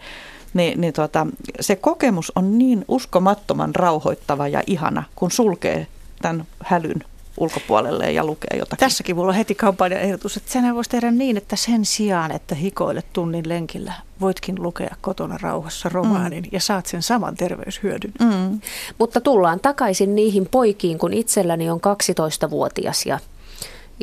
Niin, 0.53 0.81
niin 0.81 0.93
tuota, 0.93 1.27
se 1.59 1.75
kokemus 1.75 2.31
on 2.35 2.57
niin 2.57 2.85
uskomattoman 2.87 3.75
rauhoittava 3.75 4.47
ja 4.47 4.63
ihana, 4.67 5.03
kun 5.15 5.31
sulkee 5.31 5.87
tämän 6.21 6.45
hälyn 6.63 7.03
ulkopuolelle 7.41 8.11
ja 8.11 8.25
lukee 8.25 8.57
jotakin. 8.59 8.79
Tässäkin 8.79 9.15
mulla 9.15 9.29
on 9.29 9.35
heti 9.35 9.55
kampanjaehdotus, 9.55 10.37
että 10.37 10.51
senhän 10.51 10.75
voisi 10.75 10.89
tehdä 10.89 11.11
niin, 11.11 11.37
että 11.37 11.55
sen 11.55 11.85
sijaan, 11.85 12.31
että 12.31 12.55
hikoilet 12.55 13.05
tunnin 13.13 13.49
lenkillä, 13.49 13.93
voitkin 14.21 14.63
lukea 14.63 14.95
kotona 15.01 15.37
rauhassa 15.41 15.89
romaanin 15.89 16.43
mm. 16.43 16.49
ja 16.51 16.59
saat 16.59 16.85
sen 16.85 17.01
saman 17.01 17.35
terveyshyödyn. 17.35 18.13
Mm. 18.19 18.61
Mutta 18.99 19.21
tullaan 19.21 19.59
takaisin 19.59 20.15
niihin 20.15 20.47
poikiin, 20.51 20.97
kun 20.97 21.13
itselläni 21.13 21.69
on 21.69 21.79
12-vuotias 21.79 23.05
ja 23.05 23.19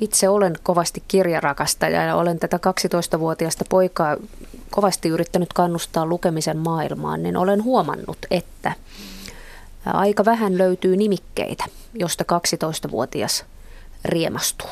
itse 0.00 0.28
olen 0.28 0.54
kovasti 0.62 1.02
kirjarakastaja 1.08 2.02
ja 2.02 2.16
olen 2.16 2.38
tätä 2.38 2.60
12-vuotiaasta 3.16 3.64
poikaa 3.68 4.16
kovasti 4.70 5.08
yrittänyt 5.08 5.52
kannustaa 5.52 6.06
lukemisen 6.06 6.56
maailmaan, 6.56 7.22
niin 7.22 7.36
olen 7.36 7.64
huomannut, 7.64 8.18
että 8.30 8.72
aika 9.92 10.24
vähän 10.24 10.58
löytyy 10.58 10.96
nimikkeitä 10.96 11.64
josta 11.94 12.24
12-vuotias 12.32 13.44
riemastuu. 14.04 14.70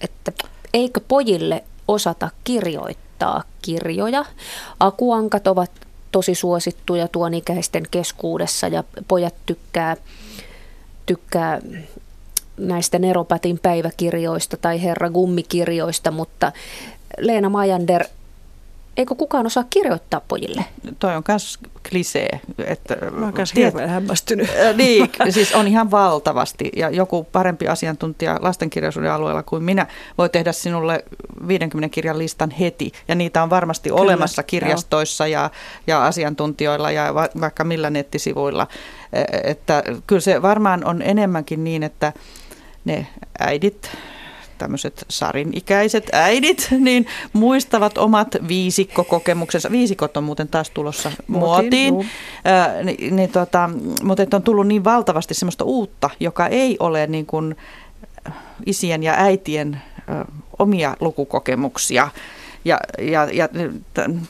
Että 0.00 0.32
eikö 0.74 1.00
pojille 1.08 1.64
osata 1.88 2.30
kirjoittaa 2.44 3.42
kirjoja? 3.62 4.24
Akuankat 4.80 5.46
ovat 5.46 5.70
tosi 6.12 6.34
suosittuja 6.34 7.08
tuon 7.08 7.34
ikäisten 7.34 7.82
keskuudessa 7.90 8.68
ja 8.68 8.84
pojat 9.08 9.34
tykkää, 9.46 9.96
tykkää 11.06 11.60
näistä 12.56 12.98
Neropatin 12.98 13.58
päiväkirjoista 13.58 14.56
tai 14.56 14.82
Herra 14.82 15.10
Gummikirjoista, 15.10 16.10
mutta 16.10 16.52
Leena 17.18 17.48
Majander, 17.48 18.04
eikö 18.96 19.14
kukaan 19.14 19.46
osaa 19.46 19.64
kirjoittaa 19.70 20.20
pojille? 20.28 20.64
Toi 20.98 21.16
on 21.16 21.22
myös 21.28 21.58
klisee. 21.90 22.40
Että, 22.66 22.96
Mä 23.10 23.24
oon 23.24 23.34
myös 23.36 23.54
hirveän 23.54 23.88
hämmästynyt. 23.88 24.50
niin, 24.76 25.10
siis 25.30 25.54
on 25.54 25.68
ihan 25.68 25.90
valtavasti 25.90 26.70
ja 26.76 26.90
joku 26.90 27.24
parempi 27.24 27.68
asiantuntija 27.68 28.38
lastenkirjallisuuden 28.40 29.12
alueella 29.12 29.42
kuin 29.42 29.62
minä 29.62 29.86
voi 30.18 30.28
tehdä 30.28 30.52
sinulle 30.52 31.04
50 31.48 31.94
kirjan 31.94 32.18
listan 32.18 32.50
heti 32.50 32.92
ja 33.08 33.14
niitä 33.14 33.42
on 33.42 33.50
varmasti 33.50 33.88
Kyllä, 33.88 34.02
olemassa 34.02 34.42
kirjastoissa 34.42 35.26
ja, 35.26 35.50
ja 35.86 36.06
asiantuntijoilla 36.06 36.90
ja 36.90 37.14
va, 37.14 37.28
vaikka 37.40 37.64
millä 37.64 37.90
nettisivuilla. 37.90 38.66
Että 39.44 39.82
kyllä 40.06 40.20
se 40.20 40.42
varmaan 40.42 40.84
on 40.84 41.02
enemmänkin 41.02 41.64
niin, 41.64 41.82
että 41.82 42.12
ne 42.84 43.06
äidit 43.38 43.90
tämmöiset 44.62 45.04
sarinikäiset 45.08 46.08
äidit, 46.12 46.68
niin 46.78 47.06
muistavat 47.32 47.98
omat 47.98 48.28
viisikkokokemuksensa. 48.48 49.70
Viisikot 49.70 50.16
on 50.16 50.24
muuten 50.24 50.48
taas 50.48 50.70
tulossa 50.70 51.12
muotiin. 51.26 51.94
muotiin. 51.94 52.10
Äh, 52.46 52.84
niin, 52.84 53.16
niin 53.16 53.30
tota, 53.30 53.70
mutta 54.02 54.36
on 54.36 54.42
tullut 54.42 54.66
niin 54.66 54.84
valtavasti 54.84 55.34
semmoista 55.34 55.64
uutta, 55.64 56.10
joka 56.20 56.46
ei 56.46 56.76
ole 56.80 57.06
niin 57.06 57.26
kuin 57.26 57.56
isien 58.66 59.02
ja 59.02 59.14
äitien 59.16 59.82
äh, 60.10 60.24
omia 60.58 60.96
lukukokemuksia 61.00 62.08
ja, 62.64 62.78
ja, 62.98 63.28
ja 63.32 63.48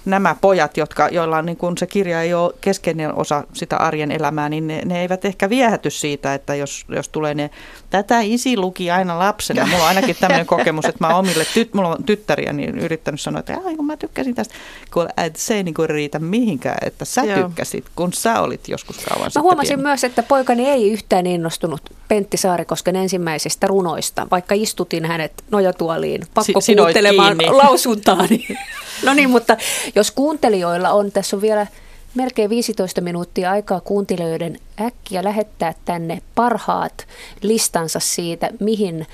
nämä 0.04 0.36
pojat, 0.40 0.76
jotka, 0.76 1.08
joilla 1.08 1.38
on 1.38 1.46
niin 1.46 1.56
kun 1.56 1.78
se 1.78 1.86
kirja 1.86 2.22
ei 2.22 2.34
ole 2.34 2.54
keskeinen 2.60 3.14
osa 3.14 3.44
sitä 3.52 3.76
arjen 3.76 4.12
elämää, 4.12 4.48
niin 4.48 4.66
ne, 4.66 4.82
ne 4.84 5.00
eivät 5.00 5.24
ehkä 5.24 5.50
viehäty 5.50 5.90
siitä, 5.90 6.34
että 6.34 6.54
jos, 6.54 6.84
jos 6.88 7.08
tulee 7.08 7.34
ne, 7.34 7.50
tätä 7.90 8.20
isi 8.20 8.56
luki 8.56 8.90
aina 8.90 9.18
lapsena. 9.18 9.66
Mulla 9.66 9.82
on 9.82 9.88
ainakin 9.88 10.16
tämmöinen 10.20 10.46
kokemus, 10.46 10.84
että 10.84 11.06
mä 11.06 11.16
omille, 11.16 11.46
tyt, 11.54 11.74
mulla 11.74 11.88
on 11.88 12.04
tyttäriä, 12.04 12.52
niin 12.52 12.78
yrittänyt 12.78 13.20
sanoa, 13.20 13.40
että 13.40 13.58
kun 13.76 13.86
mä 13.86 13.96
tykkäsin 13.96 14.34
tästä, 14.34 14.54
kun 14.92 15.08
se 15.36 15.54
ei 15.54 15.62
niin 15.62 15.74
kuin 15.74 15.90
riitä 15.90 16.18
mihinkään, 16.18 16.78
että 16.86 17.04
sä 17.04 17.22
Joo. 17.22 17.42
tykkäsit, 17.42 17.84
kun 17.96 18.12
sä 18.12 18.40
olit 18.40 18.68
joskus 18.68 18.96
kauan 19.08 19.30
Mä 19.34 19.42
huomasin 19.42 19.68
pieni. 19.68 19.82
myös, 19.82 20.04
että 20.04 20.22
poikani 20.22 20.68
ei 20.68 20.92
yhtään 20.92 21.26
innostunut 21.26 21.80
Pentti 22.08 22.36
Saarikosken 22.36 22.96
ensimmäisistä 22.96 23.66
runoista, 23.66 24.26
vaikka 24.30 24.54
istutin 24.54 25.04
hänet 25.04 25.32
nojatuoliin 25.50 26.22
pakko 26.34 26.60
si- 26.60 26.76
kuuntelemaan 26.76 27.36
lausuntaa 27.50 28.21
niin. 28.30 28.58
No 29.04 29.14
niin, 29.14 29.30
mutta 29.30 29.56
jos 29.94 30.10
kuuntelijoilla 30.10 30.90
on, 30.90 31.12
tässä 31.12 31.36
on 31.36 31.42
vielä 31.42 31.66
melkein 32.14 32.50
15 32.50 33.00
minuuttia 33.00 33.50
aikaa 33.50 33.80
kuuntelijoiden 33.80 34.58
äkkiä 34.80 35.24
lähettää 35.24 35.74
tänne 35.84 36.22
parhaat 36.34 37.06
listansa 37.42 38.00
siitä, 38.00 38.50
mihin 38.60 39.06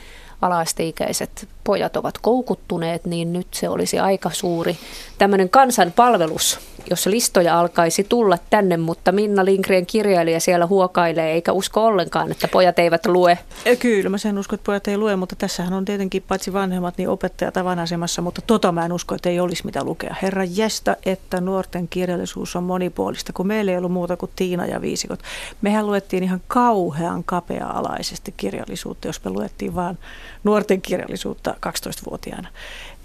alaasteikäiset 0.42 1.48
pojat 1.64 1.96
ovat 1.96 2.18
koukuttuneet, 2.18 3.04
niin 3.04 3.32
nyt 3.32 3.46
se 3.54 3.68
olisi 3.68 3.98
aika 3.98 4.30
suuri 4.32 4.78
tämmöinen 5.18 5.50
kansanpalvelus, 5.50 6.58
jos 6.90 7.06
listoja 7.06 7.60
alkaisi 7.60 8.04
tulla 8.04 8.38
tänne, 8.50 8.76
mutta 8.76 9.12
Minna 9.12 9.44
Lindgren 9.44 9.86
kirjailija 9.86 10.40
siellä 10.40 10.66
huokailee 10.66 11.32
eikä 11.32 11.52
usko 11.52 11.84
ollenkaan, 11.84 12.30
että 12.30 12.48
pojat 12.48 12.78
eivät 12.78 13.06
lue. 13.06 13.38
Kyllä, 13.78 14.10
mä 14.10 14.18
sen 14.18 14.38
uskon, 14.38 14.54
että 14.54 14.66
pojat 14.66 14.88
ei 14.88 14.98
lue, 14.98 15.16
mutta 15.16 15.36
tässähän 15.36 15.72
on 15.72 15.84
tietenkin 15.84 16.24
paitsi 16.28 16.52
vanhemmat, 16.52 16.98
niin 16.98 17.08
opettajat 17.08 17.56
avainasemassa, 17.56 18.22
mutta 18.22 18.42
tota 18.46 18.72
mä 18.72 18.84
en 18.84 18.92
usko, 18.92 19.14
että 19.14 19.28
ei 19.28 19.40
olisi 19.40 19.64
mitä 19.64 19.84
lukea. 19.84 20.14
Herra 20.22 20.44
jästä, 20.44 20.96
että 21.06 21.40
nuorten 21.40 21.88
kirjallisuus 21.88 22.56
on 22.56 22.64
monipuolista, 22.64 23.32
kun 23.32 23.46
meillä 23.46 23.72
ei 23.72 23.78
ollut 23.78 23.92
muuta 23.92 24.16
kuin 24.16 24.30
Tiina 24.36 24.66
ja 24.66 24.80
Viisikot. 24.80 25.20
Mehän 25.62 25.86
luettiin 25.86 26.22
ihan 26.22 26.40
kauhean 26.48 27.24
kapea-alaisesti 27.24 28.34
kirjallisuutta, 28.36 29.08
jos 29.08 29.24
me 29.24 29.30
luettiin 29.30 29.74
vaan 29.74 29.98
nuorten 30.44 30.82
kirjallisuutta 30.82 31.54
12-vuotiaana. 31.66 32.48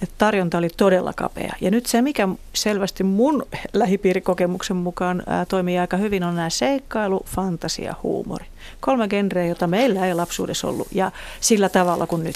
Että 0.04 0.16
tarjonta 0.18 0.58
oli 0.58 0.70
todella 0.78 1.14
kapea. 1.14 1.56
Ja 1.62 1.72
nyt 1.72 1.86
se, 1.86 2.01
mikä 2.01 2.28
selvästi 2.54 3.04
mun 3.04 3.45
lähipiirikokemuksen 3.74 4.78
mukaan 4.78 5.24
ää, 5.28 5.45
toimii 5.45 5.80
aika 5.80 5.97
hyvin, 5.97 6.24
on 6.24 6.36
nämä 6.36 6.49
seikkailu, 6.49 7.26
fantasia, 7.26 7.95
huumori. 8.04 8.45
Kolme 8.80 9.08
genreä, 9.08 9.45
jota 9.45 9.68
meillä 9.68 10.08
ei 10.08 10.14
lapsuudessa 10.14 10.68
ollut 10.68 10.88
ja 10.91 11.12
sillä 11.39 11.70
tavalla 11.70 12.08
kuin 12.08 12.24
nyt. 12.24 12.36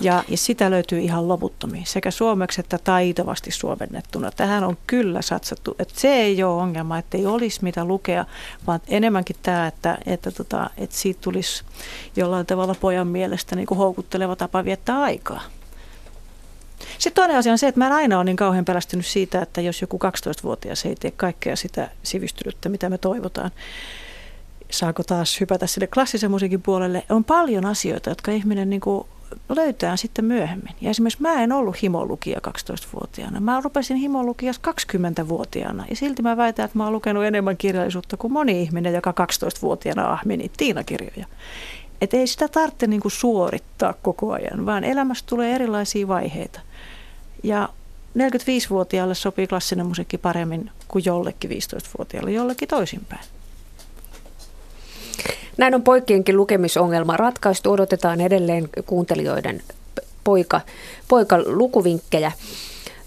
Ja, 0.00 0.24
ja 0.28 0.36
sitä 0.36 0.70
löytyy 0.70 0.98
ihan 0.98 1.28
loputtomiin, 1.28 1.86
sekä 1.86 2.10
suomeksi 2.10 2.60
että 2.60 2.78
taitavasti 2.78 3.50
suomennettuna. 3.50 4.30
Tähän 4.30 4.64
on 4.64 4.76
kyllä 4.86 5.22
satsattu, 5.22 5.74
että 5.78 6.00
se 6.00 6.12
ei 6.14 6.42
ole 6.42 6.62
ongelma, 6.62 6.98
että 6.98 7.18
ei 7.18 7.26
olisi 7.26 7.58
mitä 7.62 7.84
lukea, 7.84 8.24
vaan 8.66 8.80
enemmänkin 8.88 9.36
tämä, 9.42 9.66
että, 9.66 9.98
että, 10.06 10.30
tota, 10.30 10.70
että 10.76 10.96
siitä 10.96 11.20
tulisi 11.20 11.64
jollain 12.16 12.46
tavalla 12.46 12.74
pojan 12.80 13.06
mielestä 13.06 13.56
niin 13.56 13.66
kuin 13.66 13.78
houkutteleva 13.78 14.36
tapa 14.36 14.64
viettää 14.64 15.02
aikaa. 15.02 15.40
Sitten 16.98 17.22
toinen 17.22 17.36
asia 17.36 17.52
on 17.52 17.58
se, 17.58 17.68
että 17.68 17.78
mä 17.78 17.86
en 17.86 17.92
aina 17.92 18.16
ole 18.16 18.24
niin 18.24 18.36
kauhean 18.36 18.64
pelästynyt 18.64 19.06
siitä, 19.06 19.42
että 19.42 19.60
jos 19.60 19.80
joku 19.80 19.98
12-vuotias 20.04 20.86
ei 20.86 20.94
tee 20.94 21.10
kaikkea 21.10 21.56
sitä 21.56 21.90
sivistynyttä, 22.02 22.68
mitä 22.68 22.88
me 22.88 22.98
toivotaan, 22.98 23.50
saako 24.70 25.02
taas 25.02 25.40
hypätä 25.40 25.66
sille 25.66 25.86
klassisen 25.86 26.30
musiikin 26.30 26.62
puolelle. 26.62 27.04
On 27.10 27.24
paljon 27.24 27.66
asioita, 27.66 28.10
jotka 28.10 28.30
ihminen 28.32 28.70
niin 28.70 28.80
kuin 28.80 29.06
löytää 29.48 29.96
sitten 29.96 30.24
myöhemmin. 30.24 30.74
Ja 30.80 30.90
esimerkiksi 30.90 31.22
mä 31.22 31.42
en 31.42 31.52
ollut 31.52 31.82
himolukija 31.82 32.40
12-vuotiaana. 32.48 33.40
Mä 33.40 33.60
rupesin 33.64 33.96
himolukijas 33.96 34.60
20-vuotiaana. 34.68 35.84
Ja 35.90 35.96
silti 35.96 36.22
mä 36.22 36.36
väitän, 36.36 36.64
että 36.64 36.78
mä 36.78 36.84
oon 36.84 36.92
lukenut 36.92 37.24
enemmän 37.24 37.56
kirjallisuutta 37.56 38.16
kuin 38.16 38.32
moni 38.32 38.62
ihminen, 38.62 38.94
joka 38.94 39.14
12-vuotiaana 39.20 40.12
ahmeni 40.12 40.50
Tiina-kirjoja. 40.56 41.26
Että 42.00 42.16
ei 42.16 42.26
sitä 42.26 42.48
tarvitse 42.48 42.86
niin 42.86 43.00
suorittaa 43.06 43.94
koko 44.02 44.32
ajan, 44.32 44.66
vaan 44.66 44.84
elämässä 44.84 45.24
tulee 45.28 45.54
erilaisia 45.54 46.08
vaiheita. 46.08 46.60
Ja 47.44 47.68
45-vuotiaalle 48.18 49.14
sopii 49.14 49.46
klassinen 49.46 49.86
musiikki 49.86 50.18
paremmin 50.18 50.70
kuin 50.88 51.04
jollekin 51.06 51.50
15-vuotiaalle, 51.50 52.32
jollekin 52.32 52.68
toisinpäin. 52.68 53.24
Näin 55.56 55.74
on 55.74 55.82
poikienkin 55.82 56.36
lukemisongelma 56.36 57.16
ratkaistu. 57.16 57.72
Odotetaan 57.72 58.20
edelleen 58.20 58.68
kuuntelijoiden 58.86 59.62
poika, 60.24 60.60
poika 61.08 61.38
lukuvinkkejä. 61.46 62.32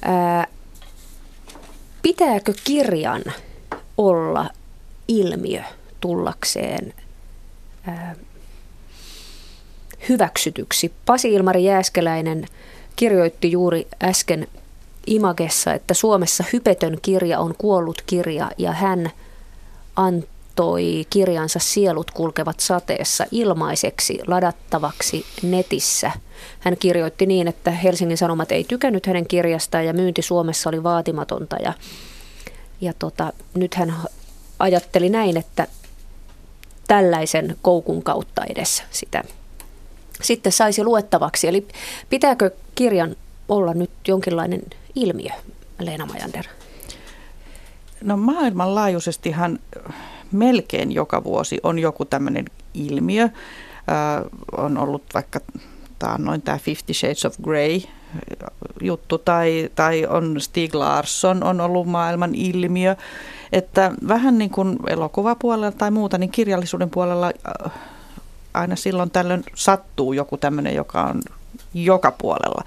Ää, 0.01 0.47
pitääkö 2.01 2.53
kirjan 2.63 3.23
olla 3.97 4.49
ilmiö 5.07 5.63
tullakseen 5.99 6.93
ää, 7.87 8.15
hyväksytyksi? 10.09 10.93
Pasi 11.05 11.33
Ilmari 11.33 11.63
Jääskeläinen 11.63 12.47
kirjoitti 12.97 13.51
juuri 13.51 13.87
äsken 14.03 14.47
Imagessa, 15.07 15.73
että 15.73 15.93
Suomessa 15.93 16.43
hypetön 16.53 16.97
kirja 17.01 17.39
on 17.39 17.55
kuollut 17.57 18.01
kirja 18.05 18.51
ja 18.57 18.71
hän 18.71 19.11
antoi 19.95 21.05
kirjansa 21.09 21.59
Sielut 21.59 22.11
kulkevat 22.11 22.59
sateessa 22.59 23.25
ilmaiseksi 23.31 24.19
ladattavaksi 24.27 25.25
netissä. 25.43 26.11
Hän 26.59 26.77
kirjoitti 26.77 27.25
niin, 27.25 27.47
että 27.47 27.71
Helsingin 27.71 28.17
Sanomat 28.17 28.51
ei 28.51 28.63
tykännyt 28.63 29.05
hänen 29.05 29.27
kirjastaan 29.27 29.85
ja 29.85 29.93
myynti 29.93 30.21
Suomessa 30.21 30.69
oli 30.69 30.83
vaatimatonta 30.83 31.55
ja, 31.63 31.73
ja 32.81 32.93
tota, 32.99 33.33
nyt 33.53 33.73
hän 33.73 33.95
ajatteli 34.59 35.09
näin, 35.09 35.37
että 35.37 35.67
tällaisen 36.87 37.55
koukun 37.61 38.03
kautta 38.03 38.41
edessä 38.49 38.83
sitä 38.91 39.23
sitten 40.21 40.51
saisi 40.51 40.83
luettavaksi. 40.83 41.47
Eli 41.47 41.67
pitääkö 42.09 42.51
kirjan 42.75 43.15
olla 43.49 43.73
nyt 43.73 43.91
jonkinlainen 44.07 44.61
ilmiö, 44.95 45.31
Leena 45.79 46.05
Majander? 46.05 46.45
No 48.03 48.17
maailmanlaajuisestihan 48.17 49.59
melkein 50.31 50.91
joka 50.91 51.23
vuosi 51.23 51.59
on 51.63 51.79
joku 51.79 52.05
tämmöinen 52.05 52.45
ilmiö. 52.73 53.23
Äh, 53.23 53.31
on 54.57 54.77
ollut 54.77 55.03
vaikka 55.13 55.39
noin 56.17 56.41
tämä 56.41 56.57
Fifty 56.57 56.93
Shades 56.93 57.25
of 57.25 57.37
Grey 57.43 57.81
juttu 58.81 59.17
tai, 59.17 59.69
tai 59.75 60.05
on 60.05 60.41
Stig 60.41 60.75
Larsson 60.75 61.43
on 61.43 61.61
ollut 61.61 61.87
maailman 61.87 62.35
ilmiö. 62.35 62.95
Että 63.51 63.91
vähän 64.07 64.37
niin 64.37 64.49
kuin 64.49 64.77
elokuvapuolella 64.87 65.71
tai 65.71 65.91
muuta, 65.91 66.17
niin 66.17 66.31
kirjallisuuden 66.31 66.89
puolella 66.89 67.31
äh, 67.65 67.71
aina 68.59 68.75
silloin 68.75 69.11
tällöin 69.11 69.43
sattuu 69.55 70.13
joku 70.13 70.37
tämmöinen, 70.37 70.75
joka 70.75 71.03
on 71.03 71.21
joka 71.73 72.11
puolella. 72.11 72.63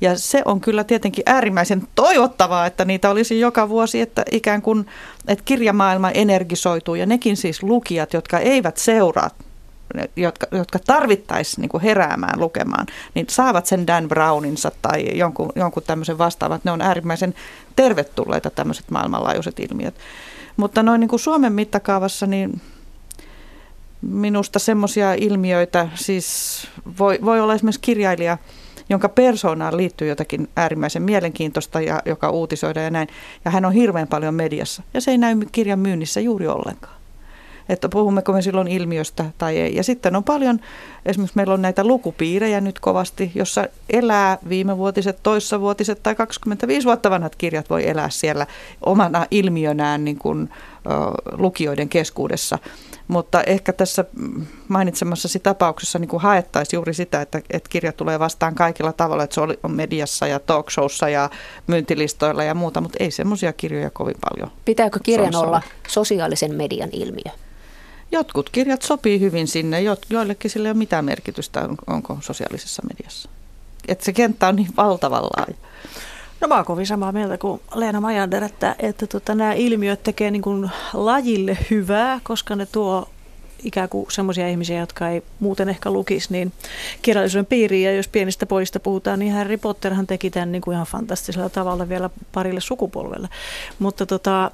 Ja 0.00 0.18
se 0.18 0.42
on 0.44 0.60
kyllä 0.60 0.84
tietenkin 0.84 1.24
äärimmäisen 1.26 1.88
toivottavaa, 1.94 2.66
että 2.66 2.84
niitä 2.84 3.10
olisi 3.10 3.40
joka 3.40 3.68
vuosi, 3.68 4.00
että 4.00 4.24
ikään 4.30 4.62
kuin 4.62 4.86
että 5.28 5.44
kirjamaailma 5.44 6.10
energisoituu 6.10 6.94
ja 6.94 7.06
nekin 7.06 7.36
siis 7.36 7.62
lukijat, 7.62 8.12
jotka 8.12 8.38
eivät 8.38 8.76
seuraa 8.76 9.30
jotka, 10.16 10.46
jotka 10.52 10.78
tarvittaisiin 10.86 11.68
niin 11.72 11.82
heräämään 11.82 12.40
lukemaan, 12.40 12.86
niin 13.14 13.26
saavat 13.30 13.66
sen 13.66 13.86
Dan 13.86 14.08
Browninsa 14.08 14.72
tai 14.82 15.18
jonkun, 15.18 15.52
jonkun 15.56 15.82
tämmöisen 15.86 16.18
vastaavan. 16.18 16.60
Ne 16.64 16.70
on 16.70 16.80
äärimmäisen 16.80 17.34
tervetulleita 17.76 18.50
tämmöiset 18.50 18.90
maailmanlaajuiset 18.90 19.60
ilmiöt. 19.60 19.94
Mutta 20.56 20.82
noin 20.82 21.00
niin 21.00 21.08
kuin 21.08 21.20
Suomen 21.20 21.52
mittakaavassa, 21.52 22.26
niin 22.26 22.60
minusta 24.08 24.58
semmoisia 24.58 25.14
ilmiöitä, 25.14 25.88
siis 25.94 26.66
voi, 26.98 27.18
voi 27.24 27.40
olla 27.40 27.54
esimerkiksi 27.54 27.80
kirjailija, 27.80 28.38
jonka 28.88 29.08
persoonaan 29.08 29.76
liittyy 29.76 30.08
jotakin 30.08 30.48
äärimmäisen 30.56 31.02
mielenkiintoista 31.02 31.80
ja 31.80 32.02
joka 32.06 32.30
uutisoida 32.30 32.82
ja 32.82 32.90
näin. 32.90 33.08
Ja 33.44 33.50
hän 33.50 33.64
on 33.64 33.72
hirveän 33.72 34.08
paljon 34.08 34.34
mediassa 34.34 34.82
ja 34.94 35.00
se 35.00 35.10
ei 35.10 35.18
näy 35.18 35.36
kirjan 35.52 35.78
myynnissä 35.78 36.20
juuri 36.20 36.46
ollenkaan. 36.46 36.94
Että 37.68 37.88
puhummeko 37.88 38.32
me 38.32 38.42
silloin 38.42 38.68
ilmiöstä 38.68 39.24
tai 39.38 39.58
ei. 39.58 39.74
Ja 39.74 39.84
sitten 39.84 40.16
on 40.16 40.24
paljon, 40.24 40.60
esimerkiksi 41.06 41.36
meillä 41.36 41.54
on 41.54 41.62
näitä 41.62 41.84
lukupiirejä 41.84 42.60
nyt 42.60 42.80
kovasti, 42.80 43.32
jossa 43.34 43.66
elää 43.90 44.38
viimevuotiset, 44.48 45.18
toissavuotiset 45.22 46.02
tai 46.02 46.14
25 46.14 46.84
vuotta 46.84 47.10
vanhat 47.10 47.36
kirjat 47.36 47.70
voi 47.70 47.88
elää 47.88 48.10
siellä 48.10 48.46
omana 48.86 49.26
ilmiönään 49.30 50.04
niin 50.04 50.18
kuin, 50.18 50.42
uh, 50.42 51.38
lukijoiden 51.38 51.88
keskuudessa. 51.88 52.58
Mutta 53.08 53.42
ehkä 53.42 53.72
tässä 53.72 54.04
mainitsemassasi 54.68 55.38
tapauksessa 55.38 55.98
niin 55.98 56.10
haettaisiin 56.16 56.78
juuri 56.78 56.94
sitä, 56.94 57.20
että, 57.20 57.40
että 57.50 57.68
kirja 57.68 57.92
tulee 57.92 58.18
vastaan 58.18 58.54
kaikilla 58.54 58.92
tavalla, 58.92 59.24
että 59.24 59.34
se 59.34 59.40
on 59.40 59.56
mediassa 59.68 60.26
ja 60.26 60.40
talkshowssa 60.40 61.08
ja 61.08 61.30
myyntilistoilla 61.66 62.44
ja 62.44 62.54
muuta, 62.54 62.80
mutta 62.80 62.96
ei 63.00 63.10
semmoisia 63.10 63.52
kirjoja 63.52 63.90
kovin 63.90 64.16
paljon. 64.30 64.52
Pitääkö 64.64 65.00
kirjan 65.02 65.36
olla 65.36 65.62
sosiaalisen 65.88 66.54
median 66.54 66.88
ilmiö? 66.92 67.32
Jotkut 68.12 68.50
kirjat 68.50 68.82
sopii 68.82 69.20
hyvin 69.20 69.48
sinne, 69.48 69.78
joillekin 70.10 70.50
sillä 70.50 70.68
ei 70.68 70.70
ole 70.70 70.78
mitään 70.78 71.04
merkitystä, 71.04 71.68
onko 71.86 72.18
sosiaalisessa 72.20 72.82
mediassa. 72.92 73.28
Että 73.88 74.04
se 74.04 74.12
kenttä 74.12 74.48
on 74.48 74.56
niin 74.56 74.68
valtavan 74.76 75.22
laaja. 75.22 75.54
No 76.40 76.48
mä 76.48 76.54
oon 76.54 76.64
kovin 76.64 76.86
samaa 76.86 77.12
mieltä 77.12 77.38
kuin 77.38 77.60
Leena 77.74 78.00
Majander, 78.00 78.44
että, 78.44 78.76
että 78.78 79.06
tota, 79.06 79.34
nämä 79.34 79.52
ilmiöt 79.52 80.02
tekee 80.02 80.30
niin 80.30 80.42
kuin 80.42 80.70
lajille 80.92 81.58
hyvää, 81.70 82.20
koska 82.22 82.56
ne 82.56 82.66
tuo 82.66 83.08
ikään 83.64 83.88
kuin 83.88 84.06
semmoisia 84.10 84.48
ihmisiä, 84.48 84.80
jotka 84.80 85.08
ei 85.08 85.22
muuten 85.40 85.68
ehkä 85.68 85.90
lukisi, 85.90 86.32
niin 86.32 86.52
kirjallisuuden 87.02 87.46
piiriin. 87.46 87.84
Ja 87.84 87.92
jos 87.92 88.08
pienistä 88.08 88.46
pojista 88.46 88.80
puhutaan, 88.80 89.18
niin 89.18 89.32
Harry 89.32 89.56
Potterhan 89.56 90.06
teki 90.06 90.30
tämän 90.30 90.52
niin 90.52 90.62
kuin 90.62 90.74
ihan 90.74 90.86
fantastisella 90.86 91.48
tavalla 91.48 91.88
vielä 91.88 92.10
parille 92.32 92.60
sukupolvelle. 92.60 93.28
Mutta 93.78 94.06
tota, 94.06 94.50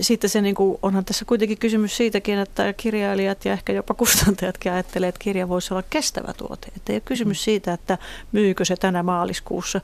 sitten 0.00 0.30
se 0.30 0.40
niin 0.40 0.54
kuin, 0.54 0.78
onhan 0.82 1.04
tässä 1.04 1.24
kuitenkin 1.24 1.58
kysymys 1.58 1.96
siitäkin, 1.96 2.38
että 2.38 2.72
kirjailijat 2.72 3.44
ja 3.44 3.52
ehkä 3.52 3.72
jopa 3.72 3.94
kustantajatkin 3.94 4.72
ajattelee, 4.72 5.08
että 5.08 5.18
kirja 5.18 5.48
voisi 5.48 5.74
olla 5.74 5.84
kestävä 5.90 6.32
tuote. 6.32 6.66
Että 6.76 6.92
ei 6.92 6.96
ole 6.96 7.02
kysymys 7.04 7.44
siitä, 7.44 7.72
että 7.72 7.98
myykö 8.32 8.64
se 8.64 8.76
tänä 8.76 9.02
maaliskuussa, 9.02 9.80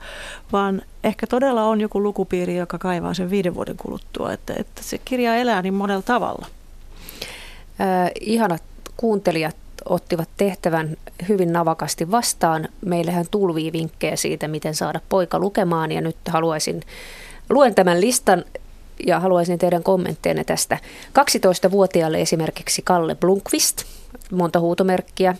vaan 0.51 0.81
ehkä 1.03 1.27
todella 1.27 1.63
on 1.63 1.81
joku 1.81 2.03
lukupiiri, 2.03 2.57
joka 2.57 2.77
kaivaa 2.77 3.13
sen 3.13 3.29
viiden 3.29 3.55
vuoden 3.55 3.77
kuluttua. 3.77 4.33
Että, 4.33 4.53
että 4.57 4.83
se 4.83 4.97
kirja 4.97 5.35
elää 5.35 5.61
niin 5.61 5.73
monella 5.73 6.01
tavalla. 6.01 6.47
Äh, 7.81 8.11
ihanat 8.19 8.63
kuuntelijat 8.97 9.55
ottivat 9.85 10.29
tehtävän 10.37 10.97
hyvin 11.29 11.53
navakasti 11.53 12.11
vastaan. 12.11 12.69
Meillähän 12.85 13.25
tulvii 13.31 13.71
vinkkejä 13.71 14.15
siitä, 14.15 14.47
miten 14.47 14.75
saada 14.75 15.01
poika 15.09 15.39
lukemaan 15.39 15.91
ja 15.91 16.01
nyt 16.01 16.17
haluaisin, 16.27 16.81
luen 17.49 17.75
tämän 17.75 18.01
listan 18.01 18.43
ja 19.07 19.19
haluaisin 19.19 19.59
teidän 19.59 19.83
kommentteenne 19.83 20.43
tästä. 20.43 20.77
12-vuotiaalle 21.19 22.21
esimerkiksi 22.21 22.81
Kalle 22.81 23.15
Blunkvist, 23.15 23.83
monta 24.31 24.59
huutomerkkiä, 24.59 25.35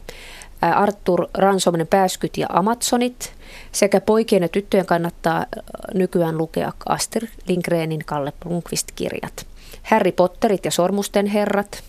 Artur 0.61 1.27
Ransominen 1.33 1.87
Pääskyt 1.87 2.37
ja 2.37 2.47
Amazonit 2.49 3.33
sekä 3.71 4.01
poikien 4.01 4.43
ja 4.43 4.49
tyttöjen 4.49 4.85
kannattaa 4.85 5.45
nykyään 5.93 6.37
lukea 6.37 6.71
Astrid 6.85 7.29
Lindgrenin 7.47 8.05
Kalle 8.05 8.33
Blunkvist-kirjat. 8.39 9.45
Harry 9.83 10.11
Potterit 10.11 10.65
ja 10.65 10.71
Sormusten 10.71 11.25
herrat, 11.25 11.83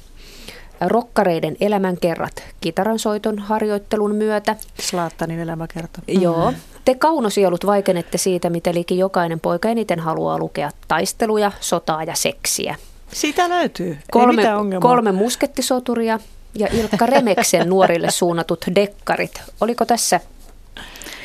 rokkareiden 0.88 1.56
elämänkerrat 1.60 2.42
kitaransoiton 2.60 3.38
harjoittelun 3.38 4.14
myötä. 4.14 4.56
Slaattanin 4.80 5.40
elämäkerta. 5.40 6.00
Joo. 6.08 6.52
Te 6.84 6.94
kaunosielut 6.94 7.66
vaikenette 7.66 8.18
siitä, 8.18 8.50
mitä 8.50 8.74
liki 8.74 8.98
jokainen 8.98 9.40
poika 9.40 9.68
eniten 9.68 10.00
haluaa 10.00 10.38
lukea 10.38 10.70
taisteluja, 10.88 11.52
sotaa 11.60 12.04
ja 12.04 12.14
seksiä. 12.14 12.76
Siitä 13.12 13.48
löytyy. 13.48 13.98
Kolme, 14.10 14.42
kolme 14.80 15.12
muskettisoturia 15.12 16.18
ja 16.54 16.68
Ilkka 16.72 17.06
Remeksen 17.06 17.68
nuorille 17.68 18.10
suunnatut 18.10 18.64
dekkarit. 18.74 19.42
Oliko 19.60 19.84
tässä 19.84 20.20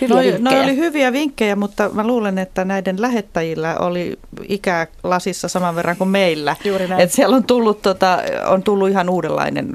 hyviä 0.02 0.16
no, 0.16 0.22
vinkkejä? 0.24 0.58
No 0.58 0.64
oli 0.64 0.76
hyviä 0.76 1.14
vinkkejä, 1.14 1.56
mutta 1.56 1.89
mä 1.93 2.08
luulen, 2.08 2.38
että 2.38 2.66
näiden 2.66 3.02
lähettäjillä 3.02 3.78
oli 3.78 4.20
ikää 4.47 4.88
lasissa 5.04 5.47
saman 5.47 5.76
verran 5.76 5.97
kuin 5.97 6.10
meillä. 6.10 6.56
Juuri 6.64 6.88
näin. 6.88 7.02
Et 7.02 7.12
siellä 7.12 7.36
on 7.36 7.43
tullut, 7.43 7.82
tota, 7.82 8.20
on 8.45 8.64
tullut 8.64 8.89
ihan 8.89 9.10
uudenlainen 9.10 9.72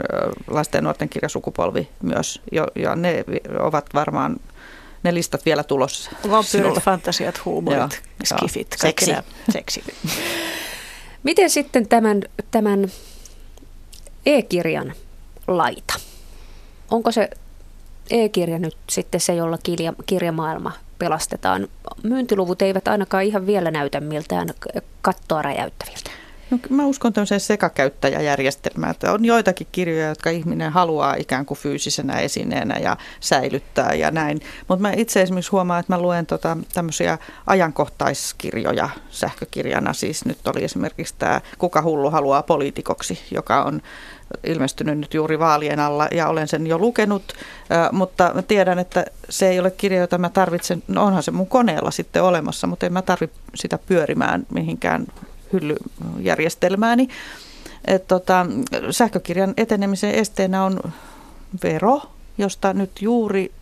lasten 0.50 0.78
ja 0.78 0.82
nuorten 0.82 1.08
kirjasukupolvi 1.08 1.88
myös, 2.02 2.40
jo, 2.52 2.66
ja 2.74 2.96
ne 2.96 3.24
ovat 3.60 3.86
varmaan 3.94 4.36
ne 5.02 5.14
listat 5.14 5.46
vielä 5.46 5.62
tulossa. 5.62 6.10
Vampyyrit, 6.30 6.80
fantasiat, 6.80 7.44
huumorit, 7.44 8.02
skifit, 8.24 8.76
kaikki 8.80 9.04
seksi. 9.04 9.22
seksi. 9.50 9.84
Miten 11.22 11.50
sitten 11.50 11.88
tämän, 11.88 12.22
tämän 12.50 12.90
e-kirjan 14.26 14.92
laita? 15.46 15.94
Onko 16.90 17.12
se 17.12 17.30
e-kirja 18.10 18.58
nyt 18.58 18.76
sitten 18.90 19.20
se, 19.20 19.34
jolla 19.34 19.58
kirja, 19.62 19.92
kirjamaailma 20.06 20.72
pelastetaan? 20.98 21.68
Myyntiluvut 22.02 22.62
eivät 22.62 22.88
ainakaan 22.88 23.24
ihan 23.24 23.46
vielä 23.46 23.70
näytä 23.70 24.00
miltään 24.00 24.48
kattoa 25.02 25.42
räjäyttäviltä. 25.42 26.10
No, 26.54 26.76
mä 26.76 26.86
uskon 26.86 27.12
tämmöiseen 27.12 27.40
sekakäyttäjäjärjestelmään, 27.40 28.90
että 28.90 29.12
on 29.12 29.24
joitakin 29.24 29.66
kirjoja, 29.72 30.08
jotka 30.08 30.30
ihminen 30.30 30.72
haluaa 30.72 31.14
ikään 31.14 31.46
kuin 31.46 31.58
fyysisenä 31.58 32.18
esineenä 32.18 32.78
ja 32.78 32.96
säilyttää 33.20 33.94
ja 33.94 34.10
näin. 34.10 34.40
Mutta 34.68 34.82
mä 34.82 34.92
itse 34.96 35.22
esimerkiksi 35.22 35.50
huomaan, 35.50 35.80
että 35.80 35.92
mä 35.92 36.00
luen 36.00 36.26
tota, 36.26 36.56
tämmöisiä 36.72 37.18
ajankohtaiskirjoja 37.46 38.88
sähkökirjana. 39.10 39.92
Siis 39.92 40.24
nyt 40.24 40.46
oli 40.46 40.64
esimerkiksi 40.64 41.14
tämä 41.18 41.40
Kuka 41.58 41.82
hullu 41.82 42.10
haluaa 42.10 42.42
poliitikoksi, 42.42 43.18
joka 43.30 43.62
on 43.62 43.82
ilmestynyt 44.44 44.98
nyt 44.98 45.14
juuri 45.14 45.38
vaalien 45.38 45.80
alla 45.80 46.08
ja 46.10 46.28
olen 46.28 46.48
sen 46.48 46.66
jo 46.66 46.78
lukenut, 46.78 47.32
mutta 47.92 48.30
mä 48.34 48.42
tiedän, 48.42 48.78
että 48.78 49.04
se 49.28 49.48
ei 49.48 49.60
ole 49.60 49.70
kirja, 49.70 50.00
jota 50.00 50.18
mä 50.18 50.28
tarvitsen, 50.28 50.82
no 50.88 51.04
onhan 51.04 51.22
se 51.22 51.30
mun 51.30 51.46
koneella 51.46 51.90
sitten 51.90 52.22
olemassa, 52.22 52.66
mutta 52.66 52.86
en 52.86 52.92
mä 52.92 53.02
tarvitse 53.02 53.36
sitä 53.54 53.78
pyörimään 53.78 54.46
mihinkään 54.54 55.06
hyllyjärjestelmääni. 55.54 57.08
Et 57.84 58.06
tota, 58.08 58.46
sähkökirjan 58.90 59.54
etenemisen 59.56 60.14
esteenä 60.14 60.64
on 60.64 60.80
vero, 61.62 62.02
josta 62.38 62.72
nyt 62.72 62.90
juuri 63.00 63.52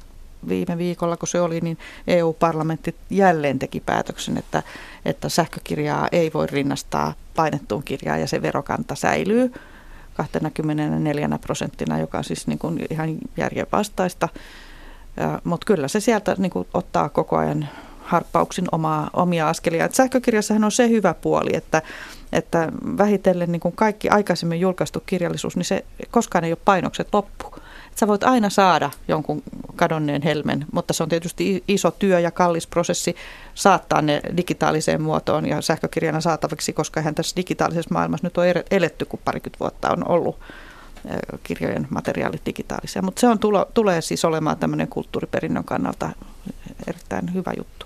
viime 0.49 0.79
viikolla, 0.79 1.17
kun 1.17 1.29
se 1.29 1.41
oli, 1.41 1.61
niin 1.61 1.79
EU-parlamentti 2.07 2.95
jälleen 3.11 3.59
teki 3.59 3.81
päätöksen, 3.81 4.39
että, 4.39 4.63
että 5.05 5.29
sähkökirjaa 5.29 6.09
ei 6.13 6.31
voi 6.35 6.47
rinnastaa 6.47 7.15
painettuun 7.37 7.83
kirjaan 7.83 8.21
ja 8.21 8.27
se 8.27 8.43
verokanta 8.43 8.95
säilyy 8.95 9.53
24 10.15 11.39
prosenttina, 11.41 11.99
joka 11.99 12.19
on 12.19 12.25
siis 12.25 12.47
niin 12.47 12.59
kuin 12.59 12.87
ihan 12.91 13.19
järjenvastaista. 13.37 14.29
Mutta 15.45 15.65
kyllä 15.65 15.89
se 15.89 16.01
sieltä 16.01 16.35
niin 16.39 16.51
kuin 16.51 16.69
ottaa 16.75 17.09
koko 17.09 17.37
ajan 17.37 17.69
harppauksin 18.13 18.65
omaa, 18.73 19.11
omia 19.13 19.49
askelia. 19.49 19.85
Et 19.85 19.95
sähkökirjassahan 19.95 20.65
on 20.65 20.73
se 20.73 20.89
hyvä 20.89 21.15
puoli, 21.15 21.51
että, 21.55 21.83
että 22.33 22.69
vähitellen 22.99 23.53
niin 23.53 23.61
kuin 23.61 23.77
kaikki 23.77 24.09
aikaisemmin 24.09 24.61
julkaistu 24.61 25.03
kirjallisuus, 25.07 25.57
niin 25.57 25.65
se 25.65 25.85
koskaan 26.11 26.45
ei 26.45 26.53
ole 26.53 26.59
painokset 26.65 27.09
loppu. 27.13 27.55
Et 27.93 27.99
sä 27.99 28.07
voit 28.07 28.25
aina 28.25 28.51
saada 28.51 28.91
jonkun 29.09 29.43
kadonneen 29.77 30.23
helmen, 30.23 30.67
mutta 30.73 30.95
se 30.95 31.03
on 31.03 31.09
tietysti 31.09 31.65
iso 31.69 31.91
työ 31.91 32.21
ja 32.21 32.31
kallis 32.31 32.67
prosessi 32.67 33.17
saattaa 33.55 34.03
ne 34.03 34.21
digitaaliseen 34.37 35.03
muotoon 35.03 35.47
ja 35.47 35.61
sähkökirjana 35.61 36.21
saataviksi, 36.21 36.73
koska 36.73 37.01
eihän 37.01 37.15
tässä 37.15 37.37
digitaalisessa 37.37 37.95
maailmassa 37.95 38.27
nyt 38.27 38.39
on 38.39 38.45
eletty, 38.71 39.05
kun 39.05 39.21
parikymmentä 39.25 39.61
vuotta 39.61 39.91
on 39.91 40.09
ollut 40.09 40.39
kirjojen 41.43 41.87
materiaalit 41.91 42.47
digitaalisia. 42.47 43.03
Mutta 43.03 43.21
se 43.21 43.29
on 43.29 43.39
tulo, 43.39 43.67
tulee 43.75 44.01
siis 44.01 44.25
olemaan 44.25 44.57
tämmöinen 44.57 44.89
kulttuuriperinnön 44.89 45.65
kannalta 45.65 46.11
erittäin 46.87 47.35
hyvä 47.35 47.53
juttu. 47.57 47.82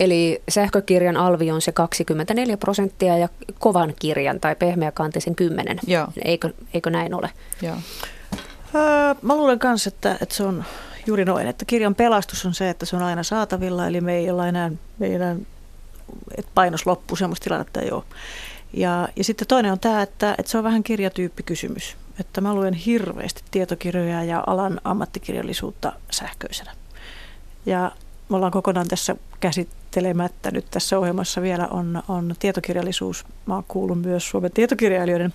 Eli 0.00 0.42
sähkökirjan 0.48 1.16
alvi 1.16 1.50
on 1.50 1.60
se 1.60 1.72
24 1.72 2.56
prosenttia 2.56 3.18
ja 3.18 3.28
kovan 3.58 3.94
kirjan 3.98 4.40
tai 4.40 4.56
pehmeäkantisen 4.56 5.34
10. 5.34 5.80
Joo. 5.86 6.08
Eikö, 6.24 6.50
eikö 6.74 6.90
näin 6.90 7.14
ole? 7.14 7.30
Joo. 7.62 7.76
Öö, 8.74 9.14
mä 9.22 9.36
luulen 9.36 9.58
myös, 9.64 9.86
että, 9.86 10.18
että 10.20 10.34
se 10.34 10.42
on 10.42 10.64
juuri 11.06 11.24
noin, 11.24 11.46
että 11.46 11.64
kirjan 11.64 11.94
pelastus 11.94 12.46
on 12.46 12.54
se, 12.54 12.70
että 12.70 12.86
se 12.86 12.96
on 12.96 13.02
aina 13.02 13.22
saatavilla, 13.22 13.86
eli 13.86 14.00
me 14.00 14.16
ei 14.16 14.30
olla 14.30 14.48
enää, 14.48 14.70
me 14.98 15.06
ei 15.06 15.14
enää 15.14 15.36
että 16.38 16.50
painos 16.54 16.86
loppuu, 16.86 17.16
semmoista 17.16 17.44
tilannetta 17.44 17.80
ei 17.80 17.90
ole. 17.90 18.04
Ja, 18.72 19.08
ja 19.16 19.24
sitten 19.24 19.48
toinen 19.48 19.72
on 19.72 19.80
tämä, 19.80 20.02
että, 20.02 20.34
että 20.38 20.52
se 20.52 20.58
on 20.58 20.64
vähän 20.64 20.82
kirjatyyppikysymys. 20.82 21.96
että 22.20 22.40
mä 22.40 22.54
luen 22.54 22.74
hirveästi 22.74 23.42
tietokirjoja 23.50 24.24
ja 24.24 24.44
alan 24.46 24.80
ammattikirjallisuutta 24.84 25.92
sähköisenä. 26.10 26.72
Ja 27.66 27.92
me 28.30 28.36
ollaan 28.36 28.52
kokonaan 28.52 28.88
tässä 28.88 29.16
käsittelemättä 29.40 30.50
nyt 30.50 30.66
tässä 30.70 30.98
ohjelmassa 30.98 31.42
vielä 31.42 31.66
on, 31.66 32.02
on 32.08 32.34
tietokirjallisuus. 32.38 33.24
Mä 33.46 33.54
oon 33.54 33.64
kuullut 33.68 34.02
myös 34.02 34.28
Suomen 34.28 34.52
tietokirjailijoiden 34.52 35.32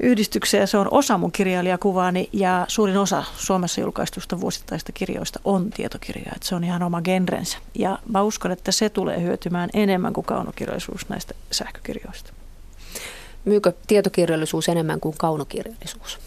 yhdistykseen. 0.00 0.68
Se 0.68 0.78
on 0.78 0.88
osa 0.90 1.18
mun 1.18 1.32
kirjailijakuvaani 1.32 2.28
ja 2.32 2.64
suurin 2.68 2.96
osa 2.96 3.24
Suomessa 3.36 3.80
julkaistusta 3.80 4.40
vuosittaista 4.40 4.92
kirjoista 4.92 5.40
on 5.44 5.70
tietokirjoja. 5.70 6.32
Että 6.34 6.48
se 6.48 6.54
on 6.54 6.64
ihan 6.64 6.82
oma 6.82 7.02
genrensä. 7.02 7.58
Ja 7.74 7.98
mä 8.12 8.22
uskon, 8.22 8.52
että 8.52 8.72
se 8.72 8.88
tulee 8.88 9.22
hyötymään 9.22 9.70
enemmän 9.74 10.12
kuin 10.12 10.26
kaunokirjallisuus 10.26 11.08
näistä 11.08 11.34
sähkökirjoista. 11.50 12.32
Myykö 13.44 13.72
tietokirjallisuus 13.86 14.68
enemmän 14.68 15.00
kuin 15.00 15.14
kaunokirjallisuus? 15.18 16.18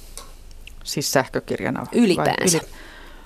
Siis 0.84 1.12
sähkökirjana? 1.12 1.86
Ylipäänsä. 1.92 2.58
Yli... 2.58 2.68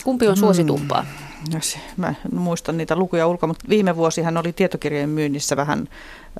Kumpi 0.03 0.27
on 0.27 0.37
suositumpaa? 0.37 1.05
Mm, 1.49 1.81
mä 1.97 2.13
muistan 2.31 2.77
niitä 2.77 2.95
lukuja 2.95 3.27
ulkoa, 3.27 3.47
mutta 3.47 3.69
viime 3.69 3.95
vuosihan 3.95 4.37
oli 4.37 4.53
tietokirjojen 4.53 5.09
myynnissä 5.09 5.55
vähän 5.55 5.87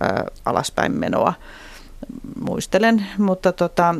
äh, 0.03 0.09
alaspäin 0.45 0.91
menoa 0.91 1.33
muistelen, 2.49 3.05
mutta 3.17 3.51
tota, 3.51 3.95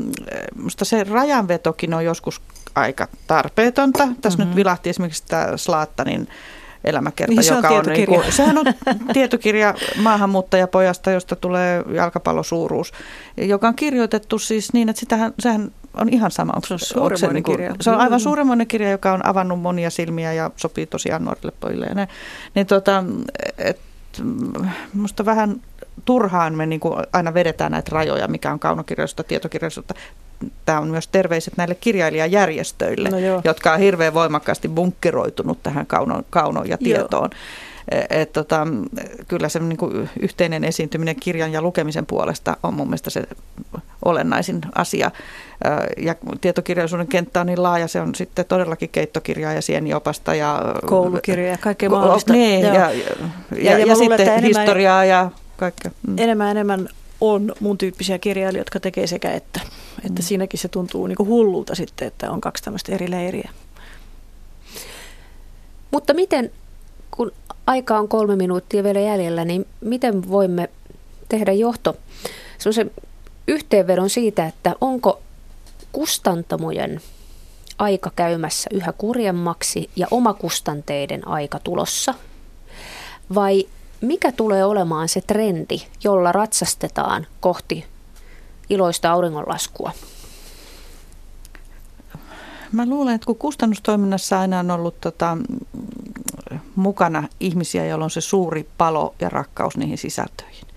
musta 0.55 0.85
se 0.85 1.03
rajanvetokin 1.03 1.93
on 1.93 2.05
joskus 2.05 2.41
aika 2.75 3.07
tarpeetonta. 3.27 4.07
Tässä 4.21 4.37
mm-hmm. 4.37 4.49
nyt 4.49 4.55
vilahti 4.55 4.89
esimerkiksi 4.89 5.23
tämä 5.27 5.57
Slaattanin 5.57 6.27
elämäkerta, 6.83 7.33
niin, 7.33 7.43
se 7.43 7.53
joka 7.53 7.69
on, 7.69 7.77
on, 7.87 7.93
niin 7.93 8.07
kuin, 8.07 8.31
sehän 8.33 8.57
on 8.57 8.65
tietokirja 9.13 9.75
maahanmuuttajapojasta, 9.97 11.11
josta 11.11 11.35
tulee 11.35 11.83
jalkapallosuuruus, 11.93 12.91
joka 13.37 13.67
on 13.67 13.75
kirjoitettu 13.75 14.39
siis 14.39 14.73
niin, 14.73 14.89
että 14.89 14.99
sitähän, 14.99 15.33
sehän 15.39 15.71
on 15.93 16.09
ihan 16.09 16.31
sama. 16.31 16.53
Onko, 16.55 16.67
se 16.67 16.73
on 16.73 16.79
suuremmoinen 16.79 17.19
se, 17.19 17.33
niin 17.33 17.43
kuin, 17.43 17.57
kirja. 17.57 17.75
Se 17.81 17.89
on 17.89 17.99
aivan 17.99 18.19
suuremmoinen 18.19 18.67
kirja, 18.67 18.91
joka 18.91 19.11
on 19.11 19.25
avannut 19.25 19.61
monia 19.61 19.89
silmiä 19.89 20.33
ja 20.33 20.51
sopii 20.55 20.85
tosiaan 20.85 21.25
nuorille 21.25 21.53
pojille. 21.59 21.85
Ja 21.85 21.95
ne, 21.95 22.07
niin 22.55 22.67
tota, 22.67 23.03
et, 23.57 23.79
musta 24.93 25.25
vähän 25.25 25.61
turhaan 26.05 26.55
me 26.55 26.65
niin 26.65 26.79
kuin 26.79 27.03
aina 27.13 27.33
vedetään 27.33 27.71
näitä 27.71 27.89
rajoja, 27.93 28.27
mikä 28.27 28.51
on 28.51 28.59
kaunokirjallisuutta, 28.59 29.23
tietokirjallisuutta. 29.23 29.93
Tämä 30.65 30.79
on 30.79 30.87
myös 30.87 31.07
terveiset 31.07 31.57
näille 31.57 31.75
kirjailijajärjestöille, 31.75 33.09
no 33.09 33.17
jotka 33.43 33.73
on 33.73 33.79
hirveän 33.79 34.13
voimakkaasti 34.13 34.67
bunkkeroitunut 34.67 35.63
tähän 35.63 35.85
kaunoon, 35.85 36.25
kaunoon 36.29 36.69
ja 36.69 36.77
tietoon. 36.77 37.29
Joo. 37.31 37.39
E, 37.91 38.21
et, 38.21 38.33
tota, 38.33 38.67
kyllä 39.27 39.49
se 39.49 39.59
niin 39.59 39.77
kuin 39.77 40.09
yhteinen 40.19 40.63
esiintyminen 40.63 41.15
kirjan 41.15 41.51
ja 41.51 41.61
lukemisen 41.61 42.05
puolesta 42.05 42.57
on 42.63 42.73
mun 42.73 42.87
mielestä 42.87 43.09
se 43.09 43.23
olennaisin 44.05 44.61
asia. 44.75 45.11
Ja 45.97 46.15
tietokirjallisuuden 46.41 47.07
kenttä 47.07 47.41
on 47.41 47.47
niin 47.47 47.63
laaja, 47.63 47.87
se 47.87 48.01
on 48.01 48.15
sitten 48.15 48.45
todellakin 48.45 48.89
keittokirjaa 48.89 49.53
ja 49.53 49.61
sieniopasta 49.61 50.35
ja 50.35 50.61
koulukirjoja 50.85 51.51
ja 51.51 51.57
kaikkea 51.57 51.89
mahdollista. 51.89 52.33
Niin, 52.33 52.61
ja, 52.61 52.73
ja, 52.73 52.91
ja, 52.91 53.03
ja, 53.61 53.77
ja, 53.77 53.85
ja 53.85 53.95
sitten 53.95 54.43
historiaa 54.43 55.05
ja 55.05 55.31
kaikkea. 55.57 55.91
Mm. 56.07 56.17
Enemmän 56.17 56.51
enemmän 56.51 56.89
on 57.21 57.53
mun 57.59 57.77
tyyppisiä 57.77 58.19
kirjailijoita, 58.19 58.59
jotka 58.59 58.79
tekee 58.79 59.07
sekä 59.07 59.31
että. 59.31 59.61
Että 60.05 60.21
mm. 60.21 60.25
siinäkin 60.25 60.59
se 60.59 60.67
tuntuu 60.67 61.07
niin 61.07 61.17
hullulta 61.19 61.75
sitten, 61.75 62.07
että 62.07 62.31
on 62.31 62.41
kaksi 62.41 62.63
tämmöistä 62.63 62.91
eri 62.91 63.11
leiriä. 63.11 63.49
Mutta 65.91 66.13
miten, 66.13 66.51
kun 67.11 67.31
aika 67.67 67.97
on 67.97 68.07
kolme 68.07 68.35
minuuttia 68.35 68.83
vielä 68.83 68.99
jäljellä, 68.99 69.45
niin 69.45 69.65
miten 69.81 70.29
voimme 70.29 70.69
tehdä 71.29 71.51
johto 71.51 71.97
se 72.57 72.85
yhteenvedon 73.47 74.09
siitä, 74.09 74.45
että 74.45 74.75
onko 74.81 75.21
kustantamojen 75.91 77.01
aika 77.77 78.11
käymässä 78.15 78.69
yhä 78.73 78.93
kurjemmaksi 78.97 79.89
ja 79.95 80.07
omakustanteiden 80.11 81.27
aika 81.27 81.59
tulossa? 81.59 82.13
Vai 83.35 83.67
mikä 84.01 84.31
tulee 84.31 84.65
olemaan 84.65 85.09
se 85.09 85.21
trendi, 85.21 85.81
jolla 86.03 86.31
ratsastetaan 86.31 87.27
kohti 87.39 87.85
iloista 88.71 89.11
auringonlaskua? 89.11 89.91
Mä 92.71 92.85
luulen, 92.85 93.15
että 93.15 93.25
kun 93.25 93.35
kustannustoiminnassa 93.35 94.39
aina 94.39 94.59
on 94.59 94.71
ollut 94.71 95.01
tota, 95.01 95.37
mukana 96.75 97.27
ihmisiä, 97.39 97.85
joilla 97.85 98.05
on 98.05 98.11
se 98.11 98.21
suuri 98.21 98.69
palo 98.77 99.15
ja 99.19 99.29
rakkaus 99.29 99.77
niihin 99.77 99.97
sisältöihin, 99.97 100.67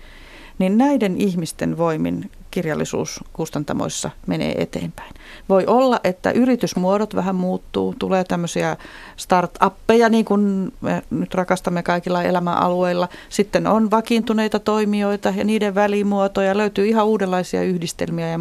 niin 0.59 0.77
näiden 0.77 1.17
ihmisten 1.17 1.77
voimin 1.77 2.31
kirjallisuus 2.55 3.19
kustantamoissa 3.33 4.09
menee 4.27 4.61
eteenpäin. 4.61 5.13
Voi 5.49 5.65
olla, 5.65 5.99
että 6.03 6.31
yritysmuodot 6.31 7.15
vähän 7.15 7.35
muuttuu, 7.35 7.95
tulee 7.99 8.23
tämmöisiä 8.23 8.77
start-appeja, 9.17 10.09
niin 10.09 10.25
kuin 10.25 10.73
me 10.81 11.03
nyt 11.09 11.33
rakastamme 11.33 11.83
kaikilla 11.83 12.23
elämäalueilla. 12.23 13.09
Sitten 13.29 13.67
on 13.67 13.91
vakiintuneita 13.91 14.59
toimijoita 14.59 15.29
ja 15.29 15.43
niiden 15.43 15.75
välimuotoja, 15.75 16.57
löytyy 16.57 16.87
ihan 16.87 17.05
uudenlaisia 17.05 17.63
yhdistelmiä 17.63 18.27
ja 18.27 18.37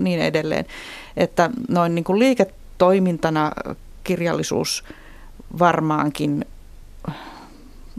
niin 0.00 0.20
edelleen. 0.20 0.64
Että 1.16 1.50
noin 1.68 1.94
niin 1.94 2.04
kuin 2.04 2.18
liiketoimintana 2.18 3.52
kirjallisuus 4.04 4.84
varmaankin 5.58 6.44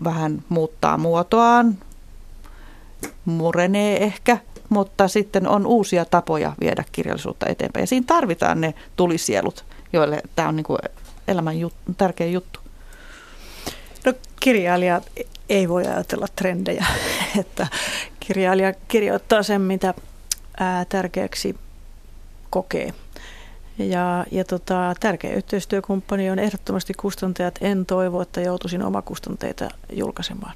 vähän 0.03 0.43
muuttaa 0.49 0.97
muotoaan, 0.97 1.77
murenee 3.25 4.03
ehkä, 4.03 4.37
mutta 4.71 5.07
sitten 5.07 5.47
on 5.47 5.65
uusia 5.65 6.05
tapoja 6.05 6.53
viedä 6.59 6.83
kirjallisuutta 6.91 7.45
eteenpäin. 7.49 7.83
Ja 7.83 7.87
siinä 7.87 8.05
tarvitaan 8.07 8.61
ne 8.61 8.73
tulisielut, 8.95 9.65
joille 9.93 10.21
tämä 10.35 10.47
on 10.47 10.55
niin 10.55 10.63
kuin 10.63 10.79
elämän 11.27 11.59
jut, 11.59 11.73
tärkeä 11.97 12.27
juttu. 12.27 12.59
No 14.05 14.13
kirjailija 14.39 15.01
ei 15.49 15.69
voi 15.69 15.87
ajatella 15.87 16.27
trendejä, 16.35 16.85
että 17.39 17.67
kirjailija 18.19 18.73
kirjoittaa 18.87 19.43
sen, 19.43 19.61
mitä 19.61 19.93
ää, 20.59 20.85
tärkeäksi 20.85 21.55
kokee. 22.49 22.93
Ja, 23.77 24.25
ja 24.31 24.45
tota, 24.45 24.93
tärkeä 24.99 25.33
yhteistyökumppani 25.33 26.29
on 26.29 26.39
ehdottomasti 26.39 26.93
kustantajat. 26.93 27.59
En 27.61 27.85
toivo, 27.85 28.21
että 28.21 28.41
joutuisin 28.41 28.83
omakustanteita 28.83 29.69
julkaisemaan. 29.93 30.53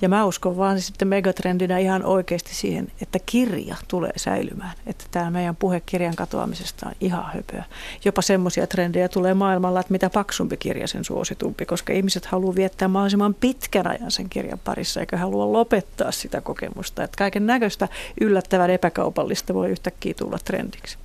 Ja 0.00 0.08
mä 0.08 0.24
uskon 0.24 0.56
vaan 0.56 0.80
sitten 0.80 1.08
megatrendinä 1.08 1.78
ihan 1.78 2.04
oikeasti 2.04 2.54
siihen, 2.54 2.92
että 3.02 3.18
kirja 3.26 3.76
tulee 3.88 4.12
säilymään. 4.16 4.72
Että 4.86 5.04
tämä 5.10 5.30
meidän 5.30 5.56
puhe 5.56 5.80
kirjan 5.80 6.16
katoamisesta 6.16 6.86
on 6.86 6.92
ihan 7.00 7.24
höpöä. 7.34 7.64
Jopa 8.04 8.22
semmoisia 8.22 8.66
trendejä 8.66 9.08
tulee 9.08 9.34
maailmalla, 9.34 9.80
että 9.80 9.92
mitä 9.92 10.10
paksumpi 10.10 10.56
kirja 10.56 10.88
sen 10.88 11.04
suositumpi, 11.04 11.66
koska 11.66 11.92
ihmiset 11.92 12.26
haluaa 12.26 12.54
viettää 12.54 12.88
mahdollisimman 12.88 13.34
pitkän 13.34 13.86
ajan 13.86 14.10
sen 14.10 14.28
kirjan 14.28 14.60
parissa, 14.64 15.00
eikä 15.00 15.16
halua 15.16 15.52
lopettaa 15.52 16.12
sitä 16.12 16.40
kokemusta. 16.40 17.04
Että 17.04 17.18
kaiken 17.18 17.46
näköistä 17.46 17.88
yllättävän 18.20 18.70
epäkaupallista 18.70 19.54
voi 19.54 19.70
yhtäkkiä 19.70 20.14
tulla 20.14 20.38
trendiksi. 20.44 20.98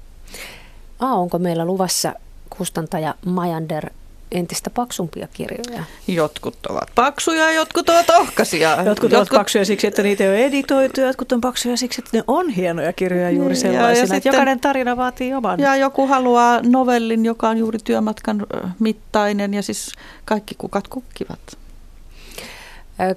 A, 0.99 1.05
onko 1.05 1.39
meillä 1.39 1.65
luvassa 1.65 2.13
kustantaja 2.57 3.15
Majander 3.25 3.89
entistä 4.31 4.69
paksumpia 4.69 5.27
kirjoja. 5.33 5.83
Jotkut 6.07 6.65
ovat 6.65 6.89
paksuja, 6.95 7.51
jotkut 7.51 7.89
ovat 7.89 8.09
ohkaisia. 8.09 8.69
Jotkut, 8.69 8.87
jotkut 8.87 9.13
ovat 9.13 9.29
paksuja 9.31 9.65
siksi, 9.65 9.87
että 9.87 10.03
niitä 10.03 10.23
ei 10.23 10.29
ole 10.29 10.45
editoitu, 10.45 11.01
jotkut 11.01 11.31
on 11.31 11.41
paksuja 11.41 11.77
siksi, 11.77 12.01
että 12.01 12.17
ne 12.17 12.23
on 12.27 12.49
hienoja 12.49 12.93
kirjoja 12.93 13.29
juuri 13.29 13.55
sellaisina. 13.55 13.87
Ja, 13.87 13.99
ja 13.99 14.07
sitten, 14.07 14.33
jokainen 14.33 14.59
tarina 14.59 14.97
vaatii 14.97 15.33
oman. 15.33 15.59
Ja 15.59 15.75
joku 15.75 16.07
haluaa 16.07 16.59
novellin, 16.61 17.25
joka 17.25 17.49
on 17.49 17.57
juuri 17.57 17.79
työmatkan 17.83 18.47
mittainen 18.79 19.53
ja 19.53 19.63
siis 19.63 19.91
kaikki 20.25 20.55
kukat 20.57 20.87
kukkivat. 20.87 21.57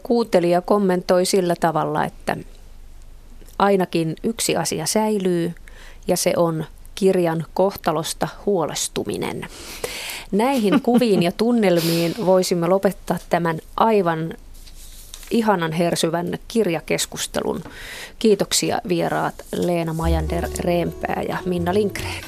Kuuntelija 0.03 0.61
kommentoi 0.61 1.25
sillä 1.25 1.55
tavalla, 1.61 2.05
että 2.05 2.37
ainakin 3.59 4.17
yksi 4.23 4.57
asia 4.57 4.87
säilyy 4.87 5.53
ja 6.07 6.17
se 6.17 6.33
on 6.37 6.65
kirjan 6.95 7.45
kohtalosta 7.55 8.29
huolestuminen. 8.47 9.47
Näihin 10.33 10.81
kuviin 10.81 11.23
ja 11.23 11.33
tunnelmiin 11.33 12.15
voisimme 12.27 12.69
lopettaa 12.69 13.19
tämän 13.31 13.59
aivan 13.77 14.35
ihanan 15.31 15.73
hersyvän 15.73 16.39
kirjakeskustelun. 16.49 17.65
Kiitoksia 18.19 18.81
vieraat 18.89 19.35
Leena 19.57 19.93
Majander 19.93 20.49
Reempää 20.59 21.23
ja 21.29 21.39
Minna 21.47 21.75
Linkreen. 21.75 22.25